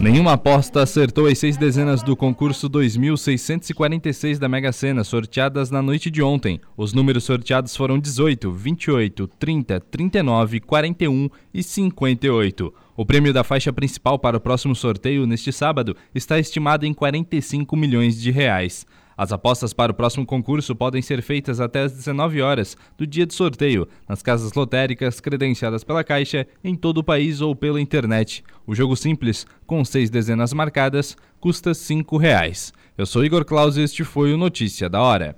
Nenhuma 0.00 0.32
aposta 0.32 0.82
acertou 0.82 1.26
as 1.26 1.38
seis 1.38 1.58
dezenas 1.58 2.02
do 2.02 2.16
concurso 2.16 2.70
2646 2.70 4.38
da 4.38 4.48
Mega 4.48 4.72
Sena, 4.72 5.04
sorteadas 5.04 5.70
na 5.70 5.82
noite 5.82 6.10
de 6.10 6.22
ontem. 6.22 6.58
Os 6.74 6.94
números 6.94 7.24
sorteados 7.24 7.76
foram 7.76 7.98
18, 7.98 8.50
28, 8.50 9.26
30, 9.38 9.78
39, 9.78 10.60
41 10.60 11.28
e 11.52 11.62
58. 11.62 12.72
O 12.96 13.04
prêmio 13.04 13.30
da 13.30 13.44
faixa 13.44 13.70
principal 13.74 14.18
para 14.18 14.38
o 14.38 14.40
próximo 14.40 14.74
sorteio, 14.74 15.26
neste 15.26 15.52
sábado, 15.52 15.94
está 16.14 16.38
estimado 16.38 16.86
em 16.86 16.94
45 16.94 17.76
milhões 17.76 18.18
de 18.18 18.30
reais. 18.30 18.86
As 19.20 19.32
apostas 19.32 19.74
para 19.74 19.92
o 19.92 19.94
próximo 19.94 20.24
concurso 20.24 20.74
podem 20.74 21.02
ser 21.02 21.20
feitas 21.20 21.60
até 21.60 21.82
às 21.82 21.92
19 21.92 22.40
horas 22.40 22.74
do 22.96 23.06
dia 23.06 23.26
de 23.26 23.34
sorteio, 23.34 23.86
nas 24.08 24.22
casas 24.22 24.54
lotéricas 24.54 25.20
credenciadas 25.20 25.84
pela 25.84 26.02
Caixa 26.02 26.46
em 26.64 26.74
todo 26.74 26.96
o 26.96 27.04
país 27.04 27.42
ou 27.42 27.54
pela 27.54 27.78
internet. 27.78 28.42
O 28.66 28.74
jogo 28.74 28.96
simples, 28.96 29.46
com 29.66 29.84
seis 29.84 30.08
dezenas 30.08 30.54
marcadas, 30.54 31.18
custa 31.38 31.74
5 31.74 32.16
reais. 32.16 32.72
Eu 32.96 33.04
sou 33.04 33.22
Igor 33.22 33.44
Claus 33.44 33.76
e 33.76 33.82
este 33.82 34.04
foi 34.04 34.32
o 34.32 34.38
Notícia 34.38 34.88
da 34.88 35.02
Hora. 35.02 35.36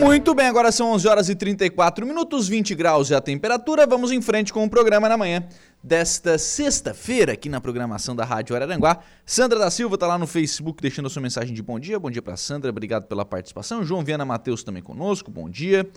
Muito 0.00 0.32
bem, 0.32 0.46
agora 0.46 0.70
são 0.70 0.92
11 0.92 1.08
horas 1.08 1.28
e 1.28 1.34
34 1.34 2.06
minutos, 2.06 2.46
20 2.46 2.72
graus 2.76 3.10
é 3.10 3.16
a 3.16 3.20
temperatura. 3.20 3.84
Vamos 3.84 4.12
em 4.12 4.22
frente 4.22 4.52
com 4.52 4.64
o 4.64 4.70
programa 4.70 5.08
na 5.08 5.16
manhã 5.16 5.44
desta 5.82 6.38
sexta-feira 6.38 7.32
aqui 7.32 7.48
na 7.48 7.60
programação 7.60 8.14
da 8.14 8.24
Rádio 8.24 8.54
Araranguá. 8.54 9.00
Sandra 9.26 9.58
da 9.58 9.70
Silva 9.70 9.96
está 9.96 10.06
lá 10.06 10.16
no 10.16 10.26
Facebook 10.26 10.80
deixando 10.80 11.06
a 11.06 11.10
sua 11.10 11.20
mensagem 11.20 11.52
de 11.52 11.62
bom 11.62 11.80
dia. 11.80 11.98
Bom 11.98 12.10
dia 12.10 12.22
para 12.22 12.36
Sandra, 12.36 12.70
obrigado 12.70 13.06
pela 13.06 13.24
participação. 13.24 13.82
João 13.84 14.04
Viana 14.04 14.24
Matheus 14.24 14.62
também 14.62 14.82
conosco, 14.82 15.32
bom 15.32 15.50
dia. 15.50 15.88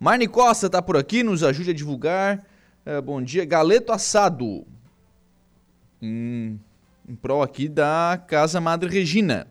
Marne 0.00 0.26
Costa 0.26 0.66
está 0.66 0.80
por 0.80 0.96
aqui, 0.96 1.22
nos 1.22 1.44
ajude 1.44 1.70
a 1.70 1.74
divulgar. 1.74 2.44
Uh, 2.86 3.02
bom 3.02 3.20
dia. 3.20 3.44
Galeto 3.44 3.92
assado. 3.92 4.66
Em, 6.00 6.58
em 7.06 7.14
prol 7.14 7.42
aqui 7.42 7.68
da 7.68 8.20
Casa 8.26 8.60
Madre 8.60 8.88
Regina. 8.88 9.46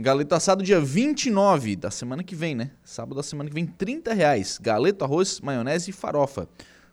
Galeto 0.00 0.32
assado 0.32 0.62
dia 0.62 0.80
29 0.80 1.74
da 1.74 1.90
semana 1.90 2.22
que 2.22 2.36
vem, 2.36 2.54
né? 2.54 2.70
Sábado 2.84 3.16
da 3.16 3.22
semana 3.22 3.50
que 3.50 3.54
vem, 3.54 3.66
30 3.66 4.14
reais. 4.14 4.56
Galeto, 4.56 5.04
arroz, 5.04 5.40
maionese 5.40 5.90
e 5.90 5.92
farofa. 5.92 6.48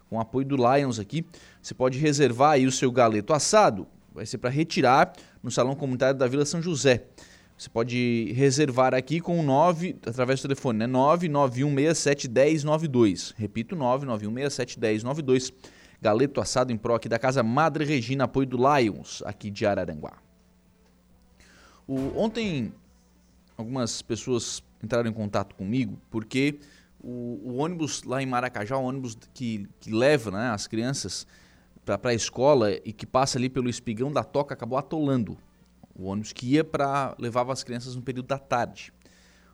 Com 0.10 0.20
apoio 0.20 0.44
do 0.44 0.56
Lions 0.56 0.98
aqui. 0.98 1.24
Você 1.62 1.76
pode 1.76 2.00
reservar 2.00 2.54
aí 2.54 2.66
o 2.66 2.72
seu 2.72 2.92
galeto 2.92 3.32
assado. 3.32 3.86
Vai 4.12 4.26
ser 4.26 4.40
para 4.40 4.50
retirar 4.50 5.14
no 5.44 5.52
Salão 5.52 5.76
Comunitário 5.76 6.18
da 6.18 6.28
Vila 6.28 6.48
São 6.48 6.64
José. 6.64 7.06
Você 7.56 7.70
pode 7.70 8.34
reservar 8.34 8.96
aqui 8.96 9.22
com 9.22 9.40
o 9.40 9.44
9, 9.44 9.98
através 10.04 10.40
do 10.40 10.48
telefone, 10.48 10.80
né? 10.80 10.88
991671092. 10.88 13.36
Repito, 13.38 13.76
991671092. 13.76 15.54
Galeto 16.02 16.42
assado 16.42 16.74
em 16.74 16.78
pró 16.78 16.96
aqui 16.96 17.08
da 17.08 17.20
Casa 17.20 17.44
Madre 17.44 17.86
Regina, 17.86 18.24
apoio 18.24 18.48
do 18.48 18.58
Lions, 18.58 19.22
aqui 19.28 19.52
de 19.52 19.64
Araranguá. 19.64 20.14
O, 21.88 22.20
ontem 22.20 22.74
algumas 23.58 24.02
pessoas 24.02 24.64
entraram 24.84 25.10
em 25.10 25.14
contato 25.14 25.56
comigo 25.56 26.00
porque 26.10 26.60
o, 27.06 27.40
o 27.44 27.56
ônibus 27.58 28.04
lá 28.04 28.22
em 28.22 28.26
Maracajá, 28.26 28.76
o 28.78 28.84
ônibus 28.84 29.18
que, 29.34 29.68
que 29.80 29.92
leva 29.92 30.32
né, 30.32 30.50
as 30.50 30.66
crianças 30.66 31.28
para 31.86 32.10
a 32.10 32.14
escola 32.14 32.72
e 32.84 32.92
que 32.92 33.06
passa 33.06 33.38
ali 33.38 33.48
pelo 33.48 33.70
espigão 33.70 34.12
da 34.12 34.24
toca, 34.24 34.56
acabou 34.56 34.78
atolando. 34.78 35.38
O 35.94 36.06
ônibus 36.06 36.34
que 36.34 36.48
ia 36.48 36.64
para 36.64 37.16
levava 37.20 37.54
as 37.54 37.64
crianças 37.64 37.96
no 37.96 38.02
período 38.02 38.26
da 38.26 38.40
tarde. 38.40 38.92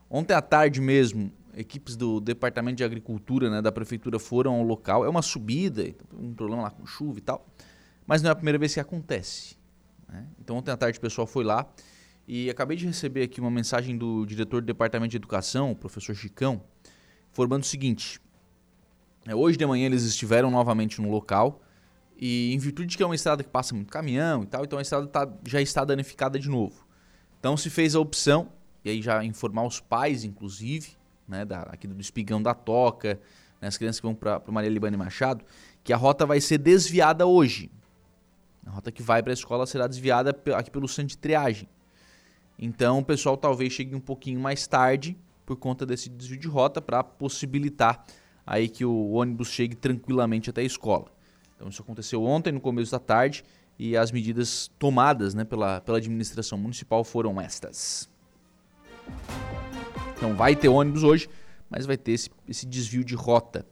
Ontem 0.10 0.34
à 0.34 0.42
tarde 0.42 0.80
mesmo, 0.80 1.32
equipes 1.56 1.98
do 1.98 2.22
Departamento 2.22 2.78
de 2.78 2.84
Agricultura 2.86 3.50
né, 3.50 3.62
da 3.62 3.72
Prefeitura 3.72 4.18
foram 4.18 4.56
ao 4.56 4.64
local. 4.64 5.06
É 5.06 5.10
uma 5.10 5.22
subida, 5.22 5.84
então, 5.84 6.08
um 6.18 6.34
problema 6.34 6.64
lá 6.64 6.72
com 6.72 6.86
chuva 6.86 7.20
e 7.20 7.22
tal. 7.22 7.46
Mas 8.08 8.22
não 8.22 8.30
é 8.30 8.32
a 8.32 8.36
primeira 8.36 8.58
vez 8.58 8.74
que 8.74 8.80
acontece. 8.80 9.58
Né? 10.08 10.26
Então 10.40 10.56
ontem 10.56 10.72
à 10.72 10.78
tarde 10.78 10.98
o 10.98 11.02
pessoal 11.02 11.28
foi 11.28 11.44
lá 11.44 11.68
e 12.28 12.50
acabei 12.50 12.78
de 12.78 12.86
receber 12.86 13.24
aqui 13.24 13.42
uma 13.42 13.52
mensagem 13.52 13.98
do 13.98 14.26
diretor 14.26 14.62
do 14.62 14.66
Departamento 14.66 15.12
de 15.12 15.18
Educação, 15.18 15.72
o 15.72 15.76
professor 15.76 16.16
Chicão, 16.16 16.64
informando 17.32 17.64
o 17.64 17.68
seguinte. 17.68 18.20
É, 19.26 19.36
hoje 19.36 19.58
de 19.58 19.66
manhã 19.66 19.86
eles 19.86 20.04
estiveram 20.04 20.50
novamente 20.50 21.02
no 21.02 21.10
local 21.10 21.62
e 22.18 22.54
em 22.54 22.58
virtude 22.58 22.90
de 22.90 22.98
que 22.98 23.04
é 23.04 23.06
uma 23.06 23.16
estrada 23.16 23.44
que 23.44 23.50
passa 23.50 23.74
muito 23.76 23.92
caminhão 23.92 24.44
e 24.44 24.46
tal, 24.46 24.64
então 24.64 24.80
a 24.80 24.82
estrada 24.82 25.08
tá, 25.08 25.32
já 25.46 25.62
está 25.62 25.84
danificada 25.84 26.40
de 26.40 26.50
novo. 26.50 26.86
Então 27.40 27.58
se 27.58 27.70
fez 27.70 27.96
a 27.96 28.00
opção, 28.00 28.52
e 28.84 28.90
aí 28.90 29.02
já 29.02 29.24
informar 29.24 29.66
os 29.66 29.80
pais, 29.80 30.24
inclusive, 30.24 30.92
né, 31.28 31.46
da, 31.46 31.62
aqui 31.64 31.88
do 31.88 32.00
Espigão 32.00 32.42
da 32.42 32.54
Toca, 32.54 33.20
né, 33.60 33.68
as 33.68 33.78
crianças 33.78 34.00
que 34.00 34.06
vão 34.06 34.16
para 34.16 34.42
Maria 34.48 34.70
Libane 34.70 34.98
Machado, 34.98 35.44
que 35.84 35.94
a 35.94 35.98
rota 35.98 36.26
vai 36.26 36.40
ser 36.42 36.58
desviada 36.58 37.26
hoje. 37.26 37.72
A 38.66 38.70
rota 38.70 38.92
que 38.92 39.02
vai 39.02 39.24
para 39.24 39.32
a 39.32 39.34
escola 39.34 39.66
será 39.66 39.88
desviada 39.88 40.36
aqui 40.56 40.70
pelo 40.70 40.88
centro 40.88 41.10
de 41.10 41.18
triagem. 41.18 41.68
Então 42.62 43.00
o 43.00 43.04
pessoal 43.04 43.36
talvez 43.36 43.74
chegue 43.74 43.96
um 43.96 44.00
pouquinho 44.00 44.40
mais 44.40 44.68
tarde 44.68 45.18
por 45.44 45.56
conta 45.58 45.84
desse 45.84 46.08
desvio 46.08 46.38
de 46.38 46.48
rota 46.48 46.80
para 46.80 47.04
possibilitar 47.04 48.06
aí 48.46 48.70
que 48.70 48.86
o 48.86 49.14
ônibus 49.14 49.50
chegue 49.50 49.76
tranquilamente 49.76 50.52
até 50.52 50.62
a 50.62 50.64
escola. 50.64 51.12
Então 51.56 51.68
isso 51.70 51.82
aconteceu 51.82 52.24
ontem 52.24 52.52
no 52.52 52.62
começo 52.62 52.92
da 52.92 53.00
tarde 53.00 53.44
e 53.80 53.98
as 53.98 54.12
medidas 54.12 54.70
tomadas 54.78 55.34
né, 55.34 55.44
pela, 55.44 55.82
pela 55.82 55.98
administração 55.98 56.58
municipal 56.58 57.04
foram 57.04 57.42
estas. 57.42 58.08
Então 60.16 60.36
vai 60.36 60.56
ter 60.56 60.70
ônibus 60.70 61.04
hoje, 61.04 61.28
mas 61.68 61.88
vai 61.88 61.98
ter 61.98 62.12
esse, 62.12 62.30
esse 62.48 62.68
desvio 62.68 63.04
de 63.04 63.16
rota 63.16 63.66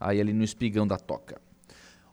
aí 0.00 0.20
ali 0.20 0.32
no 0.32 0.42
espigão 0.42 0.84
da 0.84 0.98
toca. 0.98 1.40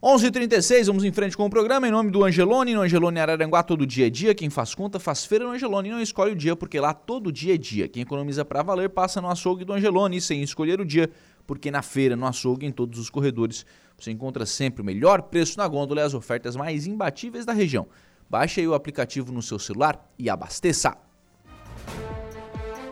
11h36, 0.01 0.85
vamos 0.85 1.03
em 1.03 1.11
frente 1.11 1.35
com 1.35 1.45
o 1.45 1.49
programa. 1.49 1.85
Em 1.85 1.91
nome 1.91 2.09
do 2.09 2.23
Angelone, 2.23 2.73
no 2.73 2.79
Angelone 2.79 3.19
Araranguá, 3.19 3.61
todo 3.61 3.85
dia 3.85 4.07
é 4.07 4.09
dia. 4.09 4.33
Quem 4.33 4.49
faz 4.49 4.73
conta 4.73 4.97
faz 4.97 5.25
feira 5.25 5.43
no 5.43 5.51
Angelone 5.51 5.89
não 5.89 5.99
escolhe 5.99 6.31
o 6.31 6.35
dia, 6.37 6.55
porque 6.55 6.79
lá 6.79 6.93
todo 6.93 7.33
dia 7.33 7.55
é 7.55 7.57
dia. 7.57 7.85
Quem 7.89 8.03
economiza 8.03 8.45
para 8.45 8.63
valer 8.63 8.89
passa 8.91 9.19
no 9.19 9.29
açougue 9.29 9.65
do 9.65 9.73
Angelone, 9.73 10.21
sem 10.21 10.41
escolher 10.41 10.79
o 10.79 10.85
dia, 10.85 11.09
porque 11.45 11.69
na 11.69 11.81
feira, 11.81 12.15
no 12.15 12.25
açougue, 12.25 12.65
em 12.65 12.71
todos 12.71 12.97
os 12.97 13.09
corredores, 13.09 13.65
você 13.97 14.09
encontra 14.09 14.45
sempre 14.45 14.81
o 14.81 14.85
melhor 14.85 15.23
preço 15.23 15.57
na 15.57 15.67
gôndola 15.67 15.99
e 15.99 16.03
as 16.05 16.13
ofertas 16.13 16.55
mais 16.55 16.87
imbatíveis 16.87 17.45
da 17.45 17.51
região. 17.51 17.85
Baixe 18.29 18.61
aí 18.61 18.67
o 18.69 18.73
aplicativo 18.73 19.33
no 19.33 19.41
seu 19.41 19.59
celular 19.59 20.09
e 20.17 20.29
abasteça. 20.29 20.95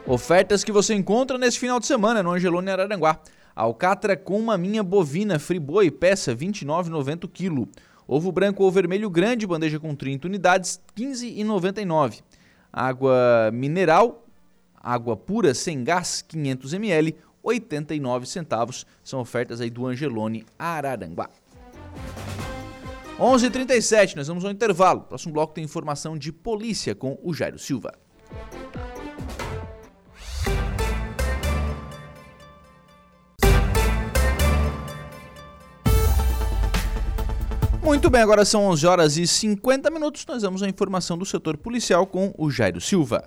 Ofertas 0.06 0.62
que 0.62 0.74
você 0.74 0.94
encontra 0.94 1.38
nesse 1.38 1.58
final 1.58 1.80
de 1.80 1.86
semana 1.86 2.22
no 2.22 2.32
Angelone 2.32 2.70
Araranguá. 2.70 3.22
Alcatra 3.58 4.16
com 4.16 4.40
maminha 4.40 4.84
bovina 4.84 5.40
friboi, 5.40 5.90
peça 5.90 6.36
29,90 6.36 7.28
kg. 7.28 7.68
Ovo 8.08 8.32
branco 8.32 8.64
ou 8.64 8.72
vermelho 8.72 9.10
grande, 9.10 9.48
bandeja 9.48 9.80
com 9.80 9.96
30 9.96 10.28
unidades, 10.28 10.80
15,99. 10.96 12.22
Água 12.72 13.50
mineral, 13.52 14.28
água 14.76 15.18
pura 15.18 15.56
sem 15.56 15.84
gás, 15.84 16.22
500 16.22 16.74
ml, 16.74 17.16
89 17.42 18.28
centavos. 18.28 18.86
São 19.04 19.20
ofertas 19.20 19.60
aí 19.60 19.72
do 19.72 19.88
Angelone 19.88 20.46
Araranguá. 20.60 21.28
11:37 23.20 24.16
nós 24.16 24.28
vamos 24.28 24.46
ao 24.46 24.52
intervalo. 24.52 25.02
Próximo 25.02 25.34
bloco 25.34 25.56
tem 25.56 25.64
informação 25.64 26.16
de 26.16 26.32
polícia 26.32 26.94
com 26.94 27.18
o 27.24 27.34
Jairo 27.34 27.58
Silva. 27.58 27.92
Muito 37.88 38.10
bem, 38.10 38.22
agora 38.22 38.44
são 38.44 38.66
11 38.66 38.86
horas 38.86 39.18
e 39.18 39.26
50 39.26 39.90
minutos. 39.90 40.26
Nós 40.28 40.44
vamos 40.44 40.62
à 40.62 40.68
informação 40.68 41.18
do 41.18 41.26
setor 41.26 41.56
policial 41.56 42.06
com 42.06 42.34
o 42.38 42.52
Jairo 42.52 42.82
Silva. 42.82 43.24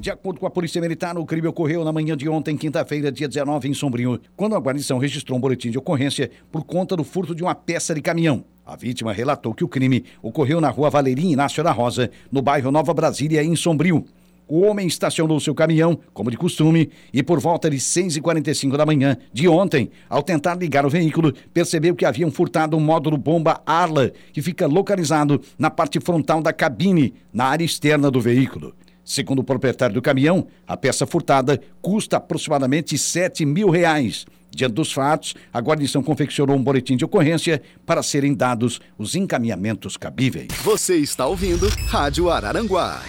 De 0.00 0.10
acordo 0.10 0.40
com 0.40 0.46
a 0.48 0.50
Polícia 0.50 0.80
Militar, 0.80 1.16
o 1.16 1.24
crime 1.24 1.46
ocorreu 1.46 1.84
na 1.84 1.92
manhã 1.92 2.16
de 2.16 2.28
ontem, 2.28 2.56
quinta-feira, 2.56 3.12
dia 3.12 3.28
19, 3.28 3.68
em 3.68 3.72
Sombrio, 3.72 4.20
quando 4.36 4.56
a 4.56 4.58
guarnição 4.58 4.98
registrou 4.98 5.38
um 5.38 5.40
boletim 5.40 5.70
de 5.70 5.78
ocorrência 5.78 6.28
por 6.50 6.64
conta 6.64 6.96
do 6.96 7.04
furto 7.04 7.36
de 7.36 7.44
uma 7.44 7.54
peça 7.54 7.94
de 7.94 8.02
caminhão. 8.02 8.44
A 8.66 8.74
vítima 8.74 9.12
relatou 9.12 9.54
que 9.54 9.62
o 9.62 9.68
crime 9.68 10.04
ocorreu 10.20 10.60
na 10.60 10.68
rua 10.68 10.90
Valerim 10.90 11.30
Inácio 11.30 11.62
da 11.62 11.70
Rosa, 11.70 12.10
no 12.32 12.42
bairro 12.42 12.72
Nova 12.72 12.92
Brasília, 12.92 13.44
em 13.44 13.54
Sombrio. 13.54 14.04
O 14.46 14.60
homem 14.60 14.86
estacionou 14.86 15.40
seu 15.40 15.54
caminhão, 15.54 15.98
como 16.12 16.30
de 16.30 16.36
costume, 16.36 16.90
e 17.12 17.22
por 17.22 17.40
volta 17.40 17.70
de 17.70 17.78
6h45 17.78 18.76
da 18.76 18.84
manhã 18.84 19.16
de 19.32 19.48
ontem, 19.48 19.90
ao 20.08 20.22
tentar 20.22 20.54
ligar 20.54 20.84
o 20.84 20.90
veículo, 20.90 21.32
percebeu 21.52 21.94
que 21.94 22.04
haviam 22.04 22.30
furtado 22.30 22.76
um 22.76 22.80
módulo 22.80 23.16
bomba 23.16 23.62
Arla, 23.64 24.12
que 24.32 24.42
fica 24.42 24.66
localizado 24.66 25.40
na 25.58 25.70
parte 25.70 25.98
frontal 25.98 26.42
da 26.42 26.52
cabine, 26.52 27.14
na 27.32 27.46
área 27.46 27.64
externa 27.64 28.10
do 28.10 28.20
veículo. 28.20 28.74
Segundo 29.04 29.40
o 29.40 29.44
proprietário 29.44 29.94
do 29.94 30.02
caminhão, 30.02 30.46
a 30.66 30.76
peça 30.76 31.06
furtada 31.06 31.60
custa 31.82 32.16
aproximadamente 32.16 32.96
7 32.96 33.44
mil 33.44 33.68
reais. 33.68 34.24
Diante 34.50 34.74
dos 34.74 34.92
fatos, 34.92 35.34
a 35.52 35.60
guarnição 35.60 36.02
confeccionou 36.02 36.56
um 36.56 36.62
boletim 36.62 36.96
de 36.96 37.04
ocorrência 37.04 37.60
para 37.84 38.02
serem 38.02 38.32
dados 38.32 38.80
os 38.96 39.14
encaminhamentos 39.14 39.96
cabíveis. 39.96 40.48
Você 40.62 40.96
está 40.96 41.26
ouvindo 41.26 41.68
Rádio 41.88 42.30
Araranguá. 42.30 43.02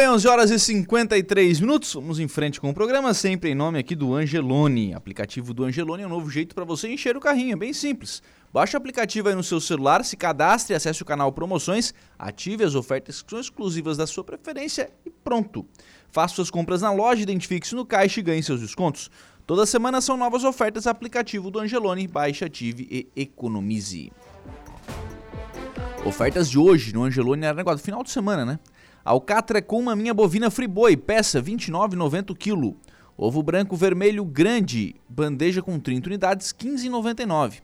Bem, 0.00 0.08
11 0.08 0.28
horas 0.28 0.50
e 0.50 0.58
53 0.58 1.60
minutos. 1.60 1.92
Vamos 1.92 2.18
em 2.18 2.26
frente 2.26 2.58
com 2.58 2.70
o 2.70 2.74
programa, 2.74 3.12
sempre 3.12 3.50
em 3.50 3.54
nome 3.54 3.78
aqui 3.78 3.94
do 3.94 4.14
Angelone. 4.14 4.94
Aplicativo 4.94 5.52
do 5.52 5.62
Angelone 5.62 6.04
é 6.04 6.06
um 6.06 6.08
novo 6.08 6.30
jeito 6.30 6.54
para 6.54 6.64
você 6.64 6.88
encher 6.88 7.18
o 7.18 7.20
carrinho, 7.20 7.52
é 7.52 7.56
bem 7.56 7.74
simples. 7.74 8.22
Baixe 8.50 8.74
o 8.74 8.78
aplicativo 8.78 9.28
aí 9.28 9.34
no 9.34 9.44
seu 9.44 9.60
celular, 9.60 10.02
se 10.02 10.16
cadastre, 10.16 10.74
acesse 10.74 11.02
o 11.02 11.04
canal 11.04 11.30
Promoções, 11.32 11.92
ative 12.18 12.64
as 12.64 12.74
ofertas 12.74 13.20
que 13.20 13.28
são 13.28 13.38
exclusivas 13.38 13.98
da 13.98 14.06
sua 14.06 14.24
preferência 14.24 14.90
e 15.04 15.10
pronto. 15.10 15.66
Faça 16.10 16.36
suas 16.36 16.50
compras 16.50 16.80
na 16.80 16.90
loja, 16.90 17.20
identifique-se 17.20 17.74
no 17.74 17.84
caixa 17.84 18.20
e 18.20 18.22
ganhe 18.22 18.42
seus 18.42 18.62
descontos. 18.62 19.10
Toda 19.46 19.66
semana 19.66 20.00
são 20.00 20.16
novas 20.16 20.44
ofertas 20.44 20.86
aplicativo 20.86 21.50
do 21.50 21.58
Angelone. 21.58 22.08
Baixe, 22.08 22.42
ative 22.42 22.88
e 22.90 23.20
economize. 23.20 24.10
Ofertas 26.06 26.48
de 26.48 26.58
hoje 26.58 26.94
no 26.94 27.04
Angelone 27.04 27.44
era 27.44 27.54
negócio 27.54 27.84
final 27.84 28.02
de 28.02 28.10
semana, 28.10 28.46
né? 28.46 28.58
Alcatra 29.04 29.62
com 29.62 29.78
uma 29.78 29.96
minha 29.96 30.12
bovina 30.12 30.50
friboi, 30.50 30.96
peça 30.96 31.42
29,90 31.42 32.36
kg. 32.36 32.76
Ovo 33.16 33.42
branco 33.42 33.76
vermelho 33.76 34.24
grande, 34.24 34.94
bandeja 35.08 35.62
com 35.62 35.78
30 35.78 36.08
unidades, 36.08 36.52
15,99. 36.52 37.60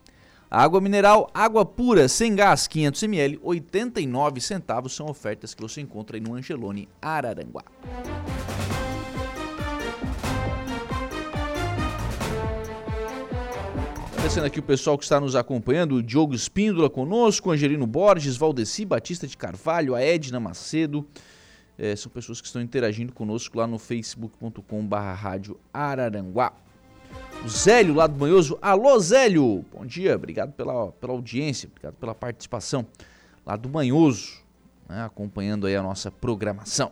Água 0.50 0.80
mineral, 0.80 1.28
água 1.34 1.64
pura, 1.64 2.08
sem 2.08 2.34
gás, 2.34 2.66
500 2.66 3.02
ml, 3.02 3.40
89 3.42 4.40
centavos 4.40 4.94
são 4.94 5.06
ofertas 5.06 5.54
que 5.54 5.62
você 5.62 5.80
encontra 5.80 6.16
aí 6.16 6.20
no 6.20 6.34
Angelone 6.34 6.88
Araranguá. 7.02 7.64
Agradecendo 14.26 14.46
aqui 14.48 14.58
o 14.58 14.62
pessoal 14.64 14.98
que 14.98 15.04
está 15.04 15.20
nos 15.20 15.36
acompanhando, 15.36 15.94
o 15.94 16.02
Diogo 16.02 16.34
Espíndola 16.34 16.90
conosco, 16.90 17.52
Angelino 17.52 17.86
Borges, 17.86 18.36
Valdeci 18.36 18.84
Batista 18.84 19.24
de 19.24 19.36
Carvalho, 19.36 19.94
a 19.94 20.02
Edna 20.02 20.40
Macedo, 20.40 21.06
é, 21.78 21.94
são 21.94 22.10
pessoas 22.10 22.40
que 22.40 22.48
estão 22.48 22.60
interagindo 22.60 23.12
conosco 23.12 23.56
lá 23.56 23.68
no 23.68 23.78
facebook.com 23.78 24.84
barra 24.84 25.12
rádio 25.12 25.56
Araranguá. 25.72 26.52
O 27.44 27.48
Zélio 27.48 27.94
lá 27.94 28.08
do 28.08 28.16
Banhoso. 28.16 28.58
Alô, 28.60 28.98
Zélio! 28.98 29.64
Bom 29.72 29.86
dia, 29.86 30.16
obrigado 30.16 30.52
pela, 30.54 30.90
pela 30.90 31.12
audiência, 31.12 31.68
obrigado 31.70 31.94
pela 31.94 32.12
participação 32.12 32.84
lá 33.46 33.54
do 33.54 33.68
Banhoso, 33.68 34.42
né, 34.88 35.04
acompanhando 35.04 35.68
aí 35.68 35.76
a 35.76 35.82
nossa 35.84 36.10
programação. 36.10 36.90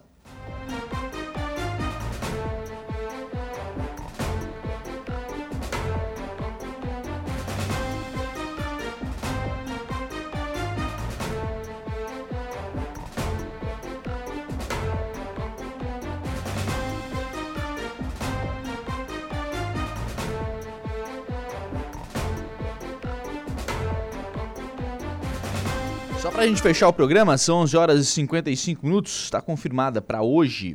Só 26.25 26.31
para 26.31 26.45
a 26.45 26.47
gente 26.47 26.63
fechar 26.63 26.89
o 26.89 26.93
programa, 26.95 27.37
são 27.37 27.59
11 27.59 27.77
horas 27.77 28.01
e 28.01 28.07
55 28.07 28.87
minutos. 28.87 29.25
Está 29.25 29.43
confirmada 29.43 30.01
para 30.01 30.23
hoje, 30.23 30.75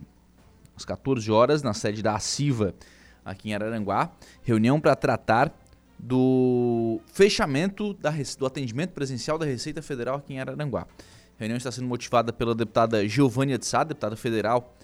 às 0.77 0.85
14 0.85 1.31
horas, 1.31 1.63
na 1.63 1.73
sede 1.73 2.03
da 2.03 2.13
ACIVA, 2.13 2.75
aqui 3.25 3.49
em 3.49 3.55
Araranguá, 3.55 4.11
reunião 4.43 4.79
para 4.79 4.95
tratar 4.95 5.51
do 5.97 7.01
fechamento 7.11 7.95
da, 7.95 8.13
do 8.37 8.45
atendimento 8.45 8.91
presencial 8.91 9.39
da 9.39 9.45
Receita 9.47 9.81
Federal 9.81 10.17
aqui 10.17 10.35
em 10.35 10.39
Araranguá. 10.39 10.81
A 10.81 11.39
reunião 11.39 11.57
está 11.57 11.71
sendo 11.71 11.87
motivada 11.87 12.31
pela 12.31 12.53
deputada 12.53 13.07
Giovânia 13.07 13.57
de 13.57 13.65
Sá, 13.65 13.83
deputada 13.83 14.15
federal 14.15 14.77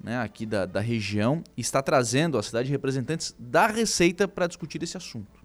né, 0.00 0.20
aqui 0.20 0.46
da, 0.46 0.66
da 0.66 0.80
região, 0.80 1.42
e 1.56 1.62
está 1.62 1.82
trazendo 1.82 2.38
à 2.38 2.44
cidade 2.44 2.70
representantes 2.70 3.34
da 3.36 3.66
Receita 3.66 4.28
para 4.28 4.46
discutir 4.46 4.80
esse 4.84 4.96
assunto. 4.96 5.42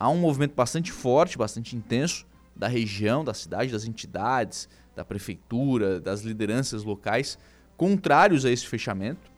Há 0.00 0.08
um 0.08 0.18
movimento 0.18 0.56
bastante 0.56 0.90
forte, 0.90 1.38
bastante 1.38 1.76
intenso, 1.76 2.26
da 2.58 2.66
região, 2.66 3.24
da 3.24 3.32
cidade, 3.32 3.70
das 3.70 3.84
entidades, 3.84 4.68
da 4.94 5.04
prefeitura, 5.04 6.00
das 6.00 6.22
lideranças 6.22 6.82
locais, 6.82 7.38
contrários 7.76 8.44
a 8.44 8.50
esse 8.50 8.66
fechamento. 8.66 9.30